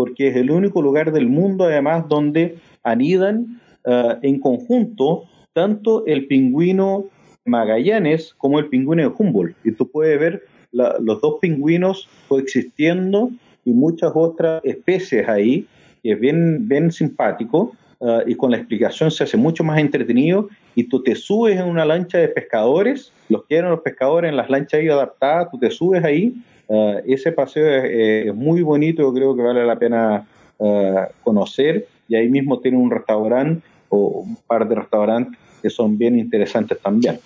porque 0.00 0.28
es 0.28 0.36
el 0.36 0.50
único 0.50 0.80
lugar 0.80 1.12
del 1.12 1.28
mundo, 1.28 1.64
además, 1.64 2.08
donde 2.08 2.56
anidan 2.82 3.60
uh, 3.84 4.14
en 4.22 4.40
conjunto 4.40 5.24
tanto 5.52 6.06
el 6.06 6.26
pingüino 6.26 7.04
Magallanes 7.44 8.34
como 8.36 8.58
el 8.58 8.66
pingüino 8.66 9.02
de 9.02 9.14
Humboldt. 9.16 9.56
Y 9.64 9.72
tú 9.72 9.90
puedes 9.90 10.18
ver 10.18 10.42
los 10.72 11.20
dos 11.20 11.38
pingüinos 11.40 12.08
coexistiendo 12.28 13.30
y 13.64 13.72
muchas 13.72 14.12
otras 14.14 14.62
especies 14.64 15.28
ahí, 15.28 15.66
que 16.02 16.12
es 16.12 16.20
bien, 16.20 16.68
bien 16.68 16.92
simpático. 16.92 17.72
Uh, 18.02 18.22
y 18.26 18.34
con 18.34 18.50
la 18.50 18.56
explicación 18.56 19.10
se 19.10 19.24
hace 19.24 19.36
mucho 19.36 19.62
más 19.62 19.78
entretenido 19.78 20.48
y 20.74 20.84
tú 20.84 21.02
te 21.02 21.14
subes 21.14 21.60
en 21.60 21.66
una 21.66 21.84
lancha 21.84 22.16
de 22.16 22.28
pescadores, 22.28 23.12
los 23.28 23.44
quieren 23.44 23.70
los 23.70 23.80
pescadores 23.80 24.30
en 24.30 24.38
las 24.38 24.48
lanchas 24.48 24.80
ahí 24.80 24.88
adaptadas, 24.88 25.50
tú 25.50 25.58
te 25.58 25.70
subes 25.70 26.02
ahí, 26.02 26.32
uh, 26.68 26.94
ese 27.06 27.30
paseo 27.30 27.84
es, 27.84 28.28
es, 28.28 28.34
muy 28.34 28.62
bonito, 28.62 29.02
yo 29.02 29.12
creo 29.12 29.36
que 29.36 29.42
vale 29.42 29.66
la 29.66 29.78
pena 29.78 30.26
uh, 30.56 31.00
conocer 31.22 31.88
y 32.08 32.14
ahí 32.14 32.30
mismo 32.30 32.58
tiene 32.60 32.78
un 32.78 32.90
restaurante 32.90 33.60
o 33.90 34.22
un 34.22 34.36
par 34.46 34.66
de 34.66 34.76
restaurantes 34.76 35.38
que 35.60 35.68
son 35.68 35.98
bien 35.98 36.18
interesantes 36.18 36.78
también. 36.80 37.18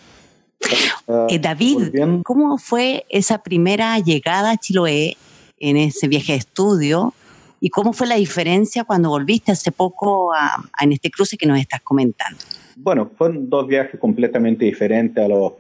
Uh, 1.07 1.27
eh, 1.29 1.39
David. 1.39 1.95
¿cómo 2.23 2.59
fue 2.59 3.05
esa 3.09 3.43
primera 3.43 3.99
llegada 3.99 4.53
a 4.53 4.57
Chiloé 4.57 5.17
en 5.59 5.77
ese 5.77 6.09
viaje 6.09 6.33
de 6.33 6.39
estudio? 6.39 7.13
¿Y 7.61 7.71
cómo 7.71 7.93
fue 7.93 8.07
la 8.07 8.17
diferencia 8.17 8.85
cuando 8.85 9.09
volviste 9.09 9.53
hace 9.53 9.73
poco 9.73 10.35
a, 10.35 10.63
en 10.81 10.93
este 10.93 11.11
cruce 11.11 11.37
que 11.37 11.47
nos 11.47 11.59
estás 11.59 11.81
comentando? 11.83 12.39
Bueno, 12.77 13.11
fueron 13.17 13.49
dos 13.49 13.67
viajes 13.67 13.99
completamente 13.99 14.65
diferentes 14.65 15.25
a 15.25 15.29
los 15.29 15.53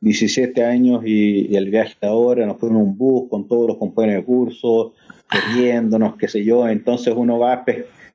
17 0.00 0.64
años 0.64 1.02
y, 1.04 1.54
el 1.54 1.70
viaje 1.70 1.94
de 2.00 2.08
ahora. 2.08 2.46
Nos 2.46 2.58
fuimos 2.58 2.80
en 2.80 2.86
un 2.88 2.96
bus 2.96 3.28
con 3.28 3.46
todos 3.46 3.68
los 3.68 3.76
compañeros 3.76 4.22
de 4.22 4.24
curso, 4.24 4.94
corriéndonos, 5.30 6.16
qué 6.16 6.28
sé 6.28 6.44
yo. 6.44 6.66
Entonces 6.68 7.12
uno 7.16 7.38
va, 7.38 7.64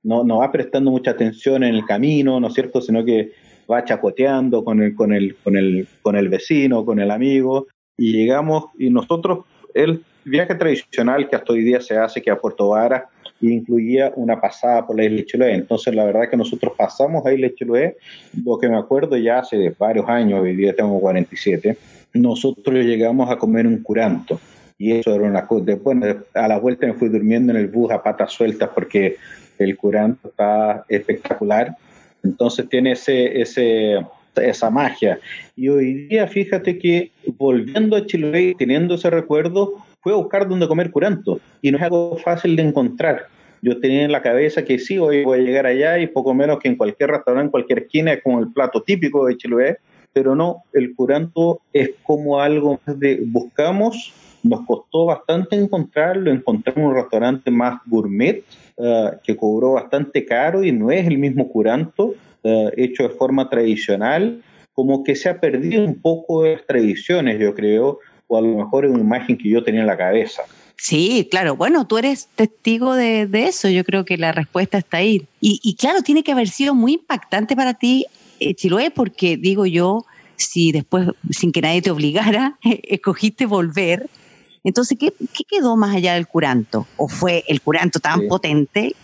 no, 0.03 0.23
no 0.23 0.37
va 0.37 0.51
prestando 0.51 0.91
mucha 0.91 1.11
atención 1.11 1.63
en 1.63 1.75
el 1.75 1.85
camino, 1.85 2.39
¿no 2.39 2.47
es 2.47 2.53
cierto? 2.53 2.81
Sino 2.81 3.05
que 3.05 3.33
va 3.72 3.84
chacoteando 3.84 4.63
con 4.63 4.82
el, 4.82 4.95
con 4.95 5.13
el, 5.13 5.36
con 5.43 5.57
el, 5.57 5.88
con 6.01 6.16
el 6.16 6.30
vecino, 6.30 6.86
con 6.86 6.99
el 6.99 7.11
amigo. 7.11 7.68
Y 7.97 8.13
llegamos, 8.13 8.66
y 8.78 8.89
nosotros, 8.89 9.45
el 9.74 10.03
viaje 10.24 10.55
tradicional 10.55 11.30
que 11.30 11.36
hasta 11.36 11.53
hoy 11.53 11.63
día 11.63 11.82
se 11.82 11.97
hace, 11.97 12.22
que 12.22 12.32
a 12.32 12.39
Puerto 12.39 12.70
Vara, 12.70 13.09
incluía 13.41 14.11
una 14.16 14.39
pasada 14.39 14.86
por 14.86 14.97
la 14.97 15.05
isla 15.05 15.18
de 15.18 15.26
Chiloé. 15.26 15.53
Entonces, 15.53 15.93
la 15.93 16.05
verdad 16.05 16.30
que 16.30 16.38
nosotros 16.38 16.74
pasamos 16.78 17.26
a 17.26 17.34
Isla 17.34 17.47
de 17.47 17.55
Chiloé, 17.55 17.97
lo 18.43 18.57
que 18.57 18.70
me 18.70 18.78
acuerdo 18.78 19.18
ya 19.18 19.39
hace 19.39 19.74
varios 19.78 20.07
años, 20.07 20.41
hoy 20.41 20.55
día 20.55 20.76
tengo 20.76 20.99
47, 20.99 21.78
nosotros 22.13 22.86
llegamos 22.86 23.30
a 23.30 23.38
comer 23.38 23.68
un 23.68 23.82
curanto. 23.82 24.39
Y 24.78 24.91
eso 24.91 25.16
era 25.16 25.24
una 25.24 25.47
cosa. 25.47 25.66
Después, 25.66 25.97
a 26.34 26.47
la 26.47 26.59
vuelta 26.59 26.86
me 26.86 26.93
fui 26.93 27.07
durmiendo 27.07 27.53
en 27.53 27.59
el 27.59 27.68
bus 27.68 27.91
a 27.91 28.03
patas 28.03 28.34
sueltas 28.34 28.70
porque 28.74 29.16
el 29.57 29.78
curanto 29.78 30.30
está 30.30 30.84
espectacular. 30.89 31.78
Entonces 32.26 32.67
tiene 32.67 32.93
ese, 32.93 33.39
esa 34.36 34.69
magia. 34.69 35.19
Y 35.55 35.69
hoy 35.69 36.07
día, 36.07 36.28
fíjate 36.28 36.78
que 36.78 37.11
volviendo 37.38 37.95
a 37.95 38.05
Chiloé, 38.05 38.55
teniendo 38.57 38.95
ese 38.95 39.09
recuerdo, 39.09 39.76
fue 40.01 40.13
a 40.13 40.17
buscar 40.17 40.47
dónde 40.47 40.67
comer 40.67 40.91
curanto. 40.91 41.39
Y 41.61 41.71
no 41.71 41.78
es 41.78 41.84
algo 41.84 42.17
fácil 42.17 42.55
de 42.55 42.63
encontrar. 42.63 43.28
Yo 43.61 43.80
tenía 43.80 44.03
en 44.03 44.11
la 44.11 44.21
cabeza 44.21 44.65
que 44.65 44.78
sí, 44.80 44.97
hoy 44.97 45.23
voy 45.23 45.39
a 45.39 45.43
llegar 45.43 45.65
allá 45.65 45.97
y 45.99 46.07
poco 46.07 46.34
menos 46.34 46.59
que 46.59 46.67
en 46.67 46.76
cualquier 46.76 47.11
restaurante, 47.11 47.45
en 47.45 47.51
cualquier 47.51 47.80
esquina, 47.80 48.13
es 48.13 48.21
como 48.21 48.39
el 48.39 48.51
plato 48.51 48.82
típico 48.82 49.26
de 49.26 49.38
Chiloé. 49.38 49.78
Pero 50.13 50.36
no, 50.36 50.63
el 50.73 50.95
curanto 50.95 51.61
es 51.73 51.91
como 52.03 52.39
algo 52.39 52.80
de 52.86 53.21
buscamos 53.26 54.13
nos 54.45 54.65
costó 54.65 55.05
bastante 55.05 55.55
encontrarlo, 55.55 56.31
encontramos 56.31 56.91
un 56.91 56.95
restaurante 56.95 57.51
más 57.51 57.79
gourmet 57.85 58.43
eh, 58.77 59.11
que 59.23 59.35
cobró 59.35 59.73
bastante 59.73 60.25
caro 60.25 60.63
y 60.63 60.71
no 60.71 60.91
es 60.91 61.07
el 61.07 61.17
mismo 61.17 61.49
curanto 61.49 62.13
eh, 62.43 62.71
hecho 62.77 63.03
de 63.03 63.09
forma 63.09 63.49
tradicional, 63.49 64.43
como 64.73 65.03
que 65.03 65.15
se 65.15 65.29
ha 65.29 65.39
perdido 65.39 65.83
un 65.83 65.95
poco 65.95 66.43
de 66.43 66.53
las 66.53 66.65
tradiciones, 66.65 67.39
yo 67.39 67.55
creo, 67.55 67.99
o 68.27 68.37
a 68.37 68.41
lo 68.41 68.55
mejor 68.55 68.85
es 68.85 68.91
una 68.91 69.01
imagen 69.01 69.37
que 69.37 69.49
yo 69.49 69.63
tenía 69.63 69.81
en 69.81 69.87
la 69.87 69.97
cabeza. 69.97 70.43
Sí, 70.77 71.27
claro. 71.31 71.55
Bueno, 71.55 71.87
tú 71.87 71.97
eres 71.97 72.27
testigo 72.35 72.93
de, 72.93 73.29
eso. 73.33 73.69
Yo 73.69 73.83
creo 73.83 74.03
que 74.05 74.17
la 74.17 74.31
respuesta 74.31 74.77
está 74.77 74.97
ahí. 74.97 75.25
Y, 75.39 75.75
claro, 75.75 76.01
tiene 76.01 76.23
que 76.23 76.33
haber 76.33 76.49
sido 76.49 76.75
muy 76.75 76.93
impactante 76.93 77.55
para 77.55 77.75
ti, 77.75 78.05
eh, 78.39 78.53
Chiloé, 78.53 78.91
porque 78.91 79.37
digo 79.37 79.65
yo, 79.65 80.05
si 80.35 80.71
después, 80.71 81.07
sin 81.29 81.51
que 81.51 81.61
nadie 81.61 81.81
te 81.81 81.91
obligara, 81.91 82.59
escogiste 82.83 83.45
volver, 83.45 84.09
entonces, 84.66 84.97
¿qué, 84.97 85.13
quedó 85.47 85.78
más 85.78 85.95
allá 85.95 86.16
del 86.16 86.28
curanto? 86.28 86.88
¿O 86.97 87.07
fue 87.07 87.43
el 87.47 87.61
curanto 87.61 87.99
tan 87.99 88.28
potente 88.28 88.95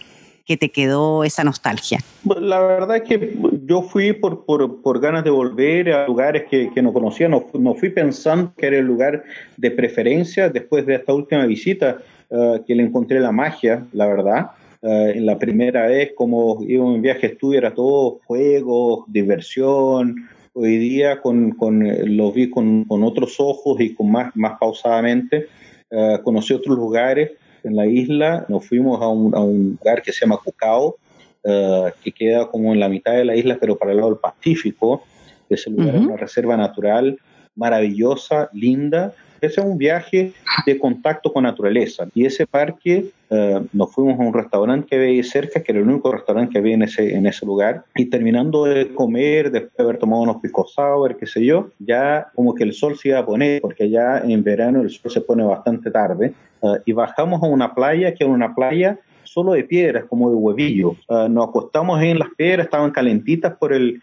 que 0.45 0.57
te 0.57 0.69
quedó 0.69 1.23
esa 1.23 1.43
nostalgia? 1.43 1.99
La 2.25 2.59
verdad 2.59 2.97
es 2.97 3.03
que 3.03 3.37
yo 3.65 3.83
fui 3.83 4.11
por, 4.13 4.43
por, 4.45 4.99
ganas 4.99 5.23
de 5.23 5.29
volver 5.29 5.93
a 5.93 6.07
lugares 6.07 6.45
que, 6.49 6.71
que 6.73 6.81
no 6.81 6.91
conocía, 6.91 7.29
no, 7.29 7.45
no, 7.53 7.75
fui 7.75 7.89
pensando 7.89 8.51
que 8.57 8.67
era 8.67 8.77
el 8.79 8.85
lugar 8.85 9.23
de 9.55 9.71
preferencia 9.71 10.49
después 10.49 10.85
de 10.85 10.95
esta 10.95 11.13
última 11.13 11.45
visita 11.45 11.99
eh, 12.31 12.61
que 12.65 12.73
le 12.73 12.83
encontré 12.83 13.19
la 13.19 13.31
magia, 13.31 13.85
la 13.93 14.07
verdad. 14.07 14.51
Eh, 14.81 15.13
en 15.15 15.25
la 15.27 15.37
primera 15.37 15.85
vez, 15.85 16.13
como 16.15 16.63
iba 16.67 16.85
en 16.87 17.01
viaje 17.03 17.27
estudio, 17.27 17.59
era 17.59 17.73
todo 17.73 18.19
juego, 18.25 19.05
diversión, 19.07 20.15
hoy 20.53 20.77
día 20.77 21.21
con, 21.21 21.51
con, 21.51 21.85
eh, 21.85 22.05
lo 22.05 22.31
vi 22.31 22.49
con, 22.49 22.85
con, 22.85 23.03
otros 23.03 23.35
ojos 23.39 23.79
y 23.79 23.93
con 23.93 24.11
más, 24.11 24.35
más 24.35 24.57
pausadamente. 24.59 25.47
Uh, 25.89 26.21
conocí 26.23 26.53
otros 26.53 26.77
lugares 26.77 27.31
en 27.63 27.75
la 27.75 27.85
isla, 27.85 28.45
nos 28.47 28.65
fuimos 28.65 29.01
a 29.01 29.07
un, 29.09 29.35
a 29.35 29.41
un 29.41 29.77
lugar 29.77 30.01
que 30.01 30.13
se 30.13 30.21
llama 30.21 30.39
Cucao, 30.43 30.97
uh, 31.43 31.89
que 32.01 32.11
queda 32.11 32.47
como 32.47 32.73
en 32.73 32.79
la 32.79 32.87
mitad 32.87 33.13
de 33.13 33.25
la 33.25 33.35
isla, 33.35 33.57
pero 33.59 33.77
para 33.77 33.91
el 33.91 33.97
lado 33.97 34.11
del 34.11 34.19
Pacífico. 34.19 35.03
Ese 35.49 35.69
lugar 35.69 35.95
es 35.95 36.01
una 36.01 36.15
reserva 36.15 36.55
natural 36.55 37.19
maravillosa, 37.55 38.49
linda, 38.53 39.13
ese 39.41 39.61
es 39.61 39.67
un 39.67 39.77
viaje 39.77 40.33
de 40.65 40.77
contacto 40.77 41.33
con 41.33 41.43
naturaleza. 41.43 42.07
Y 42.13 42.25
ese 42.25 42.45
parque, 42.45 43.05
eh, 43.29 43.61
nos 43.73 43.91
fuimos 43.91 44.19
a 44.19 44.23
un 44.23 44.33
restaurante 44.33 44.87
que 44.87 44.95
había 44.95 45.07
ahí 45.07 45.23
cerca, 45.23 45.61
que 45.61 45.71
era 45.71 45.81
el 45.81 45.89
único 45.89 46.11
restaurante 46.11 46.53
que 46.53 46.59
había 46.59 46.75
en 46.75 46.83
ese, 46.83 47.15
en 47.15 47.25
ese 47.25 47.45
lugar. 47.45 47.83
Y 47.95 48.05
terminando 48.05 48.65
de 48.65 48.93
comer, 48.93 49.51
después 49.51 49.75
de 49.75 49.83
haber 49.83 49.97
tomado 49.97 50.21
unos 50.21 50.37
pico 50.41 50.67
sour, 50.67 51.17
qué 51.17 51.25
sé 51.25 51.43
yo, 51.43 51.69
ya 51.79 52.27
como 52.35 52.53
que 52.53 52.63
el 52.63 52.73
sol 52.73 52.97
se 52.97 53.09
iba 53.09 53.19
a 53.19 53.25
poner, 53.25 53.61
porque 53.61 53.89
ya 53.89 54.19
en 54.19 54.43
verano 54.43 54.81
el 54.81 54.89
sol 54.89 55.11
se 55.11 55.21
pone 55.21 55.43
bastante 55.43 55.89
tarde. 55.89 56.33
Eh, 56.61 56.67
y 56.85 56.93
bajamos 56.93 57.41
a 57.41 57.47
una 57.47 57.73
playa, 57.73 58.13
que 58.13 58.23
era 58.23 58.31
una 58.31 58.53
playa 58.53 58.99
solo 59.23 59.53
de 59.53 59.63
piedras, 59.63 60.05
como 60.09 60.29
de 60.29 60.35
huevillo. 60.35 60.95
Eh, 61.09 61.27
nos 61.29 61.49
acostamos 61.49 62.01
en 62.03 62.19
las 62.19 62.29
piedras, 62.37 62.65
estaban 62.65 62.91
calentitas 62.91 63.55
por 63.57 63.73
el, 63.73 64.01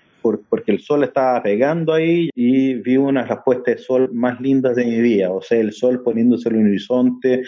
porque 0.48 0.72
el 0.72 0.80
sol 0.80 1.04
estaba 1.04 1.42
pegando 1.42 1.92
ahí 1.92 2.30
y 2.34 2.74
vi 2.74 2.96
una 2.96 3.26
puestas 3.44 3.76
de 3.76 3.82
sol 3.82 4.10
más 4.12 4.40
lindas 4.40 4.76
de 4.76 4.84
mi 4.84 5.00
vida, 5.00 5.30
o 5.30 5.42
sea, 5.42 5.58
el 5.58 5.72
sol 5.72 6.02
poniéndose 6.02 6.48
en 6.48 6.56
el 6.56 6.66
horizonte 6.66 7.42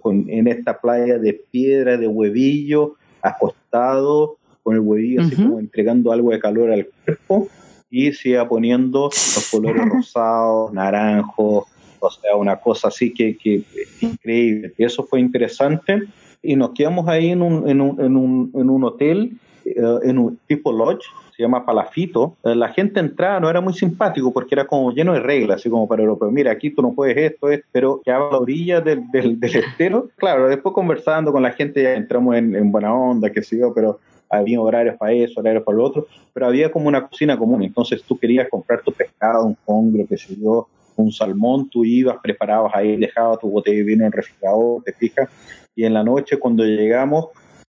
con, 0.00 0.28
en 0.28 0.48
esta 0.48 0.80
playa 0.80 1.18
de 1.18 1.34
piedra, 1.50 1.96
de 1.96 2.06
huevillo, 2.06 2.94
acostado, 3.22 4.38
con 4.62 4.74
el 4.74 4.80
huevillo 4.80 5.22
así 5.22 5.36
como 5.36 5.58
entregando 5.58 6.12
algo 6.12 6.30
de 6.30 6.38
calor 6.38 6.70
al 6.70 6.86
cuerpo 7.04 7.48
y 7.90 8.12
se 8.12 8.30
iba 8.30 8.48
poniendo 8.48 9.04
los 9.04 9.48
colores 9.50 9.82
rosados, 9.92 10.72
naranjos, 10.72 11.64
o 12.00 12.10
sea, 12.10 12.36
una 12.36 12.56
cosa 12.56 12.88
así 12.88 13.12
que, 13.12 13.36
que 13.36 13.62
increíble. 14.00 14.72
Eso 14.78 15.04
fue 15.04 15.20
interesante. 15.20 16.04
Y 16.42 16.56
nos 16.56 16.70
quedamos 16.70 17.06
ahí 17.08 17.30
en 17.30 17.42
un, 17.42 17.68
en 17.68 17.80
un, 17.80 18.00
en 18.00 18.16
un, 18.16 18.50
en 18.54 18.70
un 18.70 18.84
hotel, 18.84 19.32
eh, 19.64 19.74
en 20.04 20.18
un 20.18 20.38
tipo 20.46 20.72
lodge, 20.72 21.04
se 21.40 21.46
llama 21.46 21.64
Palafito, 21.64 22.36
eh, 22.44 22.54
la 22.54 22.68
gente 22.68 23.00
entraba, 23.00 23.40
no 23.40 23.48
era 23.48 23.62
muy 23.62 23.72
simpático 23.72 24.30
porque 24.30 24.54
era 24.54 24.66
como 24.66 24.92
lleno 24.92 25.14
de 25.14 25.20
reglas, 25.20 25.60
así 25.60 25.70
como 25.70 25.88
para 25.88 26.02
europeos, 26.02 26.30
mira, 26.30 26.52
aquí 26.52 26.68
tú 26.68 26.82
no 26.82 26.92
puedes 26.92 27.16
esto, 27.16 27.48
es, 27.48 27.62
pero 27.72 28.02
que 28.04 28.10
a 28.10 28.18
la 28.18 28.26
orilla 28.26 28.82
del, 28.82 29.10
del, 29.10 29.40
del, 29.40 29.56
estero, 29.56 30.10
claro, 30.16 30.48
después 30.48 30.74
conversando 30.74 31.32
con 31.32 31.42
la 31.42 31.52
gente 31.52 31.82
ya 31.82 31.94
entramos 31.94 32.36
en, 32.36 32.54
en 32.54 32.70
buena 32.70 32.94
onda, 32.94 33.30
qué 33.30 33.42
sé 33.42 33.58
yo, 33.58 33.72
pero 33.72 34.00
había 34.28 34.60
horarios 34.60 34.96
para 34.98 35.12
eso, 35.12 35.40
horarios 35.40 35.64
para 35.64 35.78
lo 35.78 35.84
otro, 35.84 36.06
pero 36.34 36.46
había 36.46 36.70
como 36.70 36.88
una 36.88 37.08
cocina 37.08 37.38
común, 37.38 37.62
entonces 37.62 38.02
tú 38.02 38.18
querías 38.18 38.46
comprar 38.50 38.82
tu 38.82 38.92
pescado, 38.92 39.46
un 39.46 39.56
congrio, 39.64 40.06
qué 40.06 40.18
sé 40.18 40.36
yo, 40.36 40.68
un 40.96 41.10
salmón, 41.10 41.70
tú 41.70 41.86
ibas, 41.86 42.18
preparabas 42.22 42.72
ahí, 42.74 42.98
dejabas 42.98 43.38
tu 43.38 43.50
botella 43.50 43.78
de 43.78 43.84
vino 43.84 44.02
en 44.02 44.08
el 44.08 44.12
refrigerador, 44.12 44.82
te 44.82 44.92
fijas, 44.92 45.30
y 45.74 45.84
en 45.84 45.94
la 45.94 46.04
noche 46.04 46.38
cuando 46.38 46.64
llegamos, 46.64 47.28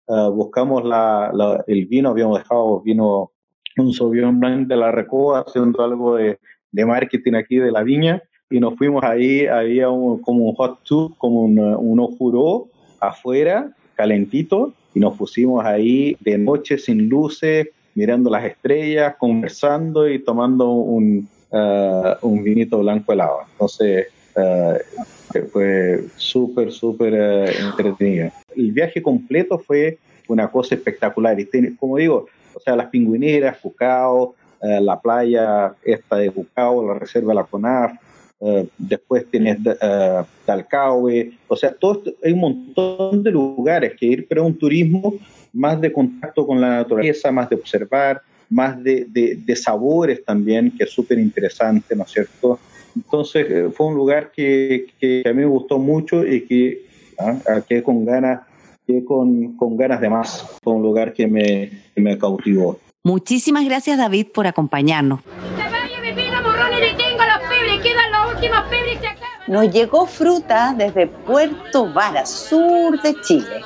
uh, 0.08 0.32
buscamos 0.32 0.84
la, 0.84 1.64
el 1.68 1.86
vino, 1.86 2.10
habíamos 2.10 2.40
dejado 2.40 2.82
vino 2.82 3.32
un 3.82 3.94
Sauvignon 3.94 4.40
Blanc 4.40 4.68
de 4.68 4.76
la 4.76 4.92
Recoba 4.92 5.44
haciendo 5.48 5.84
algo 5.84 6.16
de, 6.16 6.38
de, 6.72 6.86
marketing 6.86 7.34
aquí 7.34 7.58
de 7.58 7.72
la 7.72 7.84
viña 7.84 8.22
y 8.50 8.60
nos 8.60 8.76
fuimos 8.76 9.04
ahí, 9.04 9.46
había 9.46 9.90
un, 9.90 10.22
como 10.22 10.50
un 10.50 10.56
hot 10.56 10.80
tub, 10.84 11.16
como 11.18 11.44
un, 11.44 11.60
un 11.60 12.00
ofuró 12.00 12.68
afuera, 13.00 13.72
calentito, 13.96 14.74
y 14.94 15.00
nos 15.00 15.16
pusimos 15.18 15.64
ahí 15.66 16.18
de 16.22 16.38
noche 16.38 16.78
sin 16.78 17.10
luces, 17.10 17.68
mirando 17.96 18.30
las 18.30 18.46
estrellas, 18.46 19.16
conversando 19.20 20.10
y 20.10 20.20
tomando 20.20 20.72
un, 20.72 21.28
uh, 21.52 22.26
un 22.26 22.44
vinito 22.44 22.80
blanco 22.80 23.14
helado. 23.14 23.40
Entonces, 23.52 24.08
uh, 24.36 25.44
fue 25.52 26.06
súper, 26.16 26.72
súper 26.72 27.14
uh, 27.14 27.68
entretenido. 27.68 28.32
El 28.56 28.72
viaje 28.72 29.02
completo 29.02 29.60
fue 29.60 30.00
una 30.28 30.50
cosa 30.50 30.76
espectacular. 30.76 31.40
Y 31.40 31.76
como 31.76 31.98
digo, 31.98 32.28
o 32.60 32.62
sea, 32.62 32.76
las 32.76 32.88
pingüineras, 32.88 33.58
Cucao, 33.58 34.36
eh, 34.62 34.82
la 34.82 35.00
playa 35.00 35.74
esta 35.84 36.18
de 36.18 36.30
Cucao, 36.30 36.86
la 36.86 37.00
reserva 37.00 37.30
de 37.30 37.36
la 37.36 37.46
CONAF, 37.46 37.94
eh, 38.42 38.68
después 38.78 39.26
tienes 39.32 39.58
eh, 39.66 40.22
Talcaue, 40.46 41.32
o 41.48 41.56
sea, 41.56 41.72
todo 41.72 42.04
hay 42.24 42.34
un 42.34 42.40
montón 42.40 43.24
de 43.24 43.32
lugares 43.32 43.94
que 43.98 44.06
ir, 44.06 44.28
pero 44.28 44.46
un 44.46 44.58
turismo 44.58 45.16
más 45.54 45.80
de 45.80 45.92
contacto 45.92 46.46
con 46.46 46.60
la 46.60 46.70
naturaleza, 46.70 47.32
más 47.32 47.50
de 47.50 47.56
observar, 47.56 48.22
más 48.50 48.82
de, 48.84 49.06
de, 49.10 49.56
sabores 49.56 50.24
también, 50.26 50.72
que 50.76 50.84
es 50.84 50.90
súper 50.90 51.20
interesante, 51.20 51.96
¿no 51.96 52.04
es 52.04 52.12
cierto? 52.12 52.60
Entonces, 52.96 53.74
fue 53.74 53.88
un 53.88 53.96
lugar 53.96 54.32
que, 54.32 54.88
que, 55.00 55.24
a 55.26 55.30
mí 55.30 55.42
me 55.42 55.46
gustó 55.46 55.78
mucho 55.78 56.26
y 56.26 56.42
que 56.42 56.82
¿ah? 57.20 57.62
quedé 57.68 57.84
con 57.84 58.04
ganas 58.06 58.42
con, 59.06 59.56
con 59.56 59.78
ganas 59.78 60.02
de 60.02 60.10
más. 60.10 60.46
Fue 60.64 60.74
un 60.74 60.82
lugar 60.82 61.14
que 61.14 61.28
me, 61.28 61.70
que 61.94 62.02
me 62.02 62.18
cautivó. 62.18 62.78
Muchísimas 63.04 63.66
gracias 63.66 63.98
David 63.98 64.28
por 64.34 64.48
acompañarnos. 64.48 65.22
Nos 69.48 69.72
llegó 69.74 70.06
fruta 70.06 70.76
desde 70.78 71.08
Puerto 71.08 71.92
Vara, 71.92 72.24
sur 72.26 73.02
de 73.02 73.20
Chile. 73.22 73.62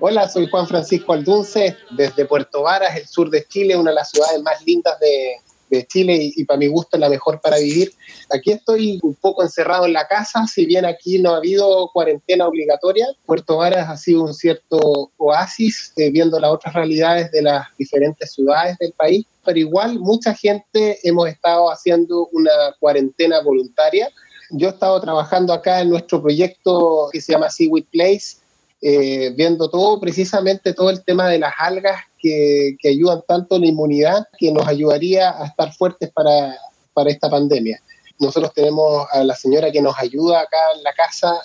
Hola, 0.00 0.28
soy 0.28 0.50
Juan 0.50 0.66
Francisco 0.66 1.12
Aldunce, 1.12 1.76
desde 1.96 2.26
Puerto 2.26 2.62
Varas, 2.62 2.96
el 2.96 3.06
sur 3.06 3.30
de 3.30 3.44
Chile, 3.46 3.76
una 3.76 3.90
de 3.90 3.94
las 3.94 4.10
ciudades 4.10 4.42
más 4.42 4.62
lindas 4.66 4.98
de, 5.00 5.36
de 5.76 5.86
Chile 5.86 6.32
y, 6.36 6.44
para 6.44 6.58
mi 6.58 6.66
gusto 6.66 6.96
es 6.96 7.00
la 7.00 7.08
mejor 7.08 7.40
para 7.40 7.58
vivir. 7.58 7.92
Aquí 8.30 8.52
estoy 8.52 9.00
un 9.02 9.14
poco 9.14 9.42
encerrado 9.42 9.86
en 9.86 9.94
la 9.94 10.06
casa, 10.06 10.46
si 10.46 10.66
bien 10.66 10.84
aquí 10.84 11.18
no 11.18 11.34
ha 11.34 11.38
habido 11.38 11.90
cuarentena 11.92 12.46
obligatoria, 12.46 13.06
Puerto 13.26 13.56
Varas 13.56 13.88
ha 13.88 13.96
sido 13.96 14.22
un 14.24 14.34
cierto 14.34 15.10
oasis 15.16 15.92
eh, 15.96 16.10
viendo 16.10 16.38
las 16.38 16.50
otras 16.50 16.74
realidades 16.74 17.30
de 17.32 17.42
las 17.42 17.66
diferentes 17.78 18.32
ciudades 18.32 18.76
del 18.78 18.92
país, 18.92 19.24
pero 19.44 19.58
igual 19.58 19.98
mucha 19.98 20.34
gente 20.34 20.98
hemos 21.02 21.28
estado 21.28 21.70
haciendo 21.70 22.28
una 22.32 22.52
cuarentena 22.78 23.40
voluntaria. 23.40 24.10
Yo 24.50 24.68
he 24.68 24.72
estado 24.72 25.00
trabajando 25.00 25.52
acá 25.52 25.80
en 25.80 25.88
nuestro 25.88 26.20
proyecto 26.20 27.08
que 27.10 27.20
se 27.20 27.32
llama 27.32 27.50
Seaweed 27.50 27.86
Place, 27.90 28.36
eh, 28.82 29.32
viendo 29.34 29.70
todo, 29.70 29.98
precisamente 30.00 30.74
todo 30.74 30.90
el 30.90 31.02
tema 31.04 31.28
de 31.28 31.38
las 31.38 31.54
algas 31.58 32.02
que, 32.22 32.76
ayudan 32.88 33.22
tanto 33.26 33.56
en 33.56 33.62
la 33.62 33.68
inmunidad, 33.68 34.26
que 34.38 34.52
nos 34.52 34.66
ayudaría 34.66 35.30
a 35.30 35.46
estar 35.46 35.72
fuertes 35.72 36.10
para, 36.12 36.56
para 36.94 37.10
esta 37.10 37.28
pandemia. 37.28 37.82
Nosotros 38.18 38.52
tenemos 38.54 39.06
a 39.10 39.24
la 39.24 39.34
señora 39.34 39.72
que 39.72 39.82
nos 39.82 39.98
ayuda 39.98 40.40
acá 40.40 40.58
en 40.76 40.82
la 40.82 40.92
casa 40.92 41.40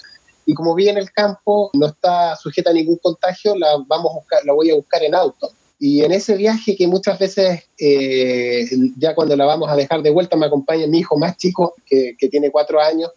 y 0.45 0.53
como 0.53 0.75
vive 0.75 0.91
en 0.91 0.97
el 0.97 1.11
campo, 1.11 1.71
no 1.73 1.87
está 1.87 2.35
sujeta 2.35 2.69
a 2.69 2.73
ningún 2.73 2.97
contagio, 2.97 3.55
la, 3.57 3.77
vamos 3.87 4.11
a 4.11 4.15
buscar, 4.15 4.45
la 4.45 4.53
voy 4.53 4.69
a 4.69 4.75
buscar 4.75 5.03
en 5.03 5.15
auto. 5.15 5.51
Y 5.79 6.03
en 6.03 6.11
ese 6.11 6.35
viaje 6.35 6.75
que 6.75 6.87
muchas 6.87 7.19
veces, 7.19 7.63
eh, 7.77 8.65
ya 8.97 9.13
cuando 9.13 9.35
la 9.35 9.45
vamos 9.45 9.69
a 9.69 9.75
dejar 9.75 10.01
de 10.01 10.09
vuelta, 10.09 10.37
me 10.37 10.45
acompaña 10.45 10.87
mi 10.87 10.99
hijo 10.99 11.17
más 11.17 11.37
chico, 11.37 11.75
que 11.85 12.29
tiene 12.29 12.49
cuatro 12.49 12.79
años, 12.81 13.11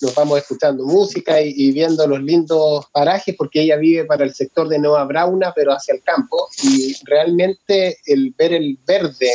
nos 0.00 0.14
vamos 0.14 0.38
escuchando 0.38 0.84
música 0.84 1.40
y, 1.40 1.72
viendo 1.72 2.06
los 2.06 2.22
lindos 2.22 2.86
parajes, 2.92 3.34
porque 3.36 3.62
ella 3.62 3.76
vive 3.76 4.04
para 4.04 4.24
el 4.24 4.34
sector 4.34 4.68
de 4.68 4.78
Nueva 4.78 5.04
Brauna, 5.04 5.52
pero 5.54 5.72
hacia 5.72 5.94
el 5.94 6.02
campo, 6.02 6.48
y 6.62 6.94
realmente 7.04 7.98
el 8.06 8.34
ver 8.36 8.52
el 8.52 8.78
verde 8.86 9.30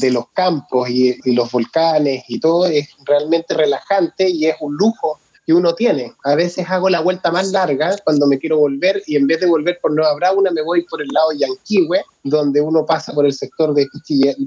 de 0.00 0.10
los 0.10 0.28
campos 0.30 0.88
y, 0.88 1.16
y 1.24 1.32
los 1.32 1.50
volcanes 1.50 2.24
y 2.28 2.40
todo 2.40 2.66
es 2.66 2.88
realmente 3.04 3.54
relajante 3.54 4.28
y 4.28 4.46
es 4.46 4.56
un 4.60 4.76
lujo 4.76 5.18
que 5.46 5.54
uno 5.54 5.74
tiene. 5.74 6.12
A 6.24 6.34
veces 6.34 6.66
hago 6.68 6.90
la 6.90 7.00
vuelta 7.00 7.30
más 7.30 7.52
larga 7.52 7.96
cuando 8.04 8.26
me 8.26 8.38
quiero 8.38 8.58
volver 8.58 9.00
y 9.06 9.14
en 9.14 9.28
vez 9.28 9.40
de 9.40 9.46
volver 9.46 9.78
por 9.80 9.94
Nueva 9.94 10.14
Brauna 10.14 10.50
me 10.50 10.62
voy 10.62 10.84
por 10.84 11.00
el 11.00 11.08
lado 11.12 11.28
Yanquihue, 11.32 12.02
donde 12.24 12.60
uno 12.60 12.84
pasa 12.84 13.12
por 13.12 13.24
el 13.24 13.32
sector 13.32 13.72
de 13.72 13.86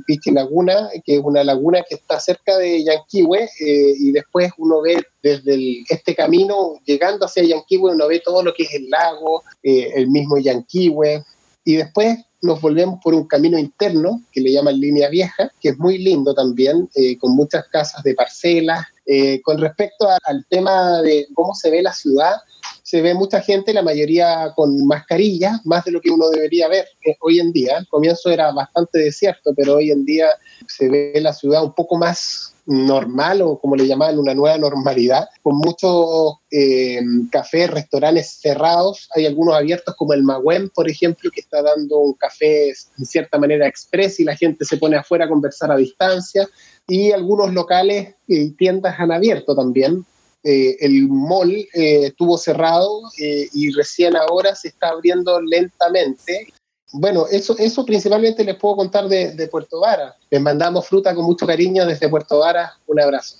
Pichi, 0.06 0.32
Laguna, 0.32 0.89
que 1.06 1.16
es 1.16 1.22
una 1.24 1.43
laguna 1.43 1.82
que 1.88 1.95
está 1.95 2.20
cerca 2.20 2.58
de 2.58 2.84
Yanquihue, 2.84 3.43
eh, 3.43 3.93
y 3.97 4.12
después 4.12 4.52
uno 4.58 4.82
ve 4.82 5.02
desde 5.24 5.84
este 5.89 6.14
camino 6.14 6.74
llegando 6.86 7.26
hacia 7.26 7.43
Yanquihue, 7.43 7.93
uno 7.93 8.08
ve 8.08 8.22
todo 8.24 8.43
lo 8.43 8.54
que 8.54 8.64
es 8.64 8.74
el 8.74 8.89
lago, 8.89 9.43
eh, 9.64 9.91
el 9.95 10.10
mismo 10.10 10.38
Yanquihue, 10.38 11.24
y 11.64 11.76
después 11.78 12.18
nos 12.41 12.62
volvemos 12.62 13.00
por 13.04 13.14
un 13.14 13.28
camino 13.28 13.58
interno 13.58 14.22
que 14.32 14.41
le 14.41 14.52
llaman 14.52 14.80
línea 14.80 15.10
vieja, 15.10 15.52
que 15.60 15.70
es 15.70 15.78
muy 15.78 15.97
lindo 15.97 16.34
también, 16.34 16.89
eh, 16.95 17.18
con 17.18 17.36
muchas 17.36 17.66
casas 17.68 18.04
de 18.04 18.16
parcelas. 18.16 18.86
Eh, 19.12 19.41
con 19.41 19.57
respecto 19.57 20.07
al 20.07 20.45
tema 20.49 21.01
de 21.01 21.28
cómo 21.34 21.55
se 21.55 21.72
ve 21.72 21.82
la 21.82 21.93
ciudad, 21.93 22.36
se 22.84 23.01
ve 23.01 23.16
mucha 23.16 23.41
gente, 23.41 23.74
la 23.74 23.82
mayoría 23.82 24.53
con 24.55 24.86
mascarillas, 24.86 25.66
más 25.66 25.84
de 25.86 25.91
lo 25.91 25.99
que 25.99 26.12
uno 26.12 26.30
debería 26.30 26.68
ver 26.68 26.86
eh, 27.03 27.18
hoy 27.22 27.39
en 27.39 27.51
día. 27.51 27.78
Al 27.78 27.88
comienzo 27.88 28.30
era 28.30 28.51
bastante 28.51 28.99
desierto, 28.99 29.51
pero 29.57 29.78
hoy 29.78 29.89
en 29.89 30.05
día 30.05 30.28
se 30.68 30.89
ve 30.89 31.14
la 31.22 31.34
ciudad 31.34 31.64
un 31.64 31.74
poco 31.74 31.97
más 31.97 32.53
normal 32.70 33.41
o 33.41 33.59
como 33.59 33.76
le 33.76 33.88
llamaban 33.88 34.20
una 34.20 34.36
nueva 34.36 34.57
normalidad, 34.57 35.28
con 35.41 35.57
muchos 35.57 36.36
eh, 36.51 37.01
cafés, 37.32 37.72
restaurantes 37.72 38.38
cerrados, 38.39 39.09
hay 39.15 39.26
algunos 39.26 39.55
abiertos 39.55 39.95
como 39.95 40.13
el 40.13 40.24
Magüen, 40.24 40.70
por 40.70 40.88
ejemplo, 40.88 41.32
que 41.34 41.41
está 41.41 41.63
dando 41.63 41.97
un 41.97 42.13
café 42.13 42.70
en 42.70 43.05
cierta 43.05 43.39
manera 43.39 43.67
express 43.67 44.20
y 44.20 44.24
la 44.24 44.36
gente 44.36 44.65
se 44.65 44.78
pone 44.78 44.97
afuera 44.97 45.26
a 45.26 45.30
conversar 45.30 45.72
a 45.72 45.78
distancia, 45.78 46.47
y 46.88 47.11
algunos 47.11 47.53
locales 47.53 48.13
y 48.28 48.51
tiendas 48.51 48.99
han 48.99 49.11
abierto 49.11 49.55
también. 49.55 50.05
Eh, 50.43 50.78
el 50.80 51.07
mall 51.09 51.51
eh, 51.51 51.67
estuvo 52.05 52.38
cerrado 52.38 53.01
y 53.17 53.72
recién 53.72 54.15
ahora 54.15 54.55
se 54.55 54.70
está 54.70 54.89
abriendo 54.89 55.41
lentamente 55.41 56.47
bueno, 56.92 57.26
eso, 57.30 57.56
eso 57.58 57.86
principalmente 57.86 58.44
les 58.44 58.56
puedo 58.56 58.78
contar 58.78 59.08
de, 59.08 59.48
Puerto 59.52 59.82
Vara. 59.82 60.16
Les 60.30 60.42
mandamos 60.42 60.88
fruta 60.88 61.14
con 61.14 61.26
mucho 61.26 61.46
cariño 61.46 61.86
desde 61.86 62.10
Puerto 62.10 62.40
Vara. 62.40 62.78
Un 62.88 63.00
abrazo. 63.00 63.38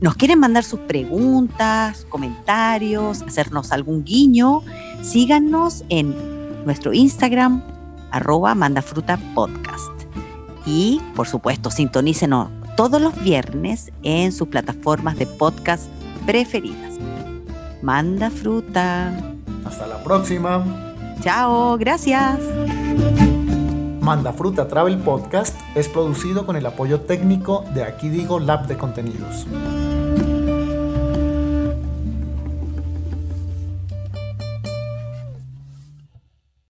¿Nos 0.00 0.16
quieren 0.16 0.40
mandar 0.40 0.64
sus 0.64 0.80
preguntas, 0.80 2.04
comentarios, 2.08 3.22
hacernos 3.22 3.70
algún 3.70 4.02
guiño? 4.04 4.62
Síganos 5.00 5.84
en 5.88 6.64
nuestro 6.66 6.92
Instagram, 6.92 7.62
arroba 8.10 8.54
mandafrutapodcast. 8.56 9.92
Y, 10.66 11.00
por 11.14 11.28
supuesto, 11.28 11.70
sintonícenos 11.70 12.48
todos 12.76 13.00
los 13.00 13.20
viernes 13.22 13.92
en 14.02 14.32
sus 14.32 14.48
plataformas 14.48 15.18
de 15.18 15.26
podcast 15.26 15.84
preferidas. 16.26 16.94
Manda 17.82 18.30
fruta. 18.30 19.12
Hasta 19.64 19.86
la 19.86 20.02
próxima. 20.02 20.64
Chao, 21.20 21.76
gracias. 21.78 22.38
Manda 24.00 24.32
Fruta 24.32 24.66
Travel 24.66 24.98
Podcast 24.98 25.56
es 25.76 25.88
producido 25.88 26.44
con 26.44 26.56
el 26.56 26.66
apoyo 26.66 27.02
técnico 27.02 27.64
de 27.72 27.84
Aquí 27.84 28.08
Digo 28.08 28.40
Lab 28.40 28.66
de 28.66 28.76
Contenidos. 28.76 29.46